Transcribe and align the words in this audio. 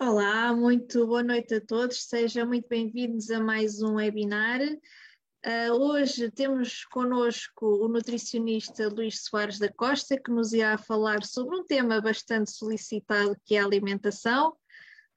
Olá, 0.00 0.52
muito 0.52 1.06
boa 1.06 1.22
noite 1.22 1.54
a 1.54 1.60
todos, 1.60 2.08
sejam 2.08 2.48
muito 2.48 2.66
bem-vindos 2.68 3.30
a 3.30 3.38
mais 3.38 3.80
um 3.80 3.94
webinar. 3.94 4.60
Uh, 4.60 5.72
hoje 5.72 6.32
temos 6.32 6.84
connosco 6.86 7.64
o 7.64 7.86
nutricionista 7.86 8.88
Luís 8.88 9.22
Soares 9.22 9.60
da 9.60 9.72
Costa, 9.72 10.20
que 10.20 10.32
nos 10.32 10.52
irá 10.52 10.76
falar 10.76 11.22
sobre 11.22 11.56
um 11.56 11.64
tema 11.64 12.00
bastante 12.00 12.50
solicitado, 12.50 13.36
que 13.44 13.54
é 13.54 13.60
a 13.60 13.64
alimentação. 13.64 14.56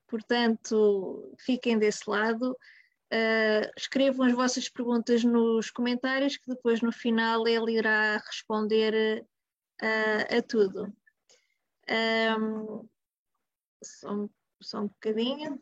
Portanto, 0.05 1.35
fiquem 1.39 1.79
desse 1.79 2.07
lado. 2.07 2.51
Uh, 3.11 3.71
escrevam 3.75 4.27
as 4.27 4.33
vossas 4.33 4.69
perguntas 4.69 5.23
nos 5.23 5.71
comentários, 5.71 6.37
que 6.37 6.45
depois 6.45 6.81
no 6.81 6.91
final 6.91 7.47
ele 7.47 7.79
irá 7.79 8.17
responder 8.17 9.25
uh, 9.81 10.37
a 10.37 10.41
tudo. 10.43 10.93
Um, 11.89 12.87
só 13.83 14.27
só 14.61 14.81
um 14.81 14.87
bocadinho. 14.87 15.61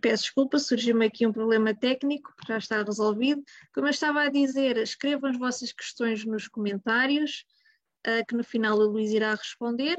Peço 0.00 0.24
desculpa, 0.24 0.58
surgiu-me 0.58 1.06
aqui 1.06 1.24
um 1.26 1.32
problema 1.32 1.72
técnico, 1.72 2.34
já 2.46 2.58
está 2.58 2.82
resolvido. 2.82 3.42
Como 3.72 3.86
eu 3.86 3.90
estava 3.90 4.22
a 4.22 4.28
dizer, 4.28 4.76
escrevam 4.78 5.30
as 5.30 5.38
vossas 5.38 5.72
questões 5.72 6.24
nos 6.24 6.48
comentários, 6.48 7.44
uh, 8.06 8.26
que 8.26 8.34
no 8.34 8.42
final 8.42 8.76
o 8.76 8.86
Luís 8.86 9.10
irá 9.12 9.32
responder. 9.32 9.96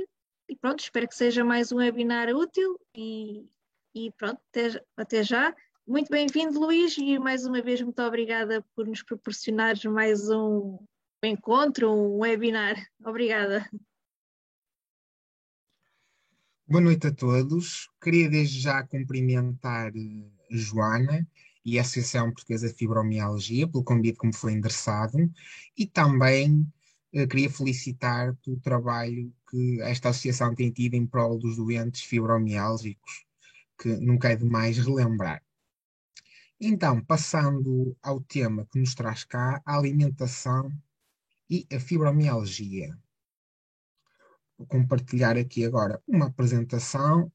E 0.49 0.57
pronto, 0.57 0.81
espero 0.81 1.07
que 1.07 1.15
seja 1.15 1.45
mais 1.45 1.71
um 1.71 1.77
webinar 1.77 2.27
útil 2.35 2.77
e 2.93 3.47
e 3.93 4.11
pronto, 4.11 4.41
até, 4.49 4.83
até 4.97 5.23
já. 5.23 5.55
Muito 5.85 6.09
bem-vindo, 6.09 6.59
Luís, 6.59 6.97
e 6.97 7.19
mais 7.19 7.45
uma 7.45 7.61
vez 7.61 7.81
muito 7.81 8.01
obrigada 8.01 8.65
por 8.75 8.87
nos 8.87 9.03
proporcionares 9.03 9.83
mais 9.85 10.29
um 10.29 10.79
encontro, 11.23 11.91
um 11.91 12.19
webinar. 12.19 12.75
Obrigada. 13.05 13.69
Boa 16.65 16.81
noite 16.81 17.07
a 17.07 17.13
todos. 17.13 17.89
Queria 18.01 18.29
desde 18.29 18.61
já 18.61 18.81
cumprimentar 18.83 19.91
eh, 19.95 20.31
a 20.51 20.55
Joana 20.55 21.27
e 21.63 21.77
a 21.77 21.81
Associação 21.81 22.31
Portuguesa 22.31 22.69
de 22.69 22.73
Fibromialgia 22.73 23.67
pelo 23.67 23.83
convite 23.83 24.17
que 24.17 24.27
me 24.27 24.35
foi 24.35 24.53
endereçado 24.53 25.17
e 25.77 25.85
também 25.85 26.65
eh, 27.13 27.27
queria 27.27 27.49
felicitar 27.49 28.35
pelo 28.43 28.59
trabalho 28.59 29.31
que 29.49 29.81
esta 29.81 30.09
associação 30.09 30.55
tem 30.55 30.71
tido 30.71 30.95
em 30.95 31.05
prol 31.05 31.37
dos 31.37 31.57
doentes 31.57 32.01
fibromiálgicos 32.01 33.25
que 33.83 33.97
nunca 33.97 34.29
é 34.29 34.35
demais 34.37 34.77
relembrar. 34.77 35.43
Então, 36.57 37.03
passando 37.03 37.97
ao 38.01 38.21
tema 38.21 38.65
que 38.71 38.79
nos 38.79 38.95
traz 38.95 39.25
cá, 39.25 39.61
a 39.65 39.77
alimentação 39.77 40.71
e 41.49 41.67
a 41.69 41.77
fibromialgia. 41.81 42.97
Vou 44.57 44.65
compartilhar 44.65 45.37
aqui 45.37 45.65
agora 45.65 46.01
uma 46.07 46.27
apresentação. 46.27 47.29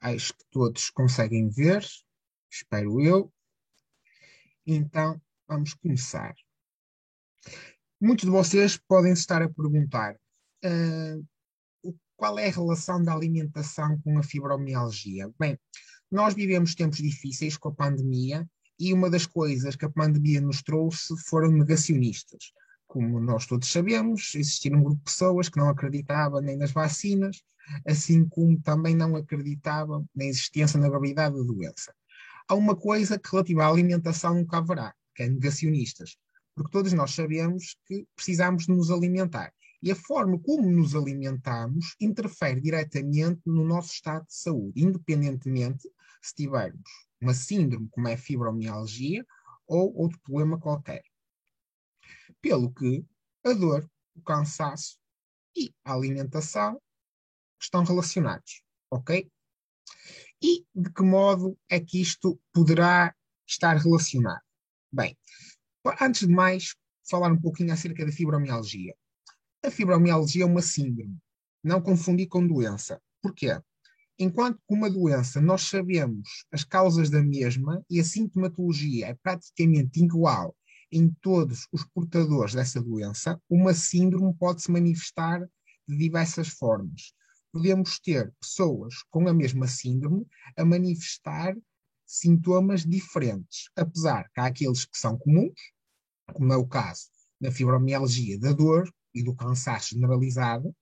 Acho 0.00 0.32
que 0.32 0.44
todos 0.50 0.88
conseguem 0.88 1.50
ver, 1.50 1.84
espero 2.50 2.98
eu. 2.98 3.30
Então, 4.66 5.20
vamos 5.46 5.74
começar. 5.74 6.34
Muitos 8.00 8.24
de 8.24 8.30
vocês 8.30 8.78
podem 8.78 9.12
estar 9.12 9.42
a 9.42 9.50
perguntar: 9.50 10.14
uh, 10.64 11.28
qual 12.22 12.38
é 12.38 12.46
a 12.46 12.52
relação 12.52 13.02
da 13.02 13.12
alimentação 13.12 13.98
com 13.98 14.16
a 14.16 14.22
fibromialgia? 14.22 15.28
Bem, 15.40 15.58
nós 16.08 16.34
vivemos 16.34 16.72
tempos 16.72 16.98
difíceis 16.98 17.56
com 17.56 17.70
a 17.70 17.74
pandemia 17.74 18.48
e 18.78 18.94
uma 18.94 19.10
das 19.10 19.26
coisas 19.26 19.74
que 19.74 19.84
a 19.84 19.90
pandemia 19.90 20.40
nos 20.40 20.62
trouxe 20.62 21.16
foram 21.26 21.50
negacionistas. 21.50 22.52
Como 22.86 23.18
nós 23.18 23.44
todos 23.44 23.68
sabemos, 23.68 24.36
existia 24.36 24.70
um 24.72 24.84
grupo 24.84 24.98
de 24.98 25.02
pessoas 25.02 25.48
que 25.48 25.58
não 25.58 25.68
acreditavam 25.68 26.40
nem 26.40 26.56
nas 26.56 26.70
vacinas, 26.70 27.42
assim 27.84 28.24
como 28.28 28.56
também 28.60 28.94
não 28.94 29.16
acreditavam 29.16 30.06
na 30.14 30.24
existência 30.24 30.78
na 30.78 30.88
gravidade 30.88 31.34
da 31.34 31.42
doença. 31.42 31.92
Há 32.48 32.54
uma 32.54 32.76
coisa 32.76 33.18
que 33.18 33.32
relativa 33.32 33.64
à 33.64 33.68
alimentação 33.68 34.36
nunca 34.36 34.58
haverá, 34.58 34.94
que 35.16 35.24
é 35.24 35.28
negacionistas, 35.28 36.16
porque 36.54 36.70
todos 36.70 36.92
nós 36.92 37.10
sabemos 37.10 37.76
que 37.84 38.06
precisamos 38.14 38.66
de 38.66 38.72
nos 38.72 38.92
alimentar. 38.92 39.52
E 39.82 39.90
a 39.90 39.96
forma 39.96 40.38
como 40.38 40.70
nos 40.70 40.94
alimentamos 40.94 41.96
interfere 42.00 42.60
diretamente 42.60 43.42
no 43.44 43.64
nosso 43.64 43.92
estado 43.92 44.24
de 44.26 44.34
saúde, 44.34 44.80
independentemente 44.80 45.90
se 46.22 46.34
tivermos 46.34 46.88
uma 47.20 47.34
síndrome 47.34 47.88
como 47.90 48.06
é 48.06 48.14
a 48.14 48.18
fibromialgia 48.18 49.26
ou 49.66 49.92
outro 49.96 50.20
problema 50.20 50.58
qualquer. 50.58 51.02
Pelo 52.40 52.72
que 52.72 53.04
a 53.44 53.52
dor, 53.52 53.88
o 54.14 54.22
cansaço 54.22 54.98
e 55.56 55.74
a 55.84 55.94
alimentação 55.94 56.80
estão 57.60 57.82
relacionados, 57.82 58.62
ok? 58.90 59.28
E 60.40 60.64
de 60.74 60.92
que 60.92 61.02
modo 61.02 61.58
é 61.68 61.80
que 61.80 62.00
isto 62.00 62.40
poderá 62.52 63.14
estar 63.46 63.76
relacionado? 63.76 64.42
Bem, 64.92 65.16
antes 66.00 66.26
de 66.26 66.32
mais, 66.32 66.74
falar 67.08 67.32
um 67.32 67.40
pouquinho 67.40 67.72
acerca 67.72 68.04
da 68.04 68.12
fibromialgia. 68.12 68.94
A 69.64 69.70
fibromialgia 69.70 70.42
é 70.42 70.46
uma 70.46 70.60
síndrome. 70.60 71.16
Não 71.62 71.80
confundir 71.80 72.26
com 72.26 72.44
doença. 72.44 73.00
Porquê? 73.22 73.60
Enquanto 74.18 74.56
que 74.56 74.74
uma 74.74 74.90
doença 74.90 75.40
nós 75.40 75.62
sabemos 75.62 76.44
as 76.50 76.64
causas 76.64 77.08
da 77.08 77.22
mesma 77.22 77.80
e 77.88 78.00
a 78.00 78.04
sintomatologia 78.04 79.06
é 79.06 79.14
praticamente 79.14 80.02
igual 80.02 80.56
em 80.90 81.14
todos 81.22 81.68
os 81.70 81.84
portadores 81.84 82.54
dessa 82.54 82.82
doença, 82.82 83.40
uma 83.48 83.72
síndrome 83.72 84.34
pode 84.34 84.62
se 84.62 84.70
manifestar 84.70 85.48
de 85.86 85.96
diversas 85.96 86.48
formas. 86.48 87.14
Podemos 87.52 88.00
ter 88.00 88.34
pessoas 88.40 88.96
com 89.10 89.28
a 89.28 89.32
mesma 89.32 89.68
síndrome 89.68 90.26
a 90.56 90.64
manifestar 90.64 91.56
sintomas 92.04 92.84
diferentes, 92.84 93.70
apesar 93.76 94.28
que 94.34 94.40
há 94.40 94.46
aqueles 94.46 94.84
que 94.84 94.98
são 94.98 95.16
comuns, 95.16 95.54
como 96.32 96.52
é 96.52 96.56
o 96.56 96.66
caso 96.66 97.04
da 97.40 97.52
fibromialgia 97.52 98.38
da 98.40 98.52
dor, 98.52 98.92
e 99.14 99.22
do 99.22 99.34
cansaço 99.34 99.94
generalizado, 99.94 100.74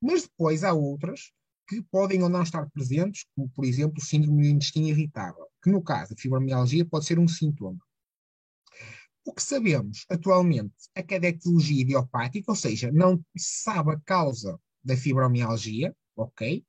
mas 0.00 0.22
depois 0.22 0.64
há 0.64 0.72
outras 0.72 1.32
que 1.68 1.82
podem 1.82 2.22
ou 2.22 2.28
não 2.28 2.42
estar 2.42 2.68
presentes, 2.70 3.26
como 3.34 3.48
por 3.50 3.64
exemplo 3.64 3.98
o 3.98 4.04
síndrome 4.04 4.42
do 4.42 4.48
intestino 4.48 4.88
irritável, 4.88 5.46
que 5.62 5.70
no 5.70 5.82
caso 5.82 6.14
da 6.14 6.20
fibromialgia 6.20 6.84
pode 6.84 7.04
ser 7.04 7.18
um 7.18 7.28
sintoma. 7.28 7.78
O 9.24 9.34
que 9.34 9.42
sabemos 9.42 10.06
atualmente 10.08 10.74
é 10.94 11.02
que 11.02 11.14
a 11.14 11.18
etiologia 11.18 11.82
idiopática, 11.82 12.50
ou 12.50 12.56
seja, 12.56 12.90
não 12.90 13.22
se 13.36 13.62
sabe 13.62 13.92
a 13.92 14.00
causa 14.00 14.58
da 14.82 14.96
fibromialgia, 14.96 15.94
ok? 16.16 16.64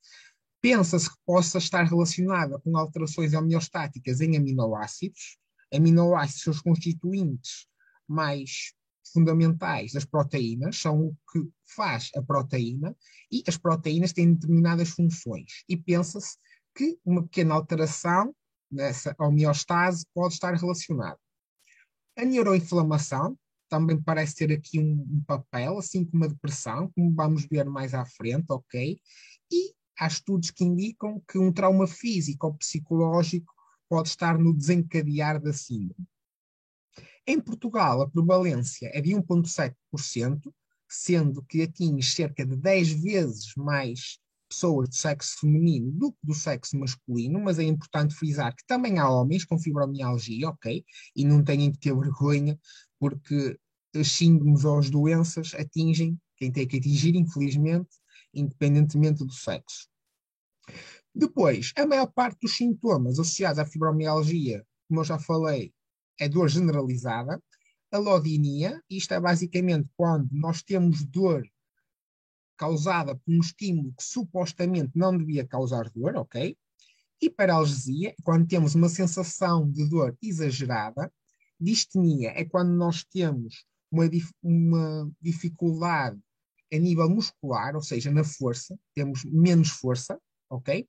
Pensa-se 0.62 1.10
que 1.10 1.16
possa 1.26 1.58
estar 1.58 1.84
relacionada 1.84 2.60
com 2.60 2.76
alterações 2.78 3.34
homeostáticas 3.34 4.20
em 4.20 4.36
aminoácidos. 4.36 5.38
Aminoácidos 5.74 6.58
os 6.58 6.62
constituintes 6.62 7.66
mais 8.06 8.74
fundamentais 9.12 9.94
das 9.94 10.06
proteínas, 10.06 10.78
são 10.78 11.08
o 11.08 11.18
que 11.32 11.50
faz 11.76 12.10
a 12.16 12.22
proteína, 12.22 12.96
e 13.32 13.44
as 13.48 13.58
proteínas 13.58 14.14
têm 14.14 14.34
determinadas 14.34 14.90
funções. 14.90 15.64
E 15.68 15.78
pensa-se 15.78 16.38
que 16.76 16.98
uma 17.06 17.24
pequena 17.24 17.56
alteração 17.56 18.34
nessa 18.72 19.16
homeostase 19.20 20.06
pode 20.14 20.36
estar 20.36 20.54
relacionada. 20.54 21.20
A 22.18 22.26
neuroinflamação 22.26 23.38
também 23.70 24.02
parece 24.02 24.36
ter 24.36 24.52
aqui 24.52 24.80
um, 24.80 25.06
um, 25.10 25.24
papel, 25.26 25.78
assim 25.78 26.04
como 26.04 26.26
a 26.26 26.28
depressão, 26.28 26.92
como 26.96 27.14
vamos 27.14 27.46
ver 27.46 27.66
mais 27.66 27.94
à 27.94 28.04
frente, 28.06 28.46
ok? 28.50 29.00
E 29.52 29.74
há 29.98 30.08
estudos 30.08 30.52
que 30.52 30.64
indicam 30.64 31.22
que 31.28 31.38
um 31.38 31.52
trauma 31.52 31.88
físico 31.88 32.48
ou 32.48 32.56
psicológico 32.56 33.54
pode 33.88 34.10
estar 34.10 34.38
no 34.38 34.54
desencadear 34.54 35.42
da 35.42 35.54
síndrome. 35.54 36.08
Em 37.30 37.40
Portugal, 37.40 38.02
a 38.02 38.10
prevalência 38.10 38.90
é 38.92 39.00
de 39.00 39.12
1,7%, 39.12 40.52
sendo 40.90 41.44
que 41.44 41.62
atinge 41.62 42.10
cerca 42.10 42.44
de 42.44 42.56
10 42.56 42.90
vezes 43.04 43.54
mais 43.56 44.18
pessoas 44.50 44.90
do 44.90 44.96
sexo 44.96 45.42
feminino 45.42 45.92
do 45.92 46.12
que 46.12 46.18
do 46.24 46.34
sexo 46.34 46.76
masculino, 46.76 47.40
mas 47.40 47.60
é 47.60 47.64
importante 47.64 48.16
frisar 48.16 48.56
que 48.56 48.66
também 48.66 48.98
há 48.98 49.08
homens 49.08 49.46
com 49.46 49.60
fibromialgia, 49.60 50.50
ok? 50.50 50.84
E 51.16 51.24
não 51.24 51.44
têm 51.44 51.72
que 51.72 51.78
ter 51.78 51.96
vergonha, 51.96 52.60
porque 53.00 53.60
as 53.96 54.12
síndromes 54.12 54.66
ou 54.66 54.80
as 54.80 54.90
doenças 54.90 55.54
atingem 55.54 56.20
quem 56.36 56.52
tem 56.52 56.68
que 56.68 56.78
atingir, 56.78 57.16
infelizmente, 57.16 57.92
independentemente 58.34 59.24
do 59.24 59.34
sexo. 59.34 59.88
Depois, 61.14 61.74
a 61.76 61.86
maior 61.86 62.08
parte 62.08 62.40
dos 62.42 62.58
sintomas 62.58 63.20
associados 63.20 63.60
à 63.60 63.68
fibromialgia, 63.68 64.66
como 64.88 65.02
eu 65.02 65.06
já 65.06 65.20
falei, 65.20 65.72
é 66.20 66.28
dor 66.28 66.50
generalizada. 66.50 67.42
A 67.92 67.98
lodinia, 67.98 68.82
isto 68.90 69.14
é 69.14 69.20
basicamente 69.20 69.90
quando 69.96 70.30
nós 70.32 70.62
temos 70.62 71.04
dor 71.04 71.48
causada 72.58 73.16
por 73.16 73.34
um 73.34 73.40
estímulo 73.40 73.94
que 73.98 74.04
supostamente 74.04 74.92
não 74.94 75.18
devia 75.18 75.48
causar 75.48 75.90
dor, 75.90 76.16
ok? 76.18 76.56
Hiperalgesia, 77.22 78.14
quando 78.24 78.48
temos 78.48 78.76
uma 78.76 78.90
sensação 78.90 79.70
de 79.70 79.90
dor 79.90 80.16
exagerada. 80.22 81.12
Distenia 81.60 82.32
é 82.36 82.46
quando 82.46 82.72
nós 82.72 83.04
temos 83.04 83.66
uma, 83.92 84.10
uma 84.44 85.12
dificuldade 85.22 86.20
a 86.72 86.78
nível 86.78 87.10
muscular, 87.10 87.76
ou 87.76 87.82
seja, 87.82 88.12
na 88.12 88.24
força, 88.24 88.78
temos 88.94 89.26
menos 89.26 89.70
força, 89.70 90.20
ok? 90.50 90.88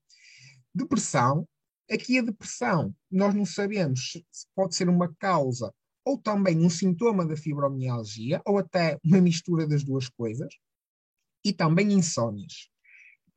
Depressão, 0.75 1.49
aqui 1.91 2.19
a 2.19 2.23
depressão, 2.23 2.95
nós 3.11 3.35
não 3.35 3.45
sabemos 3.45 4.13
se 4.31 4.47
pode 4.55 4.75
ser 4.75 4.89
uma 4.89 5.13
causa 5.19 5.73
ou 6.05 6.17
também 6.19 6.59
um 6.59 6.71
sintoma 6.71 7.27
da 7.27 7.37
fibromialgia, 7.37 8.41
ou 8.47 8.59
até 8.59 8.99
uma 9.05 9.21
mistura 9.21 9.67
das 9.67 9.85
duas 9.85 10.09
coisas, 10.09 10.53
e 11.45 11.53
também 11.53 11.93
insónias. 11.93 12.69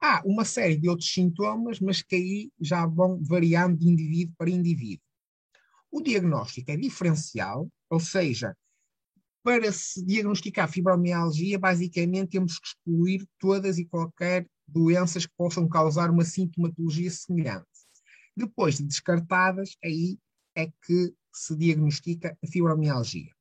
Há 0.01 0.21
uma 0.25 0.43
série 0.43 0.77
de 0.77 0.89
outros 0.89 1.11
sintomas, 1.11 1.79
mas 1.79 2.01
que 2.01 2.15
aí 2.15 2.51
já 2.59 2.85
vão 2.85 3.21
variando 3.21 3.77
de 3.77 3.87
indivíduo 3.87 4.35
para 4.37 4.49
indivíduo. 4.49 5.05
O 5.91 6.01
diagnóstico 6.01 6.71
é 6.71 6.77
diferencial, 6.77 7.69
ou 7.89 7.99
seja, 7.99 8.55
para 9.43 9.71
se 9.71 10.03
diagnosticar 10.03 10.69
fibromialgia, 10.69 11.59
basicamente 11.59 12.31
temos 12.31 12.57
que 12.57 12.67
excluir 12.67 13.27
todas 13.37 13.77
e 13.77 13.85
qualquer 13.85 14.47
doenças 14.67 15.25
que 15.25 15.33
possam 15.37 15.67
causar 15.67 16.09
uma 16.09 16.23
sintomatologia 16.23 17.11
semelhante. 17.11 17.72
Depois 18.35 18.77
de 18.77 18.83
descartadas, 18.83 19.77
aí 19.83 20.17
é 20.55 20.67
que 20.67 21.13
se 21.31 21.55
diagnostica 21.55 22.37
a 22.43 22.47
fibromialgia. 22.47 23.31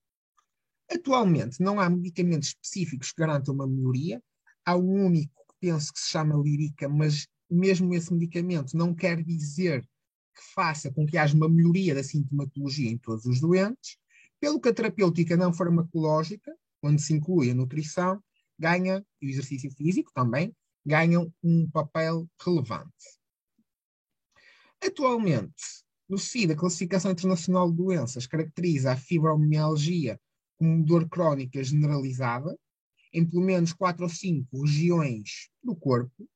Atualmente 0.91 1.61
não 1.61 1.81
há 1.81 1.89
medicamentos 1.89 2.49
específicos 2.49 3.13
que 3.13 3.21
garantam 3.21 3.55
uma 3.55 3.67
melhoria. 3.67 4.23
Há 4.65 4.77
um 4.77 5.07
único 5.07 5.35
que 5.49 5.55
penso 5.61 5.93
que 5.93 6.01
se 6.01 6.11
chama 6.11 6.37
Lirica, 6.37 6.89
mas 6.89 7.27
mesmo 7.51 7.95
esse 7.95 8.13
medicamento 8.13 8.77
não 8.77 8.95
quer 8.95 9.23
dizer 9.23 9.83
que 9.83 10.55
faça 10.55 10.93
com 10.93 11.07
que 11.07 11.17
haja 11.17 11.37
uma 11.37 11.49
melhoria 11.49 11.95
da 11.95 12.03
sintomatologia 12.03 12.91
em 12.91 12.99
todos 12.99 13.25
os 13.27 13.41
doentes. 13.41 13.97
Pelo 14.41 14.61
que 14.61 14.69
a 14.69 14.75
terapêutica 14.75 15.37
não 15.37 15.53
farmacológica, 15.53 16.55
onde 16.83 17.01
se 17.01 17.13
inclui 17.13 17.51
a 17.51 17.55
nutrição, 17.55 18.23
ganha, 18.59 19.05
e 19.21 19.27
o 19.27 19.31
exercício 19.31 19.71
físico 19.71 20.11
também, 20.15 20.55
ganham 20.85 21.33
um 21.43 21.69
papel 21.71 22.29
relevante. 22.45 23.22
Atualmente, 24.83 25.85
no 26.09 26.19
SIDA, 26.19 26.55
a 26.55 26.57
Classificação 26.57 27.13
Internacional 27.13 27.71
de 27.71 27.77
Doenças 27.77 28.27
caracteriza 28.27 28.93
a 28.93 28.97
fibromialgia 28.97 30.21
como 30.59 30.85
dor 30.85 31.09
crónica 31.09 31.63
generalizada, 31.63 32.59
em 33.13 33.25
pelo 33.25 33.43
menos 33.43 33.73
quatro 33.73 34.03
ou 34.03 34.09
cinco 34.09 34.63
regiões 34.63 35.49
do 35.63 35.77
corpo, 35.77 36.29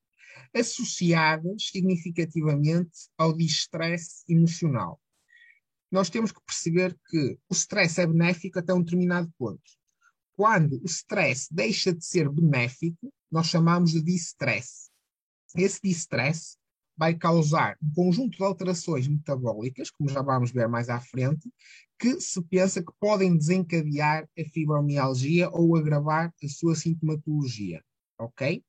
associadas 0.54 1.68
significativamente 1.70 3.08
ao 3.18 3.36
distress 3.36 4.22
emocional. 4.28 5.00
Nós 5.90 6.08
temos 6.08 6.30
que 6.30 6.40
perceber 6.46 6.96
que 7.08 7.38
o 7.48 7.54
stress 7.54 8.00
é 8.00 8.06
benéfico 8.06 8.60
até 8.60 8.72
um 8.72 8.82
determinado 8.82 9.32
ponto. 9.36 9.60
Quando 10.34 10.80
o 10.82 10.86
stress 10.86 11.48
deixa 11.50 11.92
de 11.92 12.04
ser 12.04 12.28
benéfico, 12.28 13.12
nós 13.30 13.46
chamamos 13.46 13.92
de 13.92 14.02
distress. 14.02 14.90
Esse 15.56 15.80
distress 15.82 16.56
vai 16.96 17.14
causar 17.14 17.76
um 17.82 17.92
conjunto 17.92 18.36
de 18.36 18.42
alterações 18.42 19.06
metabólicas, 19.06 19.90
como 19.90 20.08
já 20.08 20.22
vamos 20.22 20.50
ver 20.50 20.68
mais 20.68 20.88
à 20.88 21.00
frente, 21.00 21.50
que 21.98 22.20
se 22.20 22.42
pensa 22.42 22.82
que 22.82 22.92
podem 22.98 23.36
desencadear 23.36 24.28
a 24.38 24.44
fibromialgia 24.44 25.50
ou 25.50 25.76
agravar 25.76 26.32
a 26.42 26.48
sua 26.48 26.74
sintomatologia, 26.74 27.82
ok? 28.18 28.64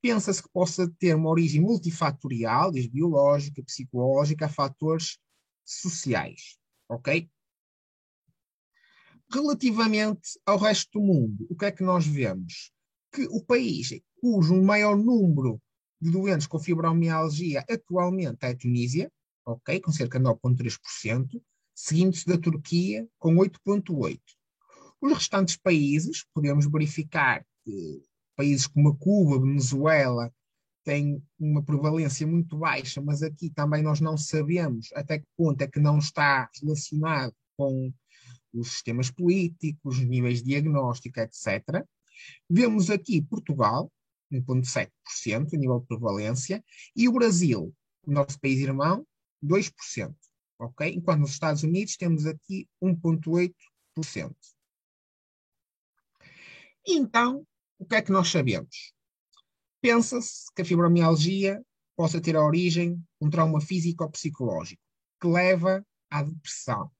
Pensa-se 0.00 0.42
que 0.42 0.48
possa 0.52 0.88
ter 0.98 1.14
uma 1.14 1.30
origem 1.30 1.60
multifatorial, 1.60 2.70
desde 2.70 2.90
biológica, 2.90 3.62
psicológica, 3.62 4.46
a 4.46 4.48
fatores 4.48 5.18
sociais, 5.64 6.56
ok? 6.88 7.28
Relativamente 9.32 10.38
ao 10.46 10.58
resto 10.58 11.00
do 11.00 11.04
mundo, 11.04 11.46
o 11.50 11.56
que 11.56 11.64
é 11.64 11.72
que 11.72 11.82
nós 11.82 12.06
vemos? 12.06 12.70
Que 13.12 13.26
o 13.26 13.42
país 13.42 13.90
cujo 14.20 14.60
maior 14.62 14.96
número 14.96 15.60
de 16.00 16.10
doentes 16.10 16.46
com 16.46 16.58
fibromialgia 16.58 17.64
atualmente 17.68 18.38
é 18.42 18.48
a 18.48 18.56
Tunísia, 18.56 19.10
ok, 19.44 19.80
com 19.80 19.92
cerca 19.92 20.18
de 20.18 20.24
9,3%, 20.24 21.40
seguindo-se 21.74 22.26
da 22.26 22.38
Turquia 22.38 23.06
com 23.18 23.34
8,8%. 23.36 24.20
Os 25.00 25.12
restantes 25.12 25.56
países, 25.56 26.24
podemos 26.34 26.70
verificar 26.70 27.44
que 27.64 28.02
países 28.36 28.66
como 28.66 28.96
Cuba, 28.96 29.40
Venezuela, 29.40 30.32
têm 30.84 31.22
uma 31.38 31.62
prevalência 31.62 32.26
muito 32.26 32.56
baixa, 32.56 33.00
mas 33.00 33.22
aqui 33.22 33.50
também 33.50 33.82
nós 33.82 34.00
não 34.00 34.16
sabemos 34.16 34.90
até 34.94 35.18
que 35.18 35.26
ponto 35.36 35.60
é 35.60 35.66
que 35.66 35.80
não 35.80 35.98
está 35.98 36.48
relacionado 36.62 37.34
com 37.56 37.92
os 38.54 38.72
sistemas 38.72 39.10
políticos, 39.10 39.98
níveis 40.00 40.38
de 40.38 40.50
diagnóstico, 40.50 41.20
etc. 41.20 41.84
Vemos 42.48 42.88
aqui 42.88 43.20
Portugal, 43.20 43.90
1,7% 44.32 44.90
a 45.52 45.56
nível 45.56 45.80
de 45.80 45.86
prevalência, 45.86 46.64
e 46.94 47.08
o 47.08 47.12
Brasil, 47.12 47.74
o 48.04 48.10
nosso 48.10 48.40
país 48.40 48.60
irmão, 48.60 49.06
2%. 49.44 50.14
Ok? 50.58 50.94
Enquanto 50.94 51.20
nos 51.20 51.32
Estados 51.32 51.62
Unidos 51.62 51.96
temos 51.96 52.26
aqui 52.26 52.68
1,8%. 52.82 54.34
Então, 56.86 57.46
o 57.78 57.84
que 57.84 57.96
é 57.96 58.02
que 58.02 58.12
nós 58.12 58.28
sabemos? 58.28 58.94
Pensa-se 59.80 60.52
que 60.54 60.62
a 60.62 60.64
fibromialgia 60.64 61.62
possa 61.96 62.20
ter 62.20 62.36
a 62.36 62.44
origem 62.44 63.02
um 63.20 63.28
trauma 63.28 63.60
físico 63.60 64.04
ou 64.04 64.10
psicológico 64.10 64.82
que 65.20 65.26
leva 65.26 65.84
à 66.10 66.22
depressão. 66.22 66.90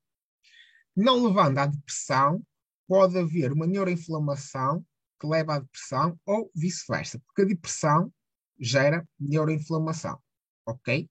Não 0.95 1.27
levando 1.27 1.59
à 1.59 1.67
depressão, 1.67 2.43
pode 2.89 3.19
haver 3.19 3.53
uma 3.53 3.67
neuroinflamação 3.67 4.85
que 5.19 5.27
leva 5.27 5.55
à 5.55 5.59
depressão 5.59 6.19
ou 6.25 6.51
vice-versa, 6.55 7.19
porque 7.21 7.43
a 7.43 7.47
depressão 7.47 8.13
gera 8.59 9.07
neuroinflamação, 9.19 10.21
ok? 10.67 11.09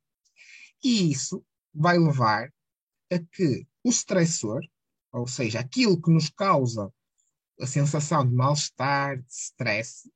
E 0.83 1.11
isso 1.11 1.43
vai 1.73 1.97
levar 1.97 2.53
a 3.11 3.19
que 3.19 3.67
o 3.83 3.89
stressor, 3.89 4.61
ou 5.11 5.27
seja, 5.27 5.59
aquilo 5.59 6.01
que 6.01 6.11
nos 6.11 6.29
causa 6.29 6.91
a 7.59 7.65
sensação 7.65 8.27
de 8.27 8.33
mal-estar, 8.33 9.17
de 9.17 9.31
stress, 9.31 10.09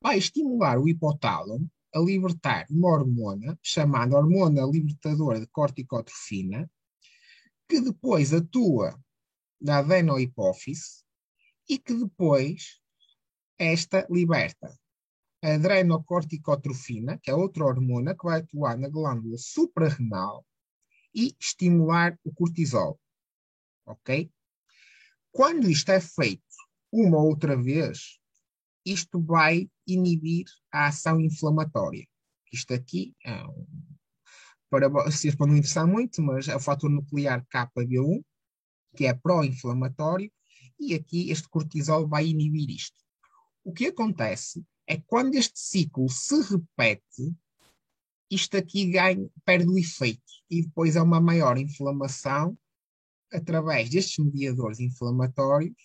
vai 0.00 0.18
estimular 0.18 0.78
o 0.78 0.88
hipotálamo 0.88 1.70
a 1.94 1.98
libertar 1.98 2.66
uma 2.70 2.88
hormona 2.88 3.58
chamada 3.62 4.16
hormona 4.16 4.62
libertadora 4.66 5.40
de 5.40 5.46
corticotrofina, 5.46 6.70
que 7.68 7.80
depois 7.80 8.32
atua 8.32 8.98
na 9.60 9.78
adenohipófise 9.78 11.02
e 11.68 11.78
que 11.78 11.94
depois 11.94 12.80
esta 13.58 14.06
liberta 14.10 14.78
a 15.42 15.54
adrenocorticotrofina, 15.54 17.18
que 17.18 17.30
é 17.30 17.34
outra 17.34 17.64
hormona 17.64 18.14
que 18.14 18.24
vai 18.24 18.40
atuar 18.40 18.76
na 18.76 18.88
glândula 18.88 19.36
suprarrenal 19.38 20.44
e 21.14 21.34
estimular 21.40 22.18
o 22.24 22.32
cortisol. 22.32 22.98
Ok? 23.86 24.30
Quando 25.30 25.70
isto 25.70 25.90
é 25.90 26.00
feito 26.00 26.42
uma 26.92 27.18
ou 27.18 27.28
outra 27.28 27.56
vez, 27.56 28.18
isto 28.84 29.20
vai 29.20 29.70
inibir 29.86 30.46
a 30.72 30.86
ação 30.86 31.20
inflamatória. 31.20 32.06
Isto 32.52 32.74
aqui 32.74 33.14
é 33.24 33.44
um, 33.44 33.66
para 34.70 34.88
vocês 34.88 35.36
não 35.36 35.56
interessar 35.56 35.86
muito, 35.86 36.22
mas 36.22 36.48
é 36.48 36.56
o 36.56 36.60
fator 36.60 36.90
nuclear 36.90 37.44
KB1, 37.46 38.24
que 38.96 39.06
é 39.06 39.14
pró-inflamatório, 39.14 40.30
e 40.78 40.94
aqui 40.94 41.30
este 41.30 41.48
cortisol 41.48 42.06
vai 42.06 42.26
inibir 42.26 42.70
isto. 42.70 42.98
O 43.64 43.72
que 43.72 43.86
acontece 43.86 44.64
é 44.86 44.96
que 44.96 45.04
quando 45.06 45.34
este 45.34 45.58
ciclo 45.58 46.08
se 46.08 46.40
repete, 46.42 47.34
isto 48.30 48.56
aqui 48.56 48.86
ganha, 48.86 49.28
perde 49.44 49.68
o 49.68 49.78
efeito 49.78 50.32
e 50.50 50.62
depois 50.62 50.96
há 50.96 51.02
uma 51.02 51.20
maior 51.20 51.58
inflamação 51.58 52.56
através 53.32 53.90
destes 53.90 54.24
mediadores 54.24 54.80
inflamatórios 54.80 55.76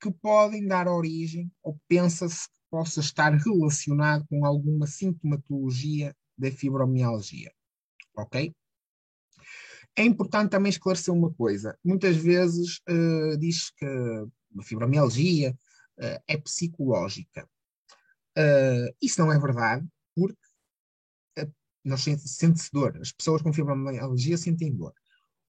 que 0.00 0.10
podem 0.10 0.66
dar 0.66 0.88
origem 0.88 1.50
ou 1.62 1.78
pensa-se 1.86 2.48
que 2.48 2.54
possa 2.70 3.00
estar 3.00 3.34
relacionado 3.34 4.26
com 4.28 4.46
alguma 4.46 4.86
sintomatologia 4.86 6.16
da 6.36 6.50
fibromialgia. 6.50 7.52
Ok? 8.16 8.54
É 9.96 10.04
importante 10.04 10.50
também 10.50 10.70
esclarecer 10.70 11.12
uma 11.12 11.32
coisa. 11.32 11.78
Muitas 11.84 12.16
vezes 12.16 12.80
uh, 12.88 13.36
diz 13.38 13.70
que 13.70 13.84
a 13.86 14.62
fibromialgia 14.62 15.50
uh, 15.98 16.22
é 16.26 16.36
psicológica. 16.36 17.48
Uh, 18.36 18.94
isso 19.02 19.20
não 19.20 19.32
é 19.32 19.38
verdade, 19.38 19.86
porque 20.14 20.38
nós 21.84 22.02
sente-se 22.02 22.70
dor. 22.72 22.96
As 23.00 23.12
pessoas 23.12 23.42
com 23.42 23.52
fibromialgia 23.52 24.36
sentem 24.36 24.74
dor. 24.74 24.94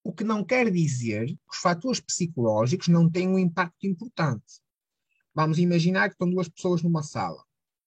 O 0.04 0.12
que 0.12 0.24
não 0.24 0.44
quer 0.44 0.72
dizer 0.72 1.28
que 1.28 1.38
os 1.52 1.58
fatores 1.58 2.00
psicológicos 2.00 2.88
não 2.88 3.10
têm 3.10 3.28
um 3.28 3.38
impacto 3.38 3.86
importante. 3.86 4.62
Vamos 5.34 5.60
imaginar 5.60 6.10
que 6.10 6.16
estão 6.16 6.30
duas 6.30 6.50
pessoas 6.50 6.82
numa 6.82 7.04
sala. 7.04 7.44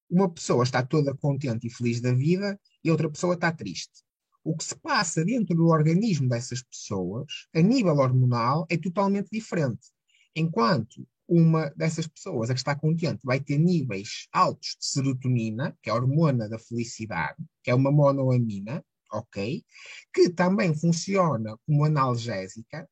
uma 0.08 0.30
pessoa 0.30 0.62
está 0.62 0.84
toda 0.84 1.16
contente 1.16 1.66
e 1.66 1.70
feliz 1.70 2.00
da 2.00 2.12
vida 2.12 2.60
e 2.84 2.90
outra 2.90 3.10
pessoa 3.10 3.34
está 3.34 3.50
triste. 3.50 4.03
O 4.44 4.54
que 4.54 4.62
se 4.62 4.76
passa 4.76 5.24
dentro 5.24 5.56
do 5.56 5.68
organismo 5.68 6.28
dessas 6.28 6.62
pessoas, 6.62 7.48
a 7.54 7.62
nível 7.62 7.96
hormonal, 7.96 8.66
é 8.68 8.76
totalmente 8.76 9.30
diferente. 9.32 9.88
Enquanto 10.36 11.08
uma 11.26 11.70
dessas 11.70 12.06
pessoas, 12.06 12.50
a 12.50 12.52
que 12.52 12.60
está 12.60 12.76
contente, 12.76 13.20
vai 13.24 13.40
ter 13.40 13.58
níveis 13.58 14.28
altos 14.30 14.76
de 14.78 14.86
serotonina, 14.86 15.74
que 15.82 15.88
é 15.88 15.92
a 15.92 15.96
hormona 15.96 16.46
da 16.46 16.58
felicidade, 16.58 17.42
que 17.62 17.70
é 17.70 17.74
uma 17.74 17.90
monoamina, 17.90 18.84
ok? 19.10 19.64
Que 20.12 20.28
também 20.28 20.74
funciona 20.74 21.56
como 21.66 21.84
analgésica. 21.86 22.86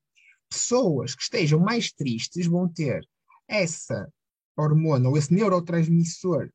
Pessoas 0.49 1.15
que 1.15 1.23
estejam 1.23 1.61
mais 1.61 1.93
tristes 1.93 2.47
vão 2.47 2.67
ter 2.67 3.07
essa 3.47 4.11
hormona 4.57 5.11
ou 5.11 5.19
esse 5.19 5.35
neurotransmissor 5.35 6.51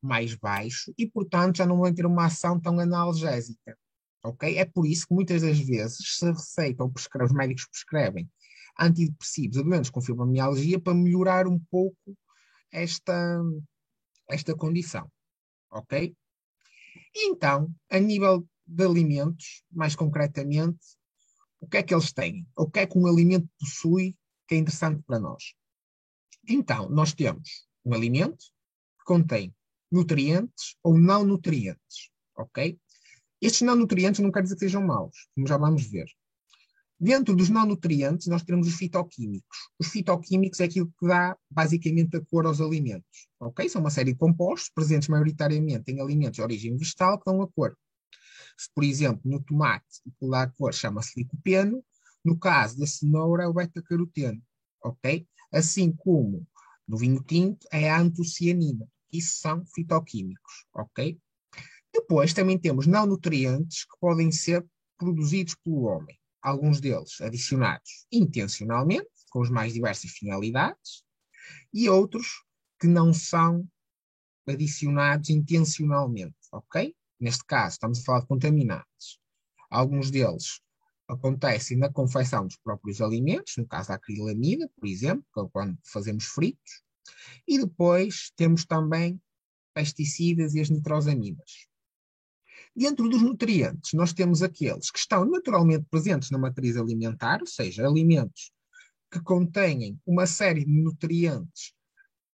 mais 0.00 0.34
baixo 0.36 0.94
e, 0.96 1.06
portanto, 1.06 1.56
já 1.56 1.66
não 1.66 1.78
vão 1.78 1.92
ter 1.92 2.06
uma 2.06 2.26
ação 2.26 2.60
tão 2.60 2.78
analgésica. 2.78 3.76
Ok? 4.22 4.56
É 4.58 4.64
por 4.64 4.86
isso 4.86 5.06
que 5.06 5.14
muitas 5.14 5.42
das 5.42 5.58
vezes 5.58 6.16
se 6.16 6.26
receita 6.26 6.82
ou 6.82 6.90
prescreve, 6.90 7.26
os 7.26 7.36
médicos 7.36 7.66
prescrevem 7.66 8.28
antidepressivos 8.78 9.58
a 9.58 9.62
doentes 9.62 9.90
com 9.90 10.00
fibromialgia 10.00 10.78
para 10.80 10.94
melhorar 10.94 11.46
um 11.46 11.58
pouco 11.70 12.16
esta, 12.70 13.42
esta 14.28 14.54
condição. 14.54 15.10
Ok? 15.70 16.14
Então, 17.14 17.74
a 17.90 17.98
nível 17.98 18.46
de 18.66 18.84
alimentos, 18.84 19.62
mais 19.70 19.96
concretamente, 19.96 20.78
o 21.60 21.66
que 21.66 21.78
é 21.78 21.82
que 21.82 21.94
eles 21.94 22.12
têm? 22.12 22.46
O 22.56 22.70
que 22.70 22.80
é 22.80 22.86
que 22.86 22.98
um 22.98 23.06
alimento 23.06 23.48
possui 23.58 24.16
que 24.46 24.54
é 24.54 24.58
interessante 24.58 25.02
para 25.02 25.18
nós? 25.18 25.54
Então, 26.48 26.88
nós 26.88 27.12
temos 27.12 27.66
um 27.84 27.94
alimento 27.94 28.44
que 28.98 29.04
contém 29.04 29.54
nutrientes 29.90 30.76
ou 30.82 30.98
não 30.98 31.24
nutrientes, 31.24 32.10
ok? 32.36 32.78
Estes 33.40 33.62
não 33.62 33.76
nutrientes 33.76 34.20
não 34.20 34.32
quer 34.32 34.42
dizer 34.42 34.54
que 34.54 34.60
sejam 34.60 34.84
maus, 34.84 35.28
como 35.34 35.46
já 35.46 35.56
vamos 35.56 35.86
ver. 35.88 36.06
Dentro 37.00 37.36
dos 37.36 37.48
não 37.48 37.64
nutrientes, 37.64 38.26
nós 38.26 38.42
temos 38.42 38.66
os 38.66 38.74
fitoquímicos. 38.74 39.56
Os 39.78 39.86
fitoquímicos 39.86 40.58
é 40.58 40.64
aquilo 40.64 40.92
que 40.98 41.06
dá 41.06 41.36
basicamente 41.48 42.16
a 42.16 42.24
cor 42.24 42.44
aos 42.44 42.60
alimentos. 42.60 43.28
Ok? 43.38 43.68
São 43.68 43.80
uma 43.80 43.90
série 43.90 44.12
de 44.12 44.18
compostos 44.18 44.70
presentes 44.74 45.08
maioritariamente 45.08 45.92
em 45.92 46.00
alimentos 46.00 46.36
de 46.36 46.42
origem 46.42 46.76
vegetal 46.76 47.16
que 47.18 47.30
dão 47.30 47.40
a 47.40 47.48
cor. 47.48 47.78
Se, 48.56 48.68
por 48.74 48.82
exemplo, 48.82 49.20
no 49.24 49.40
tomate 49.40 49.86
o 50.04 50.10
que 50.10 50.28
dá 50.28 50.42
a 50.42 50.50
cor 50.50 50.74
chama-se 50.74 51.12
licopeno, 51.16 51.84
no 52.24 52.36
caso 52.36 52.76
da 52.76 52.86
cenoura 52.86 53.44
é 53.44 53.46
o 53.46 53.54
beta-caroteno. 53.54 54.42
Ok? 54.82 55.24
Assim 55.52 55.92
como 55.92 56.44
no 56.86 56.96
vinho 56.96 57.22
tinto 57.22 57.64
é 57.70 57.88
a 57.88 58.00
antocianina. 58.00 58.88
Isso 59.12 59.38
são 59.38 59.64
fitoquímicos. 59.66 60.66
Ok? 60.74 61.16
Depois 61.92 62.32
também 62.32 62.58
temos 62.58 62.86
não 62.86 63.06
nutrientes 63.06 63.84
que 63.84 63.98
podem 64.00 64.30
ser 64.30 64.64
produzidos 64.96 65.54
pelo 65.54 65.82
homem 65.82 66.18
alguns 66.42 66.80
deles 66.80 67.20
adicionados 67.20 68.06
intencionalmente, 68.10 69.08
com 69.30 69.42
as 69.42 69.50
mais 69.50 69.72
diversas 69.72 70.10
finalidades, 70.12 71.02
e 71.72 71.88
outros 71.88 72.44
que 72.80 72.86
não 72.86 73.12
são 73.12 73.66
adicionados 74.46 75.28
intencionalmente, 75.30 76.36
ok? 76.52 76.94
Neste 77.20 77.44
caso, 77.44 77.74
estamos 77.74 77.98
a 77.98 78.02
falar 78.02 78.20
de 78.20 78.26
contaminantes. 78.26 79.18
Alguns 79.70 80.10
deles 80.10 80.60
acontecem 81.06 81.76
na 81.76 81.92
confecção 81.92 82.46
dos 82.46 82.56
próprios 82.56 83.00
alimentos, 83.00 83.56
no 83.56 83.66
caso 83.66 83.88
da 83.88 83.94
acrilamida, 83.94 84.70
por 84.76 84.86
exemplo, 84.86 85.50
quando 85.52 85.76
fazemos 85.84 86.24
fritos, 86.24 86.82
e 87.46 87.58
depois 87.58 88.30
temos 88.36 88.64
também 88.64 89.20
pesticidas 89.74 90.54
e 90.54 90.60
as 90.60 90.70
nitrosaminas. 90.70 91.67
Dentro 92.78 93.08
dos 93.08 93.20
nutrientes, 93.20 93.92
nós 93.92 94.12
temos 94.12 94.40
aqueles 94.40 94.88
que 94.88 95.00
estão 95.00 95.24
naturalmente 95.24 95.84
presentes 95.90 96.30
na 96.30 96.38
matriz 96.38 96.76
alimentar, 96.76 97.40
ou 97.40 97.46
seja, 97.46 97.84
alimentos 97.84 98.52
que 99.10 99.20
contêm 99.20 99.98
uma 100.06 100.28
série 100.28 100.64
de 100.64 100.70
nutrientes, 100.70 101.72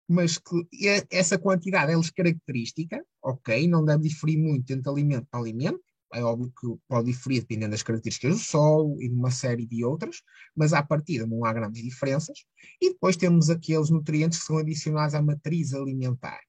mas 0.10 0.40
que 0.40 0.68
essa 1.12 1.38
quantidade 1.38 1.92
é-lhes 1.92 2.10
característica, 2.10 3.06
ok? 3.22 3.68
Não 3.68 3.86
deve 3.86 4.10
diferir 4.10 4.40
muito 4.40 4.74
entre 4.74 4.90
alimento 4.90 5.28
para 5.30 5.40
alimento. 5.40 5.80
É 6.12 6.24
óbvio 6.24 6.52
que 6.60 6.68
pode 6.88 7.12
diferir 7.12 7.42
dependendo 7.42 7.72
das 7.72 7.84
características 7.84 8.34
do 8.34 8.42
solo 8.42 9.00
e 9.00 9.10
de 9.10 9.14
uma 9.14 9.30
série 9.30 9.68
de 9.68 9.86
outras, 9.86 10.24
mas 10.56 10.74
à 10.74 10.82
partida 10.82 11.28
não 11.28 11.46
há 11.46 11.54
grandes 11.54 11.84
diferenças. 11.84 12.40
E 12.82 12.90
depois 12.90 13.16
temos 13.16 13.52
aqueles 13.52 13.92
nutrientes 13.92 14.40
que 14.40 14.46
são 14.46 14.58
adicionados 14.58 15.14
à 15.14 15.22
matriz 15.22 15.72
alimentar. 15.72 16.42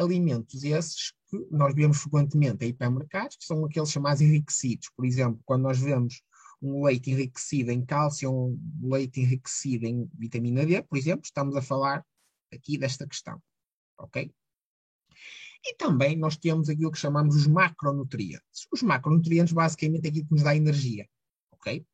Alimentos 0.00 0.64
esses 0.64 1.12
que 1.28 1.46
nós 1.50 1.74
vemos 1.74 1.98
frequentemente 1.98 2.64
em 2.64 2.68
hipermercados, 2.68 3.36
que 3.36 3.44
são 3.44 3.64
aqueles 3.64 3.90
chamados 3.90 4.20
enriquecidos. 4.20 4.88
Por 4.96 5.04
exemplo, 5.04 5.40
quando 5.44 5.62
nós 5.62 5.78
vemos 5.78 6.22
um 6.62 6.84
leite 6.84 7.10
enriquecido 7.10 7.70
em 7.70 7.84
cálcio 7.84 8.30
um 8.30 8.58
leite 8.82 9.20
enriquecido 9.20 9.86
em 9.86 10.10
vitamina 10.18 10.66
D, 10.66 10.82
por 10.82 10.98
exemplo, 10.98 11.22
estamos 11.24 11.56
a 11.56 11.62
falar 11.62 12.04
aqui 12.52 12.76
desta 12.76 13.06
questão. 13.06 13.40
Ok? 13.98 14.32
E 15.64 15.74
também 15.74 16.16
nós 16.16 16.36
temos 16.36 16.68
aquilo 16.68 16.90
que 16.90 16.98
chamamos 16.98 17.36
os 17.36 17.46
macronutrientes. 17.46 18.66
Os 18.72 18.82
macronutrientes, 18.82 19.52
basicamente, 19.52 20.06
é 20.06 20.08
aquilo 20.08 20.26
que 20.26 20.32
nos 20.32 20.42
dá 20.42 20.56
energia. 20.56 21.06
Ok? 21.52 21.86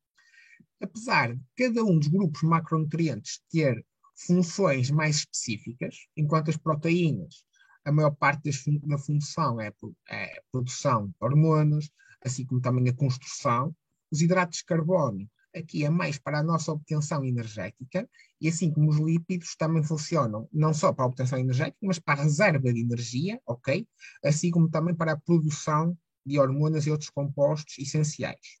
Apesar 0.81 1.35
de 1.35 1.43
cada 1.57 1.83
um 1.83 1.99
dos 1.99 2.07
grupos 2.07 2.41
macronutrientes 2.43 3.41
ter 3.49 3.85
funções 4.15 4.89
mais 4.89 5.17
específicas, 5.17 6.07
enquanto 6.15 6.49
as 6.49 6.57
proteínas 6.57 7.43
a 7.87 7.91
maior 7.91 8.11
parte 8.11 8.51
fun 8.51 8.79
da 8.83 8.97
função 8.97 9.61
é, 9.61 9.71
é, 10.09 10.37
a 10.37 10.41
produção 10.51 11.07
de 11.07 11.15
hormonas, 11.21 11.89
assim 12.21 12.45
como 12.45 12.59
também 12.59 12.89
a 12.89 12.93
construção. 12.93 13.73
Os 14.11 14.21
hidratos 14.21 14.57
de 14.57 14.65
carbono 14.65 15.29
aqui 15.55 15.85
é 15.85 15.89
mais 15.89 16.19
para 16.19 16.39
a 16.39 16.43
nossa 16.43 16.71
obtenção 16.71 17.23
energética, 17.23 18.07
e 18.41 18.49
assim 18.49 18.71
como 18.71 18.89
os 18.89 18.97
lípidos 18.97 19.55
também 19.55 19.83
funcionam 19.83 20.49
não 20.51 20.73
só 20.73 20.91
para 20.91 21.05
a 21.05 21.07
obtenção 21.07 21.39
energética, 21.39 21.77
mas 21.81 21.97
para 21.97 22.19
a 22.19 22.23
reserva 22.25 22.73
de 22.73 22.81
energia, 22.81 23.41
ok? 23.45 23.87
Assim 24.23 24.51
como 24.51 24.69
também 24.69 24.93
para 24.93 25.13
a 25.13 25.17
produção 25.17 25.97
de 26.25 26.37
hormonas 26.37 26.85
e 26.85 26.91
outros 26.91 27.09
compostos 27.09 27.79
essenciais. 27.79 28.59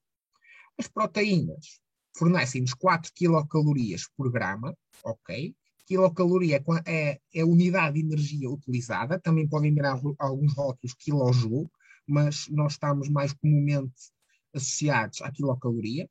As 0.79 0.87
proteínas 0.87 1.81
fornecem-nos 2.17 2.73
4 2.73 3.11
quilocalorias 3.13 4.07
por 4.15 4.31
grama, 4.31 4.73
ok? 5.03 5.53
Quilocaloria 5.87 6.61
é, 6.85 7.21
é 7.33 7.41
a 7.41 7.45
unidade 7.45 7.93
de 7.93 8.05
energia 8.05 8.49
utilizada, 8.49 9.17
também 9.17 9.47
podem 9.47 9.73
ver 9.73 9.85
alguns 10.19 10.53
rótulos 10.53 10.93
quilojoule, 10.93 11.69
mas 12.05 12.49
nós 12.49 12.73
estamos 12.73 13.07
mais 13.07 13.31
comumente 13.31 14.11
associados 14.53 15.21
à 15.21 15.31
quilocaloria. 15.31 16.09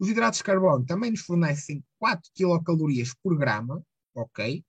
Os 0.00 0.08
hidratos 0.08 0.38
de 0.38 0.44
carbono 0.44 0.84
também 0.84 1.12
nos 1.12 1.20
fornecem 1.20 1.84
4 1.98 2.28
quilocalorias 2.34 3.14
por 3.22 3.38
grama, 3.38 3.80
ok? 4.12 4.64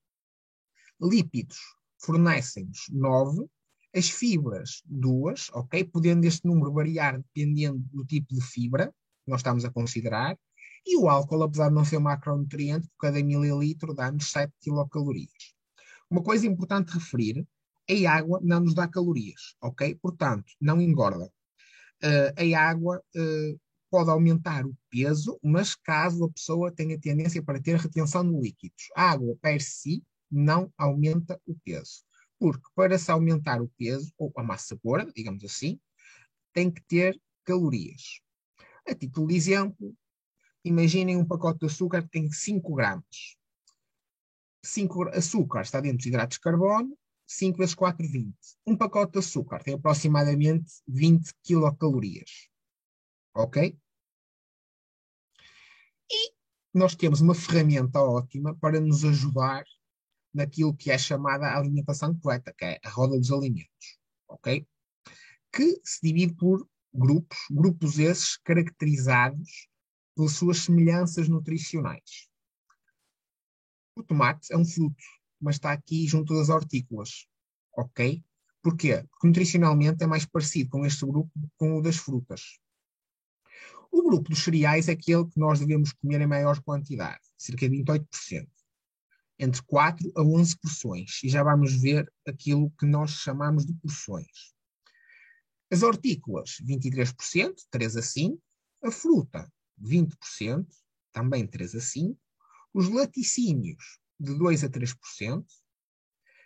Lípidos 1.02 1.58
fornecem-nos 1.98 2.86
9, 2.92 3.48
as 3.96 4.12
fibras 4.12 4.84
2, 4.86 5.50
ok? 5.54 5.84
Podendo 5.86 6.26
este 6.28 6.46
número 6.46 6.72
variar 6.72 7.18
dependendo 7.18 7.80
do 7.92 8.06
tipo 8.06 8.36
de 8.36 8.42
fibra 8.42 8.94
que 9.26 9.32
nós 9.32 9.40
estamos 9.40 9.66
a 9.66 9.72
considerar. 9.72 10.38
E 10.86 10.98
o 10.98 11.10
álcool, 11.10 11.44
apesar 11.44 11.70
de 11.70 11.76
não 11.76 11.86
ser 11.86 11.98
um 11.98 12.02
macronutriente, 12.02 12.88
por 12.90 13.08
cada 13.08 13.24
mililitro 13.24 13.94
dá-nos 13.94 14.32
7 14.32 14.54
quilocalorias. 14.62 15.54
Uma 16.10 16.24
coisa 16.24 16.48
importante 16.48 16.94
referir, 16.94 17.46
a 18.08 18.12
água 18.12 18.40
não 18.44 18.60
nos 18.60 18.74
dá 18.74 18.88
calorias, 18.88 19.56
ok? 19.62 19.96
Portanto, 19.96 20.54
não 20.60 20.82
engorda. 20.82 21.32
Uh, 22.04 22.56
a 22.56 22.60
água 22.62 23.04
uh, 23.16 23.60
pode 23.90 24.10
aumentar 24.10 24.66
o 24.66 24.78
peso, 24.90 25.40
mas 25.44 25.76
caso 25.76 26.24
a 26.24 26.30
pessoa 26.30 26.72
tenha 26.72 27.00
tendência 27.00 27.42
para 27.42 27.62
ter 27.62 27.78
retenção 27.78 28.30
de 28.30 28.40
líquidos. 28.40 28.90
A 28.96 29.12
água, 29.12 29.36
per 29.42 29.62
si, 29.62 30.04
não 30.32 30.72
aumenta 30.78 31.40
o 31.46 31.56
peso. 31.64 32.04
Porque 32.38 32.68
para 32.76 32.98
se 32.98 33.12
aumentar 33.12 33.62
o 33.62 33.70
peso, 33.78 34.14
ou 34.18 34.32
a 34.38 34.44
massa 34.44 34.80
gorda, 34.84 35.12
digamos 35.14 35.44
assim, 35.44 35.80
tem 36.54 36.72
que 36.72 36.82
ter 36.84 37.20
calorias. 37.44 38.22
A 38.88 38.96
título 38.96 39.28
de 39.28 39.36
exemplo, 39.36 39.94
Imaginem 40.70 41.18
um 41.18 41.26
pacote 41.26 41.62
de 41.62 41.66
açúcar 41.66 42.04
que 42.04 42.10
tem 42.10 42.32
5 42.32 42.76
gramas. 42.76 43.36
5 44.64 45.10
açúcar 45.10 45.62
está 45.62 45.82
dentro 45.82 45.98
de 45.98 46.10
hidratos 46.10 46.38
de 46.38 46.42
carbono, 46.42 46.96
5 47.26 47.58
vezes 47.58 47.74
4, 47.74 48.08
20. 48.08 48.36
Um 48.68 48.78
pacote 48.78 49.14
de 49.14 49.18
açúcar 49.18 49.64
tem 49.64 49.74
aproximadamente 49.74 50.72
20 50.88 51.34
quilocalorias. 51.42 52.50
Ok? 53.34 53.76
E 56.12 56.34
nós 56.72 56.94
temos 56.94 57.20
uma 57.20 57.34
ferramenta 57.34 58.00
ótima 58.04 58.56
para 58.56 58.80
nos 58.80 59.04
ajudar 59.04 59.64
naquilo 60.32 60.76
que 60.76 60.92
é 60.92 61.00
chamada 61.00 61.58
alimentação 61.58 62.14
completa, 62.14 62.54
que 62.56 62.66
é 62.66 62.80
a 62.84 62.90
roda 62.92 63.18
dos 63.18 63.32
alimentos. 63.32 63.98
Ok? 64.28 64.68
Que 65.52 65.82
se 65.84 66.00
divide 66.04 66.36
por 66.36 66.70
grupos, 66.94 67.40
grupos 67.50 67.98
esses 67.98 68.38
caracterizados 68.38 69.69
pelas 70.20 70.34
suas 70.34 70.58
semelhanças 70.58 71.30
nutricionais. 71.30 72.28
O 73.96 74.04
tomate 74.04 74.52
é 74.52 74.58
um 74.58 74.66
fruto, 74.66 75.02
mas 75.40 75.56
está 75.56 75.72
aqui 75.72 76.06
junto 76.06 76.36
das 76.36 76.50
hortícolas, 76.50 77.26
ok? 77.74 78.22
Porquê? 78.62 79.06
Porque 79.10 79.28
nutricionalmente 79.28 80.04
é 80.04 80.08
mais 80.08 80.26
parecido 80.26 80.72
com 80.72 80.86
este 80.86 81.06
grupo 81.06 81.32
com 81.56 81.78
o 81.78 81.82
das 81.82 81.96
frutas. 81.96 82.60
O 83.90 84.04
grupo 84.04 84.30
dos 84.30 84.44
cereais 84.44 84.90
é 84.90 84.92
aquele 84.92 85.24
que 85.24 85.40
nós 85.40 85.62
devemos 85.62 85.94
comer 85.94 86.20
em 86.20 86.28
maior 86.28 86.62
quantidade, 86.64 87.24
cerca 87.38 87.70
de 87.70 87.78
28%, 87.78 88.46
entre 89.40 89.62
4 89.64 90.12
a 90.18 90.22
11 90.22 90.58
porções, 90.58 91.24
e 91.24 91.30
já 91.30 91.42
vamos 91.44 91.82
ver 91.82 92.12
aquilo 92.28 92.70
que 92.72 92.86
nós 92.86 93.12
chamamos 93.12 93.66
de 93.66 93.74
porções. 93.76 94.54
As 95.72 95.82
hortícolas, 95.82 96.58
23%, 96.62 97.54
3 97.72 97.96
a 97.96 98.02
5, 98.02 98.42
a 98.84 98.92
fruta, 98.92 99.50
20%, 99.82 100.68
também 101.12 101.48
3 101.48 101.76
a 101.76 101.82
5, 101.82 102.20
os 102.74 102.90
laticínios, 102.90 104.00
de 104.20 104.38
2 104.38 104.64
a 104.64 104.70
3%, 104.70 105.46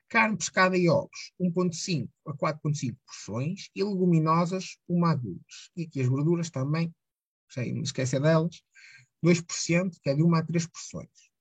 carne, 0.08 0.38
pescada 0.38 0.78
e 0.78 0.88
ovos, 0.88 1.34
1,5 1.40 2.10
a 2.28 2.34
4,5 2.34 2.96
porções, 3.06 3.70
e 3.76 3.84
leguminosas, 3.84 4.78
1 4.88 5.06
a 5.06 5.16
2. 5.16 5.38
E 5.76 5.84
aqui 5.84 6.02
as 6.02 6.08
gorduras 6.08 6.50
também, 6.50 6.94
sem 7.50 7.74
me 7.74 7.82
esquecer 7.82 8.22
delas, 8.22 8.62
2%, 9.24 10.00
que 10.02 10.10
é 10.10 10.16
de 10.16 10.24
1 10.24 10.36
a 10.36 10.44
3 10.44 10.68
porções. 10.68 11.32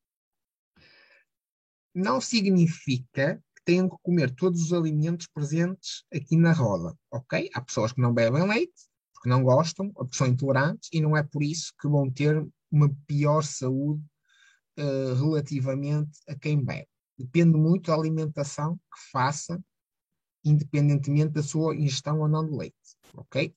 Não 1.94 2.20
significa 2.20 3.42
que 3.54 3.62
tenham 3.64 3.90
que 3.90 3.96
comer 4.02 4.34
todos 4.34 4.62
os 4.62 4.72
alimentos 4.72 5.26
presentes 5.26 6.04
aqui 6.12 6.36
na 6.36 6.52
roda, 6.52 6.96
ok? 7.10 7.50
Há 7.52 7.60
pessoas 7.60 7.92
que 7.92 8.00
não 8.00 8.14
bebem 8.14 8.48
leite, 8.48 8.88
porque 9.22 9.28
não 9.28 9.44
gostam, 9.44 9.86
ou 9.94 10.04
porque 10.04 10.16
são 10.16 10.26
intolerantes, 10.26 10.90
e 10.92 11.00
não 11.00 11.16
é 11.16 11.22
por 11.22 11.44
isso 11.44 11.72
que 11.80 11.86
vão 11.86 12.10
ter 12.10 12.44
uma 12.72 12.92
pior 13.06 13.44
saúde 13.44 14.02
uh, 14.76 15.14
relativamente 15.14 16.18
a 16.26 16.34
quem 16.34 16.62
bebe. 16.62 16.88
Depende 17.16 17.56
muito 17.56 17.86
da 17.86 17.94
alimentação 17.94 18.76
que 18.76 19.10
faça, 19.12 19.62
independentemente 20.44 21.34
da 21.34 21.42
sua 21.42 21.76
ingestão 21.76 22.18
ou 22.18 22.26
não 22.26 22.44
de 22.44 22.56
leite. 22.56 22.76
Ok? 23.14 23.54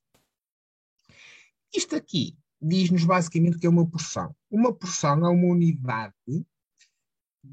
Isto 1.74 1.96
aqui 1.96 2.38
diz-nos 2.62 3.04
basicamente 3.04 3.58
que 3.58 3.66
é 3.66 3.70
uma 3.70 3.90
porção. 3.90 4.36
Uma 4.52 4.72
porção 4.72 5.26
é 5.26 5.30
uma 5.30 5.48
unidade 5.48 6.14
de 6.28 6.46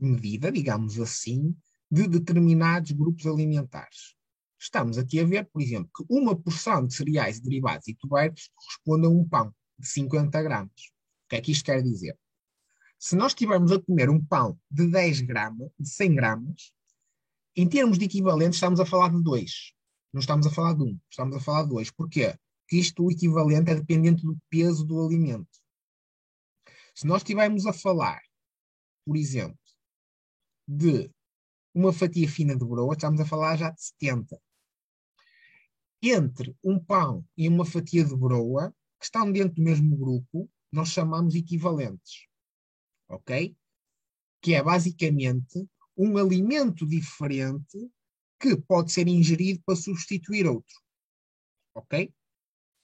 medida, 0.06 0.52
digamos 0.52 1.00
assim, 1.00 1.56
de 1.90 2.06
determinados 2.06 2.90
grupos 2.90 3.26
alimentares. 3.26 4.14
Estamos 4.62 4.96
aqui 4.96 5.18
a 5.18 5.24
ver, 5.24 5.44
por 5.52 5.60
exemplo, 5.60 5.90
que 5.92 6.04
uma 6.08 6.40
porção 6.40 6.86
de 6.86 6.94
cereais, 6.94 7.40
derivados 7.40 7.88
e 7.88 7.96
tubérculos 7.96 8.48
corresponde 8.54 9.06
a 9.06 9.10
um 9.10 9.28
pão 9.28 9.52
de 9.76 9.88
50 9.88 10.40
gramas. 10.40 10.70
O 10.70 11.28
que 11.30 11.36
é 11.36 11.40
que 11.40 11.50
isto 11.50 11.64
quer 11.64 11.82
dizer? 11.82 12.16
Se 12.96 13.16
nós 13.16 13.32
estivermos 13.32 13.72
a 13.72 13.82
comer 13.82 14.08
um 14.08 14.24
pão 14.24 14.56
de 14.70 14.86
10 14.86 15.22
gramas, 15.22 15.68
de 15.76 15.88
100 15.88 16.14
gramas, 16.14 16.72
em 17.56 17.68
termos 17.68 17.98
de 17.98 18.04
equivalente, 18.04 18.54
estamos 18.54 18.78
a 18.78 18.86
falar 18.86 19.08
de 19.08 19.20
2. 19.20 19.74
Não 20.12 20.20
estamos 20.20 20.46
a 20.46 20.50
falar 20.50 20.74
de 20.74 20.84
1, 20.84 20.86
um, 20.86 21.00
estamos 21.10 21.36
a 21.36 21.40
falar 21.40 21.64
de 21.64 21.70
2. 21.70 21.90
Porquê? 21.90 22.38
Porque 22.60 22.76
isto, 22.76 23.04
o 23.04 23.10
equivalente, 23.10 23.68
é 23.68 23.74
dependente 23.74 24.22
do 24.22 24.38
peso 24.48 24.86
do 24.86 25.04
alimento. 25.04 25.50
Se 26.94 27.04
nós 27.04 27.22
estivermos 27.22 27.66
a 27.66 27.72
falar, 27.72 28.20
por 29.04 29.16
exemplo, 29.16 29.58
de 30.68 31.10
uma 31.74 31.92
fatia 31.92 32.28
fina 32.28 32.56
de 32.56 32.64
broa, 32.64 32.94
estamos 32.94 33.20
a 33.20 33.26
falar 33.26 33.56
já 33.56 33.70
de 33.70 33.82
70. 33.82 34.40
Entre 36.02 36.56
um 36.64 36.78
pão 36.78 37.24
e 37.36 37.48
uma 37.48 37.64
fatia 37.64 38.04
de 38.04 38.16
broa, 38.16 38.74
que 38.98 39.04
estão 39.04 39.30
dentro 39.30 39.54
do 39.54 39.62
mesmo 39.62 39.96
grupo, 39.96 40.50
nós 40.72 40.88
chamamos 40.88 41.34
equivalentes 41.34 42.26
ok? 43.12 43.56
Que 44.40 44.54
é 44.54 44.62
basicamente 44.62 45.68
um 45.96 46.16
alimento 46.16 46.86
diferente 46.86 47.90
que 48.40 48.56
pode 48.56 48.90
ser 48.90 49.06
ingerido 49.06 49.62
para 49.64 49.76
substituir 49.76 50.46
outro, 50.46 50.74
ok? 51.74 52.12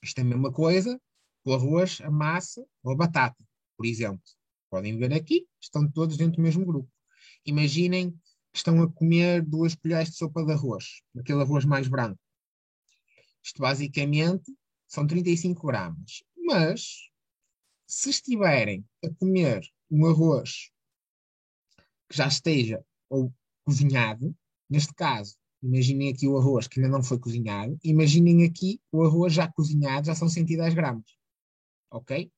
Isto 0.01 0.19
é 0.19 0.21
a 0.21 0.25
mesma 0.25 0.51
coisa 0.51 0.99
o 1.45 1.53
arroz, 1.53 1.99
a 2.01 2.11
massa 2.11 2.63
ou 2.83 2.91
a 2.91 2.95
batata, 2.95 3.43
por 3.75 3.85
exemplo. 3.85 4.21
Podem 4.69 4.97
ver 4.97 5.13
aqui, 5.13 5.47
estão 5.59 5.89
todos 5.89 6.17
dentro 6.17 6.35
do 6.35 6.43
mesmo 6.43 6.65
grupo. 6.65 6.91
Imaginem 7.45 8.11
que 8.11 8.57
estão 8.57 8.83
a 8.83 8.91
comer 8.91 9.41
duas 9.41 9.73
colheres 9.73 10.09
de 10.11 10.17
sopa 10.17 10.43
de 10.45 10.51
arroz, 10.51 11.01
aquele 11.17 11.41
arroz 11.41 11.65
mais 11.65 11.87
branco. 11.87 12.19
Isto 13.43 13.61
basicamente 13.61 14.53
são 14.87 15.05
35 15.05 15.65
gramas. 15.67 16.23
Mas, 16.37 17.09
se 17.87 18.09
estiverem 18.09 18.85
a 19.03 19.09
comer 19.15 19.61
um 19.89 20.05
arroz 20.05 20.71
que 22.09 22.17
já 22.17 22.27
esteja 22.27 22.83
ou 23.09 23.33
cozinhado, 23.63 24.35
neste 24.69 24.93
caso, 24.93 25.37
imaginem 25.61 26.09
aqui 26.09 26.27
o 26.27 26.37
arroz 26.37 26.67
que 26.67 26.79
ainda 26.79 26.91
não 26.91 27.03
foi 27.03 27.19
cozinhado, 27.19 27.77
imaginem 27.83 28.45
aqui 28.45 28.81
o 28.91 29.03
arroz 29.03 29.33
já 29.33 29.47
cozinhado, 29.51 30.07
já 30.07 30.15
são 30.15 30.27
110 30.27 30.73
gramas. 30.73 31.05
Ok? 31.91 32.31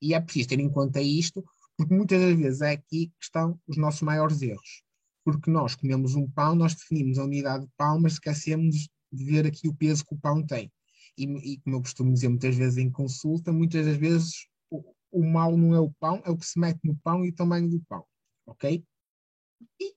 E 0.00 0.14
é 0.14 0.20
preciso 0.20 0.48
ter 0.48 0.60
em 0.60 0.70
conta 0.70 1.00
isto, 1.00 1.44
porque 1.76 1.94
muitas 1.94 2.20
das 2.20 2.36
vezes 2.36 2.60
é 2.60 2.72
aqui 2.72 3.08
que 3.08 3.24
estão 3.24 3.60
os 3.66 3.76
nossos 3.76 4.02
maiores 4.02 4.42
erros. 4.42 4.82
Porque 5.24 5.50
nós 5.50 5.74
comemos 5.76 6.14
um 6.14 6.28
pão, 6.28 6.54
nós 6.54 6.74
definimos 6.74 7.18
a 7.18 7.24
unidade 7.24 7.64
de 7.64 7.72
pão, 7.76 8.00
mas 8.00 8.14
esquecemos 8.14 8.88
de 9.12 9.24
ver 9.24 9.46
aqui 9.46 9.68
o 9.68 9.74
peso 9.74 10.04
que 10.04 10.14
o 10.14 10.18
pão 10.18 10.44
tem. 10.44 10.72
E, 11.16 11.24
e 11.24 11.58
como 11.58 11.76
eu 11.76 11.82
costumo 11.82 12.12
dizer 12.12 12.28
muitas 12.28 12.56
vezes 12.56 12.78
em 12.78 12.90
consulta, 12.90 13.52
muitas 13.52 13.84
das 13.86 13.96
vezes 13.96 14.48
o 15.12 15.24
mal 15.24 15.56
não 15.56 15.74
é 15.74 15.80
o 15.80 15.92
pão, 15.92 16.22
é 16.24 16.30
o 16.30 16.36
que 16.36 16.46
se 16.46 16.58
mete 16.58 16.80
no 16.84 16.96
pão 16.96 17.24
e 17.24 17.28
o 17.28 17.34
tamanho 17.34 17.68
do 17.68 17.80
pão. 17.82 18.04
Ok? 18.46 18.82
E 19.78 19.94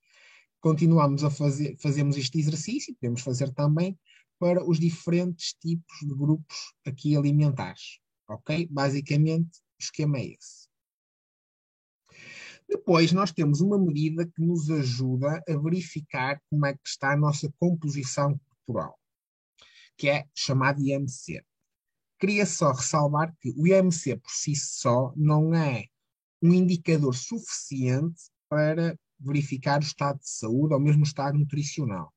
continuamos 0.60 1.23
a 1.23 1.30
fazer, 1.30 1.78
fazemos 1.78 2.17
este 2.17 2.38
exercício, 2.38 2.93
podemos 2.95 3.21
fazer 3.21 3.51
também 3.54 3.97
para 4.38 4.67
os 4.67 4.78
diferentes 4.78 5.54
tipos 5.54 5.99
de 6.01 6.13
grupos 6.13 6.73
aqui 6.86 7.15
alimentares. 7.15 7.99
Ok? 8.28 8.67
Basicamente, 8.69 9.60
o 9.60 9.82
esquema 9.82 10.17
é 10.17 10.25
esse. 10.25 10.67
Depois, 12.67 13.12
nós 13.12 13.32
temos 13.32 13.62
uma 13.62 13.78
medida 13.78 14.25
que 14.25 14.41
nos 14.41 14.69
ajuda 14.69 15.41
a 15.47 15.58
verificar 15.58 16.41
como 16.49 16.65
é 16.65 16.73
que 16.73 16.88
está 16.88 17.13
a 17.13 17.17
nossa 17.17 17.51
composição 17.60 18.39
corporal, 18.65 18.99
que 19.97 20.10
é 20.10 20.27
chamada 20.34 20.81
IMC. 20.81 21.43
Queria 22.19 22.45
só 22.45 22.71
ressalvar 22.71 23.36
que 23.39 23.51
o 23.58 23.67
IMC 23.67 24.17
por 24.17 24.31
si 24.31 24.55
só 24.55 25.13
não 25.15 25.53
é 25.53 25.86
um 26.41 26.53
indicador 26.53 27.15
suficiente 27.15 28.23
para 28.49 28.97
verificar 29.19 29.79
o 29.79 29.84
estado 29.84 30.19
de 30.19 30.29
saúde 30.29 30.73
ou 30.73 30.79
mesmo 30.79 31.01
o 31.01 31.08
estado 31.08 31.38
nutricional. 31.38 32.13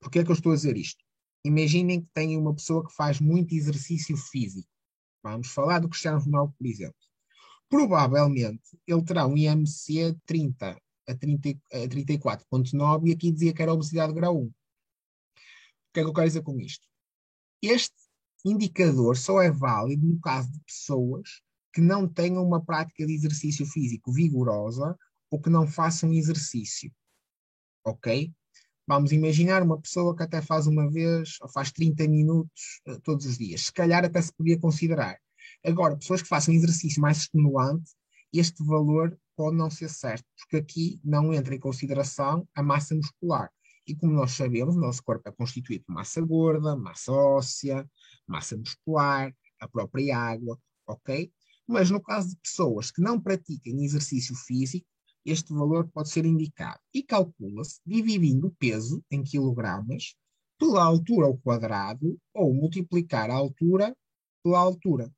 Por 0.00 0.10
que 0.10 0.18
é 0.18 0.24
que 0.24 0.30
eu 0.30 0.34
estou 0.34 0.52
a 0.52 0.54
dizer 0.54 0.76
isto? 0.76 1.02
Imaginem 1.44 2.02
que 2.02 2.08
têm 2.12 2.36
uma 2.36 2.54
pessoa 2.54 2.86
que 2.86 2.94
faz 2.94 3.20
muito 3.20 3.54
exercício 3.54 4.16
físico. 4.16 4.68
Vamos 5.22 5.48
falar 5.48 5.80
do 5.80 5.88
Cristiano 5.88 6.20
Ronaldo, 6.20 6.54
por 6.56 6.66
exemplo. 6.66 6.96
Provavelmente 7.68 8.78
ele 8.86 9.04
terá 9.04 9.26
um 9.26 9.36
IMC 9.36 10.16
30 10.24 10.80
a, 11.08 11.14
30, 11.14 11.48
a 11.72 11.78
34,9 11.88 13.08
e 13.08 13.12
aqui 13.12 13.30
dizia 13.30 13.52
que 13.52 13.62
era 13.62 13.72
obesidade 13.72 14.12
grau 14.12 14.38
1. 14.38 14.44
O 14.46 14.52
que 15.92 16.00
é 16.00 16.02
que 16.02 16.08
eu 16.08 16.12
quero 16.12 16.26
dizer 16.26 16.42
com 16.42 16.60
isto? 16.60 16.86
Este 17.62 17.94
indicador 18.44 19.16
só 19.16 19.40
é 19.40 19.50
válido 19.50 20.06
no 20.06 20.20
caso 20.20 20.50
de 20.50 20.60
pessoas 20.60 21.40
que 21.72 21.80
não 21.80 22.08
tenham 22.08 22.44
uma 22.44 22.64
prática 22.64 23.06
de 23.06 23.12
exercício 23.12 23.66
físico 23.66 24.12
vigorosa 24.12 24.96
ou 25.30 25.40
que 25.40 25.50
não 25.50 25.66
façam 25.66 26.12
exercício. 26.12 26.92
Ok? 27.84 28.32
Vamos 28.86 29.10
imaginar 29.10 29.62
uma 29.62 29.80
pessoa 29.80 30.16
que 30.16 30.22
até 30.22 30.40
faz 30.40 30.66
uma 30.66 30.90
vez 30.90 31.36
ou 31.40 31.48
faz 31.48 31.72
30 31.72 32.06
minutos 32.08 32.80
uh, 32.86 33.00
todos 33.00 33.26
os 33.26 33.36
dias. 33.36 33.62
Se 33.62 33.72
calhar 33.72 34.04
até 34.04 34.22
se 34.22 34.32
podia 34.32 34.58
considerar. 34.58 35.18
Agora, 35.64 35.96
pessoas 35.96 36.22
que 36.22 36.28
façam 36.28 36.54
exercício 36.54 37.02
mais 37.02 37.18
estimulante, 37.18 37.90
este 38.32 38.64
valor 38.64 39.18
pode 39.36 39.56
não 39.56 39.70
ser 39.70 39.90
certo, 39.90 40.24
porque 40.38 40.56
aqui 40.56 41.00
não 41.04 41.32
entra 41.34 41.54
em 41.54 41.60
consideração 41.60 42.48
a 42.54 42.62
massa 42.62 42.94
muscular. 42.94 43.50
E 43.86 43.94
como 43.94 44.12
nós 44.12 44.32
sabemos, 44.32 44.76
o 44.76 44.80
nosso 44.80 45.02
corpo 45.02 45.28
é 45.28 45.32
constituído 45.32 45.84
de 45.88 45.94
massa 45.94 46.20
gorda, 46.20 46.76
massa 46.76 47.12
óssea, 47.12 47.88
massa 48.26 48.56
muscular, 48.56 49.32
a 49.60 49.68
própria 49.68 50.18
água, 50.18 50.58
ok? 50.86 51.32
Mas 51.66 51.90
no 51.90 52.00
caso 52.00 52.30
de 52.30 52.36
pessoas 52.36 52.90
que 52.90 53.00
não 53.00 53.20
pratiquem 53.20 53.84
exercício 53.84 54.34
físico, 54.34 54.86
este 55.24 55.52
valor 55.52 55.88
pode 55.88 56.08
ser 56.08 56.24
indicado 56.24 56.78
e 56.94 57.02
calcula-se 57.02 57.80
dividindo 57.84 58.46
o 58.46 58.54
peso 58.54 59.04
em 59.10 59.22
quilogramas 59.22 60.14
pela 60.58 60.84
altura 60.84 61.26
ao 61.26 61.36
quadrado 61.36 62.18
ou 62.32 62.54
multiplicar 62.54 63.30
a 63.30 63.34
altura 63.34 63.96
pela 64.42 64.60
altura. 64.60 65.12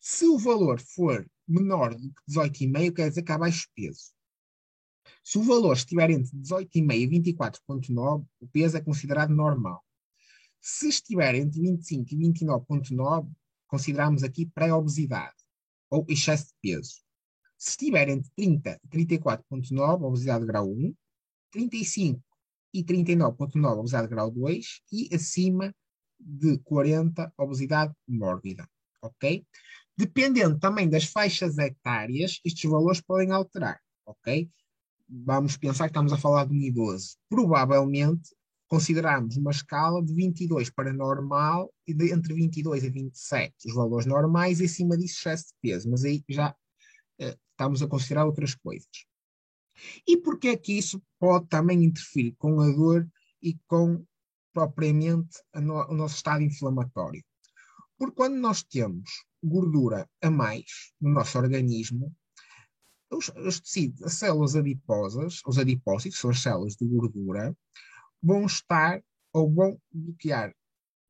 Se 0.00 0.26
o 0.26 0.38
valor 0.38 0.80
for 0.80 1.26
menor 1.46 1.94
do 1.94 2.08
que 2.08 2.32
18,5, 2.32 2.94
quer 2.94 3.08
dizer 3.10 3.22
que 3.22 3.32
há 3.32 3.38
baixo 3.38 3.68
peso. 3.74 4.12
Se 5.24 5.38
o 5.38 5.42
valor 5.42 5.74
estiver 5.74 6.10
entre 6.10 6.36
18,5 6.36 6.92
e 6.92 7.08
24,9, 7.32 8.26
o 8.40 8.46
peso 8.46 8.76
é 8.76 8.80
considerado 8.82 9.34
normal. 9.34 9.82
Se 10.60 10.86
estiver 10.86 11.34
entre 11.34 11.62
25 11.62 12.14
e 12.14 12.16
29,9, 12.18 13.32
consideramos 13.66 14.22
aqui 14.22 14.44
pré-obesidade 14.44 15.34
ou 15.90 16.04
excesso 16.10 16.48
de 16.48 16.54
peso. 16.60 17.02
Se 17.56 17.70
estiver 17.70 18.10
entre 18.10 18.30
30 18.36 18.78
e 18.84 18.88
34,9, 18.88 20.04
obesidade 20.04 20.44
grau 20.44 20.70
1, 20.70 20.94
35 21.50 22.22
e 22.74 22.84
39,9 22.84 23.78
obesidade 23.78 24.08
grau 24.08 24.30
2 24.30 24.82
e 24.92 25.08
acima 25.14 25.74
de 26.20 26.58
40 26.58 27.32
obesidade 27.38 27.94
mórbida, 28.06 28.68
ok? 29.00 29.46
Dependendo 29.96 30.58
também 30.58 30.88
das 30.88 31.04
faixas 31.04 31.56
etárias, 31.56 32.40
estes 32.44 32.70
valores 32.70 33.00
podem 33.00 33.30
alterar, 33.30 33.80
ok? 34.04 34.50
Vamos 35.08 35.56
pensar 35.56 35.84
que 35.84 35.90
estamos 35.90 36.12
a 36.12 36.18
falar 36.18 36.46
de 36.46 36.54
um 36.54 36.60
idoso. 36.60 37.16
Provavelmente 37.28 38.30
consideramos 38.66 39.36
uma 39.36 39.50
escala 39.50 40.02
de 40.02 40.14
22 40.14 40.70
para 40.70 40.92
normal 40.92 41.72
e 41.86 41.94
de 41.94 42.12
entre 42.12 42.34
22 42.34 42.84
e 42.84 42.90
27 42.90 43.54
os 43.66 43.74
valores 43.74 44.06
normais 44.06 44.60
e 44.60 44.64
acima 44.64 44.96
disso 44.96 45.18
excesso 45.18 45.44
de 45.48 45.54
peso, 45.60 45.90
mas 45.90 46.04
aí 46.04 46.24
já 46.28 46.50
uh, 46.50 47.38
estamos 47.50 47.82
a 47.82 47.86
considerar 47.86 48.24
outras 48.24 48.54
coisas. 48.54 48.88
E 50.06 50.16
porquê 50.16 50.48
é 50.48 50.56
que 50.56 50.72
isso 50.72 51.02
pode 51.18 51.46
também 51.48 51.84
interferir 51.84 52.34
com 52.38 52.60
a 52.60 52.70
dor 52.70 53.08
e 53.42 53.56
com 53.66 54.04
propriamente 54.52 55.38
no, 55.54 55.86
o 55.88 55.94
nosso 55.94 56.16
estado 56.16 56.42
inflamatório? 56.42 57.22
Porque 57.98 58.16
quando 58.16 58.36
nós 58.36 58.62
temos 58.62 59.08
gordura 59.42 60.08
a 60.22 60.30
mais 60.30 60.64
no 61.00 61.10
nosso 61.10 61.38
organismo, 61.38 62.14
os, 63.10 63.28
os 63.28 63.60
tecidos, 63.60 64.02
as 64.02 64.14
células 64.14 64.56
adiposas, 64.56 65.40
os 65.46 65.58
adipócitos, 65.58 66.18
são 66.18 66.30
as 66.30 66.40
células 66.40 66.74
de 66.74 66.86
gordura, 66.86 67.56
vão 68.22 68.46
estar 68.46 69.02
ou 69.32 69.52
vão 69.52 69.78
bloquear, 69.92 70.54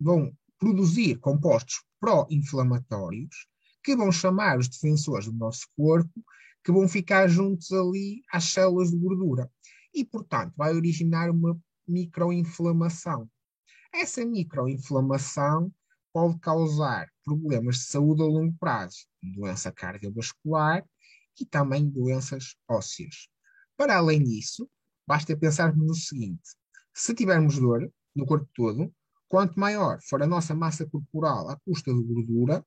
vão 0.00 0.36
produzir 0.58 1.16
compostos 1.18 1.82
pró-inflamatórios 2.00 3.46
que 3.82 3.94
vão 3.94 4.10
chamar 4.10 4.58
os 4.58 4.68
defensores 4.68 5.26
do 5.26 5.32
nosso 5.32 5.66
corpo, 5.76 6.24
que 6.64 6.72
vão 6.72 6.88
ficar 6.88 7.28
juntos 7.28 7.70
ali 7.70 8.22
às 8.32 8.44
células 8.44 8.90
de 8.90 8.96
gordura. 8.96 9.50
E, 9.92 10.04
portanto, 10.04 10.54
vai 10.56 10.74
originar 10.74 11.30
uma 11.30 11.58
microinflamação. 11.86 13.28
Essa 13.92 14.24
microinflamação 14.24 15.70
pode 16.12 16.38
causar 16.40 17.08
problemas 17.24 17.76
de 17.76 17.84
saúde 17.84 18.22
a 18.22 18.24
longo 18.24 18.54
prazo, 18.58 19.06
doença 19.22 19.70
cardiovascular 19.70 20.84
e 21.40 21.44
também 21.44 21.88
doenças 21.88 22.56
ósseas. 22.68 23.28
Para 23.76 23.96
além 23.96 24.22
disso, 24.22 24.68
basta 25.06 25.36
pensarmos 25.36 25.86
no 25.86 25.94
seguinte: 25.94 26.42
se 26.92 27.14
tivermos 27.14 27.58
dor 27.58 27.90
no 28.14 28.26
corpo 28.26 28.48
todo, 28.54 28.92
quanto 29.28 29.58
maior 29.58 29.98
for 30.02 30.22
a 30.22 30.26
nossa 30.26 30.54
massa 30.54 30.86
corporal 30.86 31.48
à 31.48 31.56
custa 31.64 31.92
de 31.92 32.02
gordura, 32.02 32.64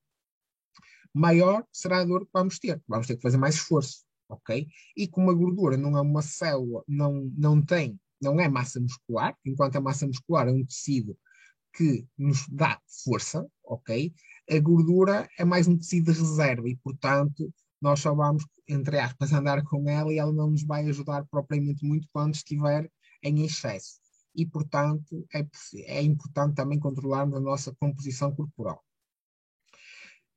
maior 1.14 1.66
será 1.72 2.02
a 2.02 2.06
dor 2.06 2.26
que 2.26 2.32
vamos 2.34 2.60
ter. 2.60 2.82
Vamos 2.88 3.08
ter 3.08 3.16
que 3.16 3.22
fazer 3.22 3.38
mais 3.38 3.56
esforço, 3.56 4.04
ok? 4.30 4.68
E 4.96 5.08
como 5.08 5.32
a 5.32 5.34
gordura 5.34 5.78
não 5.78 5.98
é 5.98 6.02
uma 6.02 6.22
célula, 6.22 6.84
não, 6.88 7.32
não 7.38 7.62
tem, 7.64 8.00
não 8.22 8.40
é 8.40 8.48
massa 8.50 8.80
muscular, 8.80 9.36
enquanto 9.46 9.78
a 9.78 9.82
massa 9.82 10.06
muscular 10.06 10.48
é 10.48 10.52
um 10.52 10.66
tecido 10.66 11.18
que 11.74 12.08
nos 12.18 12.48
dá 12.50 12.82
força, 13.06 13.48
ok? 13.64 14.14
A 14.50 14.60
gordura 14.60 15.28
é 15.38 15.46
mais 15.46 15.68
um 15.68 15.78
tecido 15.78 16.12
de 16.12 16.20
reserva 16.20 16.68
e, 16.68 16.76
portanto, 16.78 17.54
nós 17.82 18.00
só 18.00 18.14
vamos, 18.14 18.46
entre 18.68 19.00
aspas, 19.00 19.34
andar 19.34 19.64
com 19.64 19.90
ela 19.90 20.12
e 20.12 20.18
ela 20.18 20.34
não 20.34 20.52
nos 20.52 20.64
vai 20.64 20.88
ajudar 20.88 21.26
propriamente 21.26 21.86
muito 21.86 22.08
quando 22.12 22.36
estiver 22.36 22.90
em 23.24 23.44
excesso 23.46 24.00
e, 24.38 24.46
portanto, 24.46 25.28
é, 25.34 25.46
é 25.86 26.02
importante 26.02 26.56
também 26.56 26.80
controlarmos 26.80 27.36
a 27.36 27.42
nossa 27.42 27.76
composição 27.80 28.34
corporal. 28.34 28.86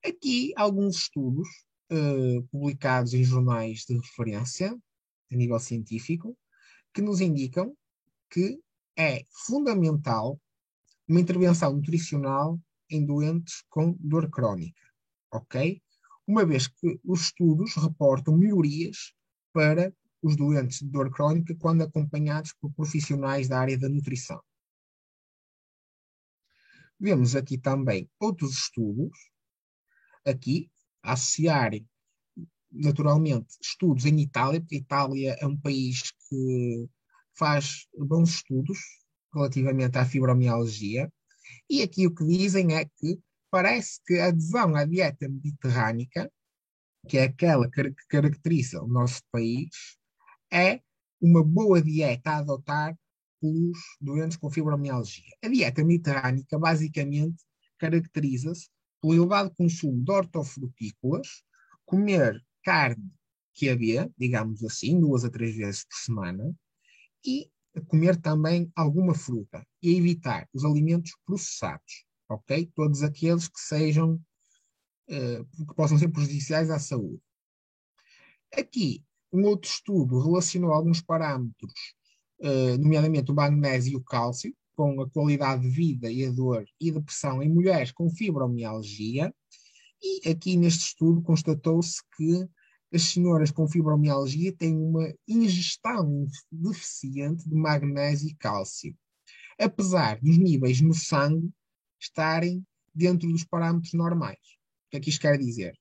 Aqui 0.02 0.54
alguns 0.56 0.96
estudos 0.96 1.46
uh, 1.92 2.42
publicados 2.50 3.12
em 3.12 3.22
jornais 3.22 3.84
de 3.86 3.94
referência 3.94 4.74
a 5.30 5.36
nível 5.36 5.58
científico 5.58 6.36
que 6.94 7.02
nos 7.02 7.20
indicam 7.20 7.76
que 8.30 8.58
é 8.96 9.22
fundamental 9.46 10.40
uma 11.06 11.20
intervenção 11.20 11.74
nutricional 11.74 12.58
em 12.88 13.04
doentes 13.04 13.62
com 13.68 13.94
dor 14.00 14.30
crónica, 14.30 14.80
ok? 15.30 15.82
Uma 16.30 16.46
vez 16.46 16.68
que 16.68 17.00
os 17.02 17.22
estudos 17.22 17.74
reportam 17.74 18.38
melhorias 18.38 19.12
para 19.52 19.92
os 20.22 20.36
doentes 20.36 20.78
de 20.78 20.86
dor 20.86 21.10
crónica 21.10 21.56
quando 21.56 21.82
acompanhados 21.82 22.52
por 22.52 22.72
profissionais 22.72 23.48
da 23.48 23.58
área 23.58 23.76
da 23.76 23.88
nutrição. 23.88 24.40
Vemos 27.00 27.34
aqui 27.34 27.58
também 27.58 28.08
outros 28.20 28.52
estudos, 28.52 29.18
aqui, 30.24 30.70
associarem 31.02 31.84
naturalmente 32.70 33.56
estudos 33.60 34.04
em 34.04 34.20
Itália, 34.20 34.60
porque 34.60 34.76
a 34.76 34.78
Itália 34.78 35.36
é 35.40 35.44
um 35.44 35.56
país 35.56 36.12
que 36.28 36.88
faz 37.36 37.88
bons 37.98 38.36
estudos 38.36 38.78
relativamente 39.34 39.98
à 39.98 40.04
fibromialgia, 40.04 41.12
e 41.68 41.82
aqui 41.82 42.06
o 42.06 42.14
que 42.14 42.24
dizem 42.24 42.76
é 42.76 42.84
que 42.84 43.18
parece 43.50 44.00
que 44.06 44.18
a 44.18 44.26
adesão 44.26 44.74
à 44.76 44.84
dieta 44.84 45.28
mediterrânica, 45.28 46.30
que 47.08 47.18
é 47.18 47.24
aquela 47.24 47.68
que 47.70 47.92
caracteriza 48.08 48.82
o 48.82 48.88
nosso 48.88 49.22
país, 49.30 49.68
é 50.52 50.80
uma 51.20 51.42
boa 51.42 51.82
dieta 51.82 52.30
a 52.30 52.38
adotar 52.38 52.96
pelos 53.40 53.78
doentes 54.00 54.36
com 54.36 54.50
fibromialgia. 54.50 55.34
A 55.42 55.48
dieta 55.48 55.82
mediterrânica 55.84 56.58
basicamente 56.58 57.42
caracteriza-se 57.78 58.68
pelo 59.00 59.14
elevado 59.14 59.54
consumo 59.54 60.04
de 60.04 60.12
hortofrutícolas, 60.12 61.42
comer 61.86 62.40
carne 62.62 63.10
que 63.54 63.68
havia, 63.68 64.10
digamos 64.16 64.62
assim, 64.62 65.00
duas 65.00 65.24
a 65.24 65.30
três 65.30 65.56
vezes 65.56 65.84
por 65.84 65.96
semana, 65.96 66.54
e 67.24 67.50
comer 67.86 68.16
também 68.16 68.70
alguma 68.74 69.14
fruta 69.14 69.66
e 69.82 69.96
evitar 69.96 70.48
os 70.52 70.64
alimentos 70.64 71.12
processados, 71.24 72.04
ok? 72.34 72.70
Todos 72.74 73.02
aqueles 73.02 73.48
que 73.48 73.60
sejam, 73.60 74.14
uh, 75.08 75.66
que 75.66 75.74
possam 75.74 75.98
ser 75.98 76.08
prejudiciais 76.08 76.70
à 76.70 76.78
saúde. 76.78 77.20
Aqui, 78.52 79.04
um 79.32 79.44
outro 79.44 79.70
estudo 79.70 80.20
relacionou 80.20 80.72
alguns 80.72 81.00
parâmetros, 81.00 81.72
uh, 82.40 82.78
nomeadamente 82.78 83.30
o 83.30 83.34
magnésio 83.34 83.92
e 83.92 83.96
o 83.96 84.02
cálcio, 84.02 84.54
com 84.74 85.00
a 85.02 85.10
qualidade 85.10 85.62
de 85.62 85.68
vida 85.68 86.10
e 86.10 86.24
a 86.24 86.30
dor 86.30 86.64
e 86.80 86.90
depressão 86.90 87.42
em 87.42 87.50
mulheres 87.50 87.92
com 87.92 88.08
fibromialgia. 88.08 89.34
E 90.02 90.30
aqui 90.30 90.56
neste 90.56 90.86
estudo 90.86 91.20
constatou-se 91.20 92.00
que 92.16 92.48
as 92.92 93.02
senhoras 93.02 93.50
com 93.50 93.68
fibromialgia 93.68 94.52
têm 94.56 94.76
uma 94.76 95.12
ingestão 95.28 96.26
deficiente 96.50 97.48
de 97.48 97.54
magnésio 97.54 98.30
e 98.30 98.34
cálcio, 98.34 98.96
apesar 99.58 100.18
dos 100.20 100.38
níveis 100.38 100.80
no 100.80 100.94
sangue 100.94 101.52
estarem 102.00 102.64
dentro 102.94 103.30
dos 103.30 103.44
parâmetros 103.44 103.92
normais. 103.92 104.38
O 104.38 104.90
que 104.90 104.96
é 104.96 105.00
que 105.00 105.10
isto 105.10 105.20
quer 105.20 105.38
dizer? 105.38 105.78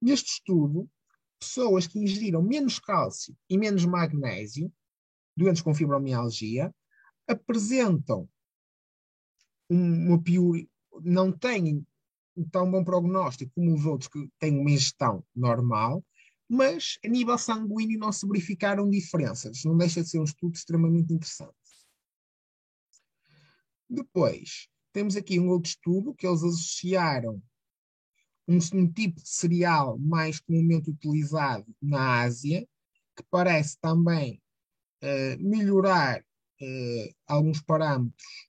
Neste 0.00 0.32
estudo, 0.32 0.88
pessoas 1.38 1.86
que 1.86 1.98
ingeriram 1.98 2.42
menos 2.42 2.78
cálcio 2.78 3.36
e 3.48 3.58
menos 3.58 3.84
magnésio, 3.84 4.72
doentes 5.36 5.62
com 5.62 5.74
fibromialgia, 5.74 6.74
apresentam 7.26 8.28
uma 9.68 10.20
pior, 10.22 10.56
não 11.02 11.30
têm 11.30 11.86
tão 12.50 12.70
bom 12.70 12.84
prognóstico 12.84 13.52
como 13.54 13.74
os 13.74 13.84
outros 13.84 14.08
que 14.08 14.28
têm 14.38 14.58
uma 14.58 14.70
ingestão 14.70 15.24
normal, 15.34 16.04
mas 16.48 16.98
a 17.04 17.08
nível 17.08 17.36
sanguíneo 17.36 17.98
não 17.98 18.10
se 18.10 18.26
verificaram 18.26 18.88
diferenças. 18.88 19.64
Não 19.64 19.76
deixa 19.76 20.02
de 20.02 20.08
ser 20.08 20.18
um 20.18 20.24
estudo 20.24 20.54
extremamente 20.54 21.12
interessante. 21.12 21.54
Depois, 23.88 24.68
temos 24.92 25.16
aqui 25.16 25.38
um 25.38 25.48
outro 25.48 25.68
estudo 25.70 26.14
que 26.14 26.26
eles 26.26 26.42
associaram 26.42 27.42
um, 28.48 28.58
um 28.72 28.90
tipo 28.90 29.22
de 29.22 29.28
cereal 29.28 29.98
mais 29.98 30.40
comumente 30.40 30.90
utilizado 30.90 31.66
na 31.82 32.22
Ásia, 32.22 32.66
que 33.14 33.22
parece 33.30 33.78
também 33.78 34.40
uh, 35.02 35.42
melhorar 35.42 36.20
uh, 36.20 37.14
alguns 37.26 37.60
parâmetros 37.60 38.48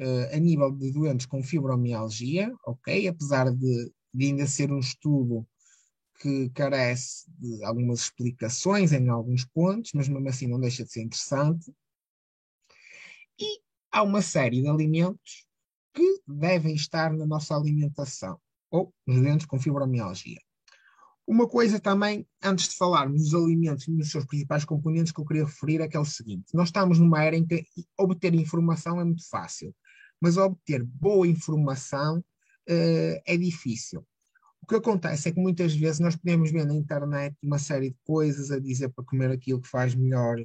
uh, 0.00 0.34
a 0.34 0.38
nível 0.38 0.72
de 0.72 0.90
doentes 0.90 1.26
com 1.26 1.42
fibromialgia, 1.42 2.52
ok? 2.64 3.06
Apesar 3.06 3.50
de, 3.50 3.92
de 4.14 4.26
ainda 4.26 4.46
ser 4.46 4.72
um 4.72 4.78
estudo 4.78 5.46
que 6.20 6.48
carece 6.50 7.30
de 7.38 7.62
algumas 7.64 8.00
explicações 8.00 8.92
em 8.92 9.08
alguns 9.08 9.44
pontos, 9.44 9.92
mas 9.94 10.08
mesmo 10.08 10.28
assim 10.28 10.46
não 10.46 10.60
deixa 10.60 10.84
de 10.84 10.90
ser 10.90 11.02
interessante. 11.02 11.70
E 13.38 13.60
há 13.90 14.02
uma 14.02 14.22
série 14.22 14.62
de 14.62 14.68
alimentos 14.68 15.44
que 15.94 16.20
devem 16.26 16.74
estar 16.74 17.12
na 17.12 17.24
nossa 17.24 17.56
alimentação 17.56 18.38
ou 18.70 18.92
nos 19.06 19.22
dentes 19.22 19.46
com 19.46 19.58
fibromialgia. 19.58 20.40
Uma 21.26 21.48
coisa 21.48 21.80
também, 21.80 22.26
antes 22.42 22.68
de 22.68 22.76
falarmos 22.76 23.22
dos 23.22 23.34
alimentos 23.34 23.88
e 23.88 23.92
dos 23.92 24.10
seus 24.10 24.26
principais 24.26 24.64
componentes, 24.64 25.10
que 25.10 25.20
eu 25.20 25.24
queria 25.24 25.46
referir 25.46 25.80
é 25.80 25.88
que 25.88 25.96
é 25.96 26.00
o 26.00 26.04
seguinte: 26.04 26.46
nós 26.52 26.68
estamos 26.68 26.98
numa 26.98 27.22
era 27.22 27.36
em 27.36 27.46
que 27.46 27.64
obter 27.98 28.34
informação 28.34 29.00
é 29.00 29.04
muito 29.04 29.26
fácil, 29.30 29.74
mas 30.20 30.36
obter 30.36 30.84
boa 30.84 31.26
informação 31.26 32.18
uh, 32.18 33.22
é 33.26 33.36
difícil. 33.38 34.04
O 34.60 34.66
que 34.66 34.74
acontece 34.76 35.28
é 35.28 35.32
que 35.32 35.40
muitas 35.40 35.74
vezes 35.74 36.00
nós 36.00 36.16
podemos 36.16 36.50
ver 36.50 36.66
na 36.66 36.74
internet 36.74 37.36
uma 37.42 37.58
série 37.58 37.90
de 37.90 37.96
coisas 38.04 38.50
a 38.50 38.58
dizer 38.58 38.88
para 38.90 39.04
comer 39.04 39.30
aquilo 39.30 39.60
que 39.60 39.68
faz 39.68 39.94
melhor 39.94 40.38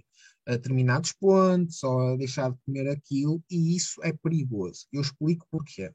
a 0.48 0.52
determinados 0.52 1.14
pontos 1.14 1.84
ou 1.84 2.00
a 2.00 2.16
deixar 2.18 2.52
de 2.52 2.58
comer 2.66 2.90
aquilo, 2.90 3.44
e 3.50 3.76
isso 3.76 4.02
é 4.04 4.12
perigoso. 4.12 4.88
Eu 4.92 5.02
explico 5.02 5.48
porquê. 5.52 5.92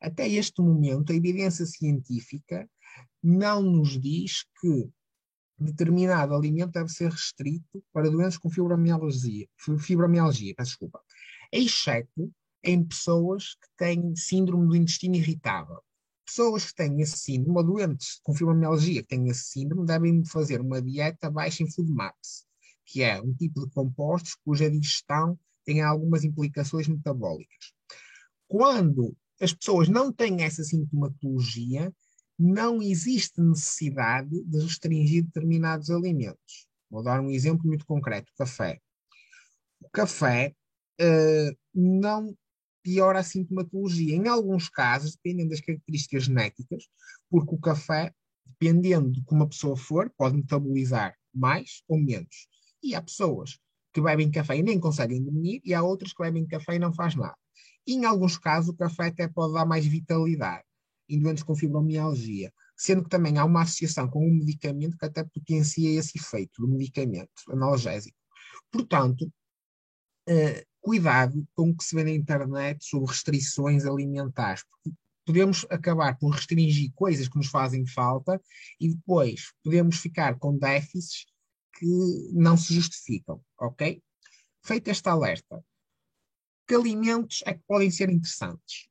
Até 0.00 0.28
este 0.28 0.60
momento, 0.62 1.12
a 1.12 1.16
evidência 1.16 1.66
científica 1.66 2.68
não 3.22 3.62
nos 3.62 4.00
diz 4.00 4.44
que 4.60 4.88
determinado 5.58 6.34
alimento 6.34 6.72
deve 6.72 6.90
ser 6.90 7.10
restrito 7.10 7.82
para 7.92 8.10
doentes 8.10 8.38
com 8.38 8.50
fibromialgia, 8.50 9.46
fibromialgia 9.78 10.54
peço 10.54 10.70
desculpa, 10.72 11.00
exceto 11.50 12.32
em 12.62 12.84
pessoas 12.84 13.54
que 13.54 13.68
têm 13.76 14.14
síndrome 14.16 14.68
do 14.68 14.76
intestino 14.76 15.14
irritável. 15.14 15.80
Pessoas 16.26 16.66
que 16.66 16.74
têm 16.74 17.00
esse 17.00 17.18
síndrome, 17.18 17.58
ou 17.58 17.64
doentes 17.64 18.18
com 18.22 18.34
fibromialgia 18.34 19.02
que 19.02 19.08
têm 19.08 19.28
esse 19.28 19.44
síndrome, 19.44 19.86
devem 19.86 20.24
fazer 20.24 20.60
uma 20.60 20.82
dieta 20.82 21.30
baixa 21.30 21.62
em 21.62 21.70
food 21.70 21.90
maps, 21.92 22.44
que 22.86 23.02
é 23.02 23.20
um 23.20 23.34
tipo 23.34 23.60
de 23.60 23.70
compostos 23.72 24.34
cuja 24.44 24.70
digestão 24.70 25.38
tem 25.64 25.82
algumas 25.82 26.24
implicações 26.24 26.86
metabólicas. 26.86 27.74
Quando 28.46 29.16
as 29.40 29.52
pessoas 29.52 29.88
não 29.88 30.12
têm 30.12 30.42
essa 30.42 30.62
sintomatologia, 30.62 31.92
não 32.38 32.80
existe 32.80 33.40
necessidade 33.40 34.42
de 34.44 34.62
restringir 34.62 35.24
determinados 35.24 35.90
alimentos. 35.90 36.66
Vou 36.88 37.02
dar 37.02 37.20
um 37.20 37.30
exemplo 37.30 37.66
muito 37.66 37.84
concreto: 37.84 38.32
café. 38.38 38.78
O 39.80 39.90
café 39.90 40.54
uh, 41.00 41.56
não 41.74 42.36
piora 42.82 43.18
a 43.18 43.24
sintomatologia. 43.24 44.14
Em 44.14 44.28
alguns 44.28 44.68
casos, 44.68 45.16
dependendo 45.16 45.50
das 45.50 45.60
características 45.60 46.24
genéticas, 46.24 46.84
porque 47.28 47.54
o 47.54 47.58
café, 47.58 48.12
dependendo 48.46 49.10
de 49.10 49.22
como 49.24 49.42
a 49.42 49.48
pessoa 49.48 49.76
for, 49.76 50.12
pode 50.16 50.36
metabolizar 50.36 51.16
mais 51.34 51.82
ou 51.88 51.98
menos. 51.98 52.48
E 52.86 52.94
há 52.94 53.02
pessoas 53.02 53.58
que 53.92 54.00
bebem 54.00 54.30
café 54.30 54.56
e 54.56 54.62
nem 54.62 54.78
conseguem 54.78 55.22
dormir, 55.22 55.60
e 55.64 55.74
há 55.74 55.82
outras 55.82 56.12
que 56.12 56.22
bebem 56.22 56.46
café 56.46 56.76
e 56.76 56.78
não 56.78 56.92
faz 56.92 57.16
nada. 57.16 57.36
E 57.84 57.94
em 57.94 58.04
alguns 58.04 58.38
casos, 58.38 58.70
o 58.70 58.76
café 58.76 59.06
até 59.06 59.26
pode 59.26 59.54
dar 59.54 59.66
mais 59.66 59.84
vitalidade 59.84 60.64
em 61.08 61.18
doentes 61.18 61.42
com 61.42 61.56
fibromialgia, 61.56 62.52
sendo 62.76 63.02
que 63.02 63.08
também 63.08 63.38
há 63.38 63.44
uma 63.44 63.62
associação 63.62 64.08
com 64.08 64.24
um 64.24 64.34
medicamento 64.34 64.96
que 64.96 65.04
até 65.04 65.24
potencia 65.24 65.98
esse 65.98 66.18
efeito 66.18 66.62
do 66.62 66.68
medicamento 66.68 67.30
analgésico. 67.48 68.16
Portanto, 68.70 69.22
uh, 70.28 70.66
cuidado 70.80 71.44
com 71.54 71.70
o 71.70 71.76
que 71.76 71.82
se 71.82 71.96
vê 71.96 72.04
na 72.04 72.10
internet 72.10 72.84
sobre 72.84 73.08
restrições 73.08 73.84
alimentares, 73.84 74.62
porque 74.64 74.96
podemos 75.24 75.66
acabar 75.70 76.16
por 76.18 76.30
restringir 76.30 76.92
coisas 76.94 77.28
que 77.28 77.36
nos 77.36 77.48
fazem 77.48 77.84
falta 77.84 78.40
e 78.78 78.94
depois 78.94 79.52
podemos 79.64 79.96
ficar 79.96 80.38
com 80.38 80.56
déficits 80.56 81.26
que 81.78 82.30
não 82.32 82.56
se 82.56 82.74
justificam, 82.74 83.40
ok? 83.58 84.02
Feito 84.64 84.88
este 84.88 85.08
alerta, 85.08 85.64
que 86.66 86.74
alimentos 86.74 87.42
é 87.46 87.54
que 87.54 87.62
podem 87.66 87.90
ser 87.90 88.10
interessantes? 88.10 88.88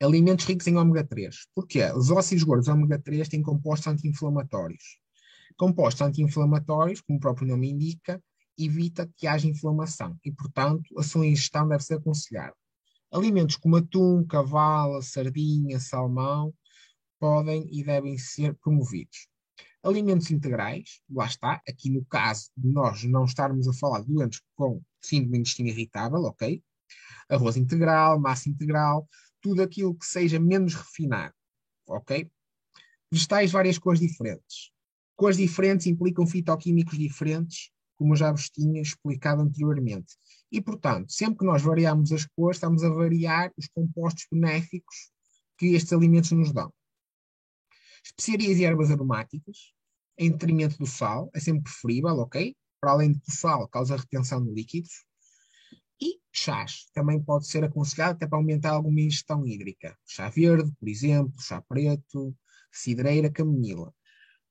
alimentos 0.00 0.44
ricos 0.44 0.66
em 0.66 0.76
ômega 0.76 1.04
3. 1.04 1.48
Porquê? 1.54 1.84
Os 1.92 2.10
óxidos 2.10 2.44
gordos 2.44 2.68
ômega 2.68 2.98
3 2.98 3.28
têm 3.28 3.42
compostos 3.42 3.88
anti-inflamatórios. 3.88 4.98
Compostos 5.56 6.02
anti-inflamatórios, 6.02 7.00
como 7.00 7.18
o 7.18 7.20
próprio 7.20 7.48
nome 7.48 7.70
indica, 7.70 8.22
evita 8.56 9.10
que 9.16 9.26
haja 9.26 9.48
inflamação 9.48 10.16
e, 10.24 10.32
portanto, 10.32 10.98
a 10.98 11.02
sua 11.02 11.26
ingestão 11.26 11.68
deve 11.68 11.82
ser 11.82 11.94
aconselhada. 11.94 12.54
Alimentos 13.12 13.56
como 13.56 13.76
atum, 13.76 14.24
cavala, 14.24 15.02
sardinha, 15.02 15.80
salmão 15.80 16.54
podem 17.18 17.68
e 17.72 17.82
devem 17.82 18.16
ser 18.18 18.54
promovidos. 18.56 19.27
Alimentos 19.82 20.30
integrais, 20.30 21.00
lá 21.08 21.26
está, 21.26 21.62
aqui 21.68 21.88
no 21.88 22.04
caso 22.04 22.50
de 22.56 22.68
nós 22.68 23.04
não 23.04 23.24
estarmos 23.24 23.68
a 23.68 23.72
falar 23.72 24.00
de 24.00 24.12
doentes 24.12 24.42
com 24.56 24.82
síndrome 25.00 25.34
de 25.34 25.40
intestino 25.40 25.68
irritável, 25.68 26.18
ok? 26.24 26.62
Arroz 27.28 27.56
integral, 27.56 28.18
massa 28.18 28.48
integral, 28.48 29.08
tudo 29.40 29.62
aquilo 29.62 29.94
que 29.94 30.04
seja 30.04 30.40
menos 30.40 30.74
refinado, 30.74 31.34
ok? 31.86 32.28
Vegetais 33.10 33.52
várias 33.52 33.78
cores 33.78 34.00
diferentes. 34.00 34.70
Cores 35.16 35.36
diferentes 35.36 35.86
implicam 35.86 36.26
fitoquímicos 36.26 36.98
diferentes, 36.98 37.70
como 37.96 38.12
eu 38.12 38.16
já 38.16 38.30
vos 38.30 38.50
tinha 38.50 38.80
explicado 38.80 39.42
anteriormente. 39.42 40.14
E, 40.50 40.60
portanto, 40.60 41.12
sempre 41.12 41.38
que 41.38 41.44
nós 41.44 41.62
variamos 41.62 42.12
as 42.12 42.24
cores, 42.24 42.56
estamos 42.56 42.82
a 42.82 42.90
variar 42.90 43.52
os 43.56 43.68
compostos 43.68 44.26
benéficos 44.30 45.10
que 45.56 45.74
estes 45.74 45.92
alimentos 45.92 46.30
nos 46.32 46.52
dão. 46.52 46.72
Especiarias 48.08 48.58
e 48.58 48.64
ervas 48.64 48.90
aromáticas, 48.90 49.74
em 50.16 50.30
detrimento 50.30 50.78
do 50.78 50.86
sal, 50.86 51.30
é 51.34 51.40
sempre 51.40 51.64
preferível, 51.64 52.16
ok? 52.16 52.56
Para 52.80 52.92
além 52.92 53.12
de 53.12 53.20
que 53.20 53.30
o 53.30 53.34
sal 53.34 53.68
causa 53.68 53.96
retenção 53.96 54.42
de 54.42 54.50
líquidos. 54.50 55.04
E 56.00 56.18
chás 56.32 56.86
também 56.94 57.22
pode 57.22 57.46
ser 57.46 57.62
aconselhado 57.64 58.12
até 58.12 58.26
para 58.26 58.38
aumentar 58.38 58.70
alguma 58.70 59.00
ingestão 59.00 59.46
hídrica. 59.46 59.94
Chá 60.06 60.30
verde, 60.30 60.72
por 60.80 60.88
exemplo, 60.88 61.38
chá 61.38 61.60
preto, 61.60 62.34
cidreira, 62.72 63.30
camomila. 63.30 63.92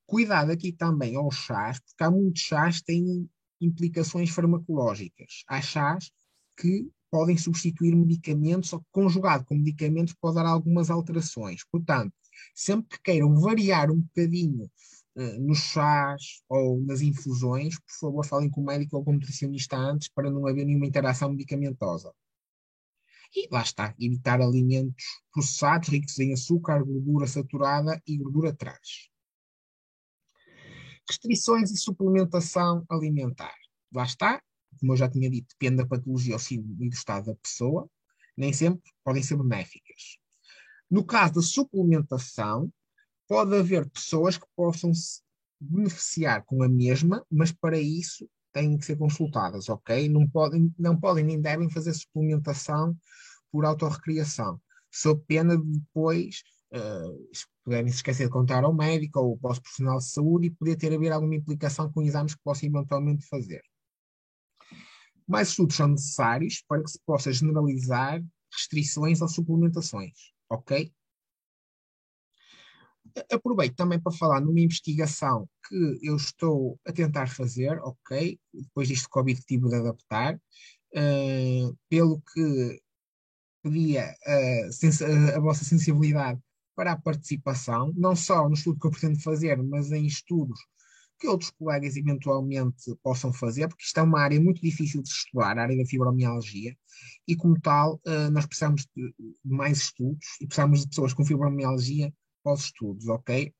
Cuidado 0.06 0.52
aqui 0.52 0.72
também 0.72 1.16
aos 1.16 1.36
chás, 1.36 1.80
porque 1.80 2.04
há 2.04 2.12
muitos 2.12 2.44
chás 2.44 2.80
que 2.80 2.86
têm 2.86 3.28
implicações 3.60 4.30
farmacológicas. 4.30 5.44
Há 5.48 5.62
chás 5.62 6.12
que 6.56 6.88
podem 7.10 7.38
substituir 7.38 7.96
medicamentos, 7.96 8.72
ou 8.72 8.86
conjugado 8.92 9.46
com 9.46 9.56
medicamentos 9.56 10.14
pode 10.14 10.36
dar 10.36 10.46
algumas 10.46 10.92
alterações. 10.92 11.64
Portanto, 11.72 12.14
sempre 12.54 12.98
que 12.98 13.04
queiram 13.04 13.40
variar 13.40 13.92
um 13.92 14.00
bocadinho 14.00 14.70
uh, 15.16 15.40
nos 15.40 15.60
chás 15.60 16.42
ou 16.50 16.82
nas 16.82 17.02
infusões, 17.02 17.80
por 17.80 18.00
favor, 18.00 18.26
falem 18.26 18.50
com 18.50 18.62
o 18.62 18.66
médico 18.66 18.98
ou 18.98 19.04
com 19.04 19.12
o 19.12 19.14
nutricionista 19.16 19.78
antes 19.78 20.10
para 20.10 20.30
não 20.30 20.48
haver 20.48 20.66
nenhuma 20.66 20.88
interação 20.88 21.30
medicamentosa. 21.30 22.14
E 23.36 23.48
lá 23.52 23.62
está, 23.62 23.94
evitar 24.00 24.42
alimentos 24.42 25.04
processados, 25.32 25.90
ricos 25.90 26.18
em 26.20 26.34
açúcar, 26.34 26.84
gordura 26.84 27.28
saturada 27.28 28.02
e 28.08 28.18
gordura 28.18 28.54
trans. 28.54 29.10
Restrições 31.08 31.72
e 31.72 31.78
suplementação 31.78 32.86
alimentar. 32.90 33.56
Lá 33.94 34.04
está, 34.04 34.42
como 34.80 34.94
eu 34.94 34.98
já 34.98 35.10
tinha 35.10 35.30
dito, 35.30 35.48
depende 35.50 35.78
da 35.78 35.88
patologia 35.88 36.36
ou 36.36 36.64
do 36.64 36.86
estado 36.86 37.28
da 37.28 37.36
pessoa, 37.36 37.90
nem 38.36 38.54
sempre 38.54 38.92
podem 39.04 39.24
ser 39.24 39.38
benéficas. 39.38 40.20
No 40.90 41.04
caso 41.04 41.36
da 41.36 41.42
suplementação, 41.42 42.72
pode 43.28 43.56
haver 43.56 43.90
pessoas 43.90 44.38
que 44.38 44.48
possam 44.56 44.94
se 44.94 45.22
beneficiar 45.60 46.44
com 46.46 46.64
a 46.64 46.70
mesma, 46.70 47.26
mas 47.30 47.52
para 47.52 47.80
isso 47.80 48.30
têm 48.54 48.78
que 48.78 48.86
ser 48.86 48.98
consultadas, 48.98 49.70
ok? 49.70 50.08
Não 50.10 50.28
podem, 50.28 50.74
não 50.80 51.00
podem 51.00 51.24
nem 51.24 51.42
devem 51.42 51.70
fazer 51.70 51.94
suplementação 51.94 52.96
por 53.52 53.66
autorrecriação, 53.66 54.60
sob 54.92 55.22
pena 55.28 55.58
de 55.58 55.64
depois 55.64 56.44
uh, 56.74 57.32
poderem 57.64 57.90
se 57.90 57.98
esquecer 57.98 58.26
de 58.26 58.32
contar 58.32 58.64
ao 58.64 58.74
médico 58.74 59.20
ou 59.20 59.32
ao 59.32 59.38
profissional 59.38 59.98
de 59.98 60.10
saúde 60.10 60.48
e 60.48 60.52
poder 60.52 60.76
ter 60.76 60.94
haver 60.94 61.12
alguma 61.12 61.36
implicação 61.36 61.92
com 61.92 62.02
exames 62.02 62.34
que 62.34 62.42
possam 62.44 62.70
eventualmente 62.70 63.28
fazer. 63.28 63.62
Mais 65.28 65.50
estudos 65.50 65.76
são 65.76 65.90
necessários 65.90 66.64
para 66.68 66.82
que 66.82 66.90
se 66.90 67.00
possa 67.06 67.32
generalizar 67.34 68.24
restrições 68.52 69.22
ou 69.22 69.28
suplementações, 69.28 70.32
ok? 70.50 70.92
Aproveito 73.32 73.76
também 73.76 74.00
para 74.00 74.12
falar 74.12 74.42
numa 74.42 74.60
investigação 74.60 75.50
que 75.68 76.00
eu 76.02 76.16
estou 76.16 76.80
a 76.86 76.92
tentar 76.92 77.28
fazer, 77.28 77.80
ok? 77.82 78.40
Depois 78.54 78.88
disto 78.88 79.10
Covid 79.10 79.42
tive 79.44 79.70
de 79.70 79.76
adaptar, 79.76 80.36
uh, 80.36 81.78
pelo 81.90 82.22
que 82.22 82.82
pedia 83.64 84.16
uh, 84.26 85.36
a 85.36 85.40
vossa 85.40 85.64
sensibilidade 85.64 86.40
para 86.76 86.92
a 86.92 87.02
participação, 87.02 87.92
não 87.96 88.16
só 88.16 88.48
no 88.48 88.54
estudo 88.54 88.80
que 88.80 88.88
eu 88.88 88.92
pretendo 88.92 89.20
fazer, 89.22 89.58
mas 89.64 89.92
em 89.92 90.06
estudos 90.06 90.60
que 91.20 91.28
outros 91.28 91.52
colegas 91.52 91.96
eventualmente 91.96 92.96
possam 93.02 93.34
fazer, 93.34 93.68
porque 93.68 93.84
isto 93.84 94.00
é 94.00 94.04
uma 94.04 94.22
área 94.22 94.40
muito 94.40 94.62
difícil 94.62 95.02
de 95.02 95.10
estudar, 95.10 95.58
a 95.58 95.64
área 95.64 95.78
da 95.78 95.86
fibromialgia, 95.86 96.76
e 97.28 97.36
como 97.36 97.60
tal, 97.60 97.96
uh, 98.06 98.30
nós 98.32 98.46
precisamos 98.46 98.88
de, 98.96 99.14
mais 99.44 99.80
estudos 99.80 100.26
e 100.40 100.46
precisamos 100.46 100.82
de 100.82 100.90
pessoas 100.90 101.14
com 101.14 101.26
fibromialgia 101.26 102.14
para 102.44 102.54
os 102.54 102.66
estudos, 102.66 103.08
ok? 103.08 103.54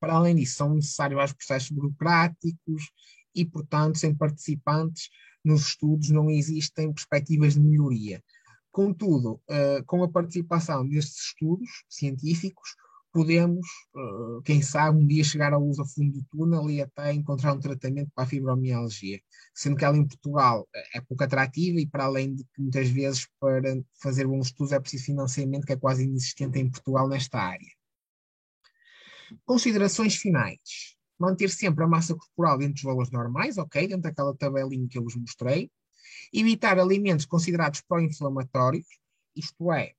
Para 0.00 0.14
além 0.14 0.34
disso, 0.34 0.56
são 0.56 0.74
necessários 0.74 1.16
vários 1.16 1.32
processos 1.32 1.70
burocráticos 1.70 2.90
e, 3.34 3.44
portanto, 3.44 3.98
sem 3.98 4.14
participantes 4.14 5.08
nos 5.44 5.68
estudos 5.68 6.10
não 6.10 6.28
existem 6.28 6.92
perspectivas 6.92 7.54
de 7.54 7.60
melhoria. 7.60 8.22
Contudo, 8.70 9.40
uh, 9.48 9.84
com 9.86 10.02
a 10.02 10.08
participação 10.08 10.86
destes 10.88 11.26
estudos 11.26 11.68
científicos, 11.88 12.74
podemos, 13.12 13.66
uh, 13.94 14.42
quem 14.42 14.62
sabe, 14.62 14.98
um 14.98 15.06
dia 15.06 15.24
chegar 15.24 15.52
à 15.52 15.56
luz 15.58 15.78
ao 15.78 15.86
fundo 15.86 16.12
do 16.12 16.24
túnel 16.30 16.70
e 16.70 16.80
até 16.80 17.12
encontrar 17.12 17.52
um 17.52 17.60
tratamento 17.60 18.10
para 18.14 18.24
a 18.24 18.26
fibromialgia. 18.26 19.20
Sendo 19.54 19.76
que 19.76 19.84
ela 19.84 19.96
em 19.96 20.06
Portugal 20.06 20.68
é 20.94 21.00
pouco 21.00 21.24
atrativa 21.24 21.80
e, 21.80 21.86
para 21.86 22.04
além 22.04 22.34
de 22.34 22.44
que 22.44 22.60
muitas 22.60 22.88
vezes 22.88 23.28
para 23.40 23.82
fazer 24.00 24.26
bons 24.26 24.46
estudos 24.46 24.72
é 24.72 24.80
preciso 24.80 25.06
financiamento 25.06 25.66
que 25.66 25.72
é 25.72 25.76
quase 25.76 26.04
inexistente 26.04 26.58
em 26.58 26.70
Portugal 26.70 27.08
nesta 27.08 27.38
área. 27.38 27.68
Considerações 29.44 30.16
finais. 30.16 30.96
manter 31.18 31.50
sempre 31.50 31.84
a 31.84 31.86
massa 31.86 32.14
corporal 32.14 32.56
dentro 32.56 32.74
dos 32.74 32.82
valores 32.82 33.10
normais, 33.10 33.58
ok? 33.58 33.86
Dentro 33.86 34.02
daquela 34.02 34.34
tabelinha 34.34 34.88
que 34.88 34.96
eu 34.96 35.04
vos 35.04 35.16
mostrei. 35.16 35.70
Evitar 36.32 36.78
alimentos 36.78 37.26
considerados 37.26 37.82
pró-inflamatórios, 37.82 38.86
isto 39.36 39.70
é, 39.70 39.92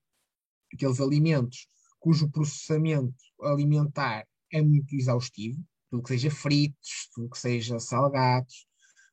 aqueles 0.73 0.99
alimentos 0.99 1.67
cujo 2.01 2.29
processamento 2.29 3.15
alimentar 3.43 4.27
é 4.51 4.61
muito 4.61 4.93
exaustivo, 4.95 5.63
tudo 5.89 6.03
que 6.03 6.09
seja 6.09 6.31
fritos, 6.31 7.09
tudo 7.13 7.29
que 7.29 7.37
seja 7.37 7.79
salgados. 7.79 8.65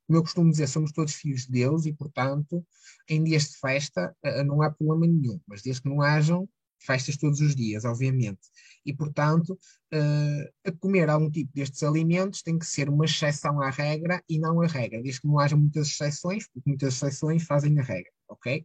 Como 0.06 0.18
eu 0.18 0.22
costumo 0.22 0.50
dizer, 0.50 0.66
somos 0.66 0.90
todos 0.90 1.14
filhos 1.14 1.42
de 1.42 1.52
Deus 1.52 1.84
e, 1.84 1.92
portanto, 1.92 2.66
em 3.08 3.22
dias 3.22 3.50
de 3.50 3.58
festa 3.58 4.16
eh, 4.22 4.42
não 4.42 4.62
há 4.62 4.70
problema 4.70 5.06
nenhum, 5.06 5.38
mas 5.46 5.60
desde 5.62 5.82
que 5.82 5.88
não 5.88 6.00
hajam 6.00 6.48
festas 6.80 7.16
todos 7.18 7.40
os 7.40 7.54
dias, 7.54 7.84
obviamente. 7.84 8.40
E, 8.86 8.94
portanto, 8.94 9.58
uh, 9.92 10.78
comer 10.78 11.10
algum 11.10 11.30
tipo 11.30 11.52
destes 11.52 11.82
alimentos 11.82 12.42
tem 12.42 12.58
que 12.58 12.64
ser 12.64 12.88
uma 12.88 13.04
exceção 13.04 13.60
à 13.60 13.68
regra 13.68 14.22
e 14.28 14.38
não 14.38 14.62
a 14.62 14.66
regra, 14.66 15.02
desde 15.02 15.20
que 15.20 15.26
não 15.26 15.38
haja 15.38 15.56
muitas 15.56 15.88
exceções, 15.88 16.46
porque 16.48 16.70
muitas 16.70 16.94
exceções 16.94 17.42
fazem 17.42 17.78
a 17.78 17.82
regra, 17.82 18.12
ok? 18.28 18.64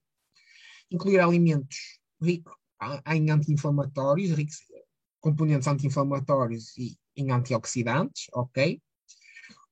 Incluir 0.92 1.20
alimentos 1.20 2.00
ricos 2.22 2.54
em 3.08 3.30
anti-inflamatórios, 3.30 4.32
componentes 5.20 5.68
anti-inflamatórios 5.68 6.78
e 6.78 6.98
em 7.16 7.32
antioxidantes, 7.32 8.28
ok? 8.34 8.82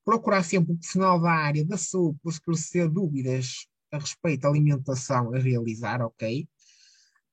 Procurar 0.04 0.44
sempre 0.44 0.74
o 0.74 0.76
profissional 0.76 1.20
da 1.20 1.32
área 1.32 1.66
da 1.66 1.78
saúde 1.78 2.20
para 2.22 2.32
esclarecer 2.32 2.90
dúvidas 2.90 3.68
a 3.92 3.98
respeito 3.98 4.42
da 4.42 4.50
alimentação 4.50 5.34
a 5.34 5.40
realizar, 5.40 6.02
ok? 6.02 6.48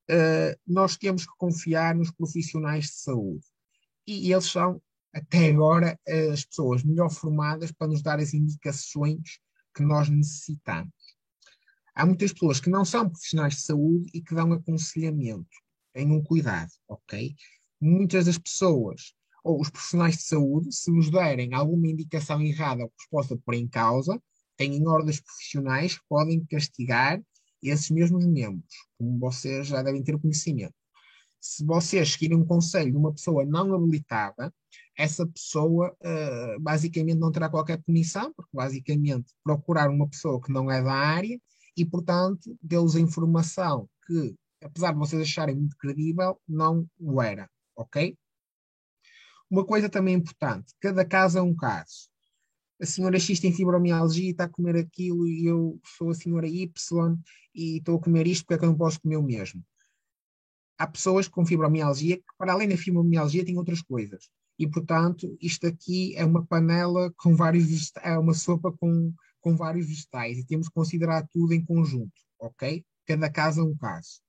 uh, 0.08 0.58
nós 0.66 0.96
temos 0.96 1.26
que 1.26 1.32
confiar 1.36 1.94
nos 1.94 2.10
profissionais 2.10 2.86
de 2.86 2.94
saúde. 2.94 3.46
E 4.06 4.32
eles 4.32 4.46
são, 4.46 4.80
até 5.12 5.50
agora, 5.50 5.98
as 6.32 6.44
pessoas 6.44 6.82
melhor 6.82 7.10
formadas 7.10 7.70
para 7.72 7.88
nos 7.88 8.02
dar 8.02 8.18
as 8.18 8.32
indicações 8.32 9.38
que 9.74 9.82
nós 9.82 10.08
necessitamos. 10.08 10.92
Há 11.94 12.06
muitas 12.06 12.32
pessoas 12.32 12.60
que 12.60 12.70
não 12.70 12.84
são 12.84 13.08
profissionais 13.08 13.56
de 13.56 13.62
saúde 13.62 14.10
e 14.14 14.22
que 14.22 14.34
dão 14.34 14.52
aconselhamento. 14.52 15.48
Tenham 15.92 16.22
cuidado, 16.22 16.70
ok? 16.88 17.34
Muitas 17.80 18.26
das 18.26 18.38
pessoas 18.38 19.14
ou 19.44 19.60
os 19.60 19.70
profissionais 19.70 20.16
de 20.16 20.22
saúde, 20.24 20.72
se 20.72 20.90
nos 20.90 21.10
derem 21.10 21.54
alguma 21.54 21.86
indicação 21.86 22.42
errada 22.42 22.82
ou 22.82 22.90
que 22.90 22.96
os 23.00 23.08
possa 23.08 23.36
pôr 23.36 23.54
em 23.54 23.68
causa, 23.68 24.20
têm 24.56 24.86
ordens 24.86 25.20
profissionais 25.20 25.96
que 25.96 26.04
podem 26.08 26.44
castigar 26.44 27.22
esses 27.62 27.90
mesmos 27.90 28.26
membros, 28.26 28.74
como 28.98 29.18
vocês 29.18 29.66
já 29.66 29.82
devem 29.82 30.02
ter 30.02 30.18
conhecimento. 30.18 30.74
Se 31.40 31.64
vocês 31.64 32.12
seguirem 32.12 32.36
um 32.36 32.44
conselho 32.44 32.90
de 32.90 32.96
uma 32.96 33.12
pessoa 33.12 33.44
não 33.44 33.72
habilitada, 33.72 34.52
essa 34.96 35.26
pessoa 35.26 35.96
uh, 36.00 36.60
basicamente 36.60 37.18
não 37.18 37.30
terá 37.30 37.48
qualquer 37.48 37.80
punição, 37.82 38.32
porque 38.34 38.50
basicamente 38.52 39.32
procurar 39.44 39.88
uma 39.88 40.08
pessoa 40.08 40.40
que 40.40 40.52
não 40.52 40.70
é 40.70 40.82
da 40.82 40.92
área 40.92 41.40
e, 41.76 41.84
portanto, 41.84 42.58
deu-lhes 42.60 42.96
a 42.96 43.00
informação 43.00 43.88
que, 44.04 44.34
apesar 44.62 44.92
de 44.92 44.98
vocês 44.98 45.22
acharem 45.22 45.56
muito 45.56 45.76
credível, 45.76 46.40
não 46.48 46.88
o 46.98 47.22
era, 47.22 47.48
ok? 47.76 48.16
Uma 49.50 49.64
coisa 49.64 49.88
também 49.88 50.14
importante, 50.14 50.74
cada 50.80 51.04
caso 51.04 51.38
é 51.38 51.42
um 51.42 51.54
caso 51.54 52.08
a 52.80 52.86
senhora 52.86 53.18
X 53.18 53.40
tem 53.40 53.52
fibromialgia 53.52 54.28
e 54.28 54.30
está 54.30 54.44
a 54.44 54.48
comer 54.48 54.76
aquilo 54.76 55.26
e 55.26 55.46
eu 55.46 55.80
sou 55.84 56.10
a 56.10 56.14
senhora 56.14 56.46
Y 56.46 57.18
e 57.54 57.78
estou 57.78 57.96
a 57.96 58.00
comer 58.00 58.26
isto 58.26 58.44
porque 58.44 58.54
é 58.54 58.58
que 58.58 58.64
eu 58.64 58.70
não 58.70 58.76
posso 58.78 59.00
comer 59.00 59.16
o 59.16 59.22
mesmo. 59.22 59.64
Há 60.78 60.86
pessoas 60.86 61.26
com 61.26 61.44
fibromialgia 61.44 62.18
que, 62.18 62.24
para 62.36 62.52
além 62.52 62.68
da 62.68 62.76
fibromialgia, 62.76 63.44
têm 63.44 63.58
outras 63.58 63.82
coisas. 63.82 64.28
E, 64.56 64.66
portanto, 64.68 65.36
isto 65.40 65.66
aqui 65.66 66.14
é 66.16 66.24
uma 66.24 66.46
panela 66.46 67.12
com 67.16 67.34
vários 67.34 67.90
é 68.02 68.16
uma 68.16 68.34
sopa 68.34 68.72
com, 68.72 69.12
com 69.40 69.56
vários 69.56 69.86
vegetais 69.86 70.38
e 70.38 70.46
temos 70.46 70.68
que 70.68 70.74
considerar 70.74 71.26
tudo 71.32 71.52
em 71.52 71.64
conjunto, 71.64 72.12
ok? 72.38 72.84
Cada 73.06 73.28
caso 73.28 73.60
é 73.60 73.64
um 73.64 73.76
caso. 73.76 74.20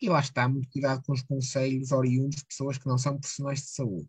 E 0.00 0.08
lá 0.08 0.20
está, 0.20 0.48
muito 0.48 0.68
cuidado 0.70 1.02
com 1.04 1.12
os 1.12 1.22
conselhos 1.22 1.90
oriundos 1.90 2.40
de 2.40 2.46
pessoas 2.46 2.76
que 2.76 2.86
não 2.86 2.98
são 2.98 3.18
profissionais 3.18 3.60
de 3.60 3.68
saúde. 3.68 4.08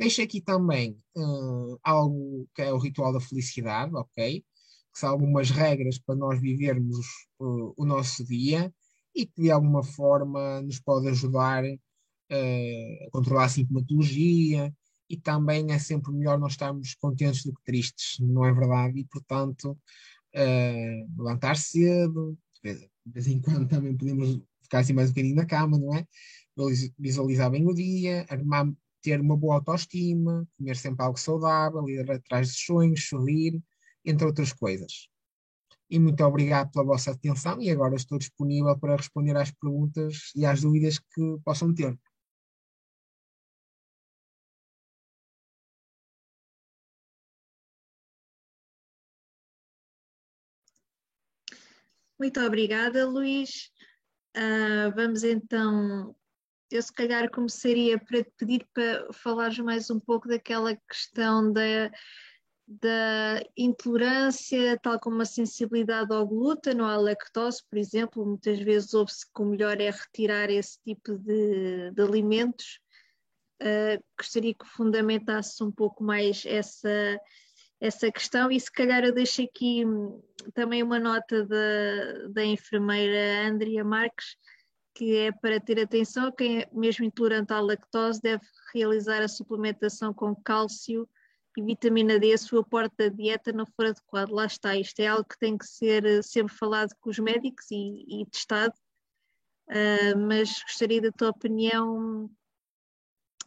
Deixo 0.00 0.22
aqui 0.22 0.40
também 0.40 0.96
uh, 1.14 1.78
algo 1.82 2.48
que 2.54 2.62
é 2.62 2.72
o 2.72 2.78
ritual 2.78 3.12
da 3.12 3.20
felicidade, 3.20 3.94
ok? 3.94 4.40
Que 4.40 4.98
são 4.98 5.10
algumas 5.10 5.50
regras 5.50 5.98
para 5.98 6.14
nós 6.14 6.40
vivermos 6.40 6.96
uh, 7.38 7.74
o 7.76 7.84
nosso 7.84 8.24
dia 8.24 8.72
e 9.14 9.26
que 9.26 9.42
de 9.42 9.50
alguma 9.50 9.82
forma 9.82 10.62
nos 10.62 10.80
pode 10.80 11.08
ajudar 11.08 11.64
uh, 11.64 13.06
a 13.06 13.10
controlar 13.10 13.44
a 13.44 13.48
sintomatologia 13.50 14.74
e 15.08 15.18
também 15.18 15.70
é 15.70 15.78
sempre 15.78 16.12
melhor 16.12 16.38
nós 16.38 16.52
estarmos 16.52 16.94
contentes 16.94 17.44
do 17.44 17.52
que 17.52 17.62
tristes, 17.62 18.18
não 18.20 18.46
é 18.46 18.52
verdade? 18.54 19.00
E 19.00 19.04
portanto, 19.04 19.76
levantar 21.18 21.56
cedo, 21.56 22.38
de 22.62 22.88
vez 23.04 23.26
em 23.26 23.40
quando 23.40 23.66
também 23.68 23.96
podemos 23.96 24.40
ficar 24.70 24.78
assim 24.80 24.92
mais 24.92 25.10
um 25.10 25.12
bocadinho 25.12 25.34
na 25.34 25.44
cama, 25.46 25.76
não 25.78 25.94
é? 25.94 26.06
Visualizar 26.98 27.50
bem 27.50 27.66
o 27.66 27.74
dia, 27.74 28.24
armar, 28.28 28.66
ter 29.02 29.20
uma 29.20 29.36
boa 29.36 29.56
autoestima, 29.56 30.46
comer 30.56 30.76
sempre 30.76 31.04
algo 31.04 31.18
saudável, 31.18 31.88
ir 31.88 32.08
atrás 32.10 32.48
dos 32.48 32.60
sonhos, 32.60 33.08
sorrir, 33.08 33.60
entre 34.04 34.26
outras 34.26 34.52
coisas. 34.52 35.08
E 35.90 35.98
muito 35.98 36.22
obrigado 36.22 36.70
pela 36.70 36.84
vossa 36.84 37.10
atenção 37.10 37.60
e 37.60 37.68
agora 37.68 37.96
estou 37.96 38.16
disponível 38.18 38.78
para 38.78 38.96
responder 38.96 39.36
às 39.36 39.50
perguntas 39.50 40.30
e 40.36 40.46
às 40.46 40.60
dúvidas 40.60 40.98
que 40.98 41.38
possam 41.44 41.74
ter. 41.74 41.98
Muito 52.18 52.38
obrigada, 52.40 53.06
Luís. 53.08 53.70
Uh, 54.36 54.94
vamos 54.94 55.24
então 55.24 56.14
eu 56.70 56.80
se 56.80 56.92
calhar 56.92 57.28
começaria 57.30 57.98
para 57.98 58.22
te 58.22 58.30
pedir 58.38 58.66
para 58.72 59.12
falares 59.12 59.58
mais 59.58 59.90
um 59.90 59.98
pouco 59.98 60.28
daquela 60.28 60.76
questão 60.88 61.52
da, 61.52 61.90
da 62.68 63.42
intolerância, 63.56 64.78
tal 64.78 65.00
como 65.00 65.20
a 65.20 65.24
sensibilidade 65.24 66.12
ao 66.12 66.24
glúten 66.24 66.80
ou 66.80 66.86
à 66.86 66.96
lactose, 66.96 67.64
por 67.68 67.76
exemplo, 67.76 68.24
muitas 68.24 68.60
vezes 68.60 68.94
ouve-se 68.94 69.26
que 69.26 69.42
o 69.42 69.46
melhor 69.46 69.80
é 69.80 69.90
retirar 69.90 70.48
esse 70.48 70.80
tipo 70.84 71.18
de, 71.18 71.90
de 71.90 72.00
alimentos. 72.00 72.78
Uh, 73.60 74.02
gostaria 74.16 74.54
que 74.54 74.64
fundamentasse 74.64 75.62
um 75.64 75.72
pouco 75.72 76.04
mais 76.04 76.44
essa, 76.46 77.18
essa 77.80 78.12
questão 78.12 78.50
e 78.50 78.60
se 78.60 78.70
calhar 78.70 79.02
eu 79.02 79.14
deixo 79.14 79.42
aqui 79.42 79.84
hum, 79.86 80.22
também 80.52 80.82
uma 80.82 80.98
nota 80.98 81.46
da, 81.46 82.28
da 82.28 82.44
enfermeira 82.44 83.48
Andrea 83.48 83.82
Marques, 83.82 84.36
que 84.94 85.16
é 85.16 85.32
para 85.32 85.58
ter 85.58 85.80
atenção, 85.80 86.30
quem 86.30 86.60
é 86.60 86.68
mesmo 86.72 87.04
intolerante 87.04 87.52
à 87.52 87.60
lactose 87.60 88.20
deve 88.20 88.44
realizar 88.74 89.22
a 89.22 89.28
suplementação 89.28 90.12
com 90.12 90.34
cálcio 90.36 91.08
e 91.56 91.62
vitamina 91.62 92.18
D 92.18 92.36
se 92.36 92.54
o 92.54 92.58
aporte 92.58 92.94
da 92.96 93.08
dieta 93.08 93.52
não 93.52 93.66
for 93.66 93.86
adequado. 93.86 94.30
Lá 94.30 94.46
está, 94.46 94.76
isto 94.76 95.00
é 95.00 95.06
algo 95.06 95.24
que 95.24 95.38
tem 95.38 95.56
que 95.56 95.66
ser 95.66 96.04
eh, 96.04 96.22
sempre 96.22 96.54
falado 96.54 96.90
com 97.00 97.10
os 97.10 97.18
médicos 97.18 97.70
e, 97.70 98.22
e 98.22 98.26
testado, 98.26 98.74
uh, 99.68 100.18
mas 100.18 100.62
gostaria 100.62 101.00
da 101.00 101.10
tua 101.10 101.30
opinião 101.30 102.30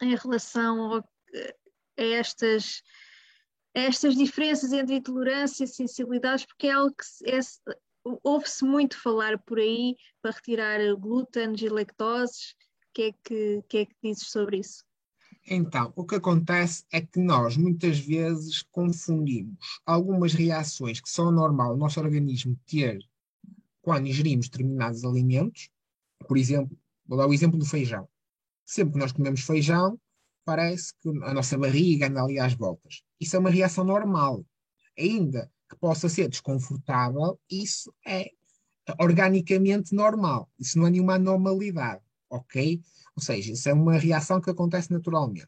em 0.02 0.16
relação 0.16 0.92
ao, 0.92 0.98
a 0.98 2.04
estas 2.04 2.82
estas 3.74 4.16
diferenças 4.16 4.72
entre 4.72 4.96
intolerância 4.96 5.64
e 5.64 5.68
sensibilidades, 5.68 6.46
porque 6.46 6.68
é 6.68 6.72
algo 6.72 6.94
que 6.96 7.32
é, 7.32 7.40
ouve-se 8.24 8.64
muito 8.64 9.02
falar 9.02 9.40
por 9.40 9.60
aí 9.60 9.96
para 10.22 10.32
retirar 10.32 10.80
glúten 10.96 11.54
e 11.60 11.70
lactoses. 11.70 12.52
O 12.52 12.94
que 12.94 13.02
é 13.02 13.12
que, 13.24 13.64
que, 13.68 13.78
é 13.78 13.86
que 13.86 13.96
dizes 14.04 14.28
sobre 14.28 14.60
isso? 14.60 14.84
Então, 15.48 15.92
o 15.96 16.06
que 16.06 16.16
acontece 16.16 16.86
é 16.92 17.02
que 17.02 17.20
nós 17.20 17.58
muitas 17.58 18.00
vezes 18.00 18.62
confundimos 18.72 19.58
algumas 19.86 20.34
reações 20.34 21.02
que 21.02 21.10
são 21.10 21.32
normal 21.32 21.74
o 21.74 21.78
nosso 21.78 22.00
organismo 22.00 22.58
ter 22.66 23.00
quando 23.82 24.08
ingerimos 24.08 24.48
determinados 24.48 25.04
alimentos. 25.04 25.70
Por 26.28 26.38
exemplo, 26.38 26.78
vou 27.06 27.18
dar 27.18 27.28
o 27.28 27.34
exemplo 27.34 27.58
do 27.58 27.66
feijão. 27.66 28.08
Sempre 28.64 28.94
que 28.94 29.00
nós 29.00 29.12
comemos 29.12 29.42
feijão, 29.42 30.00
parece 30.46 30.94
que 31.02 31.10
a 31.24 31.34
nossa 31.34 31.58
barriga 31.58 32.08
anda 32.08 32.22
ali 32.24 32.40
às 32.40 32.54
voltas. 32.54 33.04
Isso 33.20 33.36
é 33.36 33.40
uma 33.40 33.50
reação 33.50 33.84
normal. 33.84 34.46
Ainda 34.98 35.52
que 35.70 35.76
possa 35.78 36.08
ser 36.10 36.28
desconfortável, 36.30 37.40
isso 37.50 37.94
é 38.06 38.32
organicamente 39.00 39.96
normal. 39.96 40.50
Isso 40.60 40.78
não 40.78 40.88
é 40.88 40.90
nenhuma 40.92 41.16
anormalidade, 41.16 42.02
ok? 42.30 42.82
Ou 43.16 43.22
seja, 43.22 43.54
isso 43.54 43.70
é 43.70 43.74
uma 43.74 43.98
reação 43.98 44.42
que 44.42 44.50
acontece 44.50 44.92
naturalmente. 44.92 45.48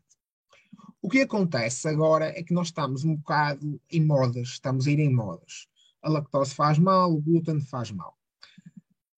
O 1.01 1.09
que 1.09 1.21
acontece 1.21 1.87
agora 1.87 2.27
é 2.27 2.41
que 2.41 2.53
nós 2.53 2.67
estamos 2.67 3.03
um 3.03 3.15
bocado 3.15 3.79
em 3.91 4.03
modas, 4.03 4.49
estamos 4.49 4.87
a 4.87 4.91
ir 4.91 4.99
em 4.99 5.13
modas. 5.13 5.67
A 6.01 6.09
lactose 6.09 6.55
faz 6.55 6.79
mal, 6.79 7.13
o 7.13 7.21
glúten 7.21 7.59
faz 7.61 7.91
mal. 7.91 8.17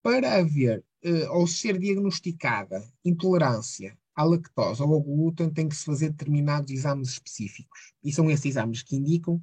Para 0.01 0.37
haver 0.37 0.83
uh, 1.05 1.31
ou 1.31 1.47
ser 1.47 1.77
diagnosticada 1.77 2.83
intolerância 3.05 3.97
à 4.17 4.23
lactose 4.23 4.81
ou 4.81 4.95
ao 4.95 5.01
glúten, 5.01 5.49
tem 5.49 5.69
que 5.69 5.75
se 5.75 5.85
fazer 5.85 6.09
determinados 6.09 6.71
exames 6.71 7.09
específicos. 7.09 7.93
E 8.03 8.11
são 8.11 8.29
esses 8.31 8.47
exames 8.47 8.81
que 8.81 8.95
indicam 8.95 9.39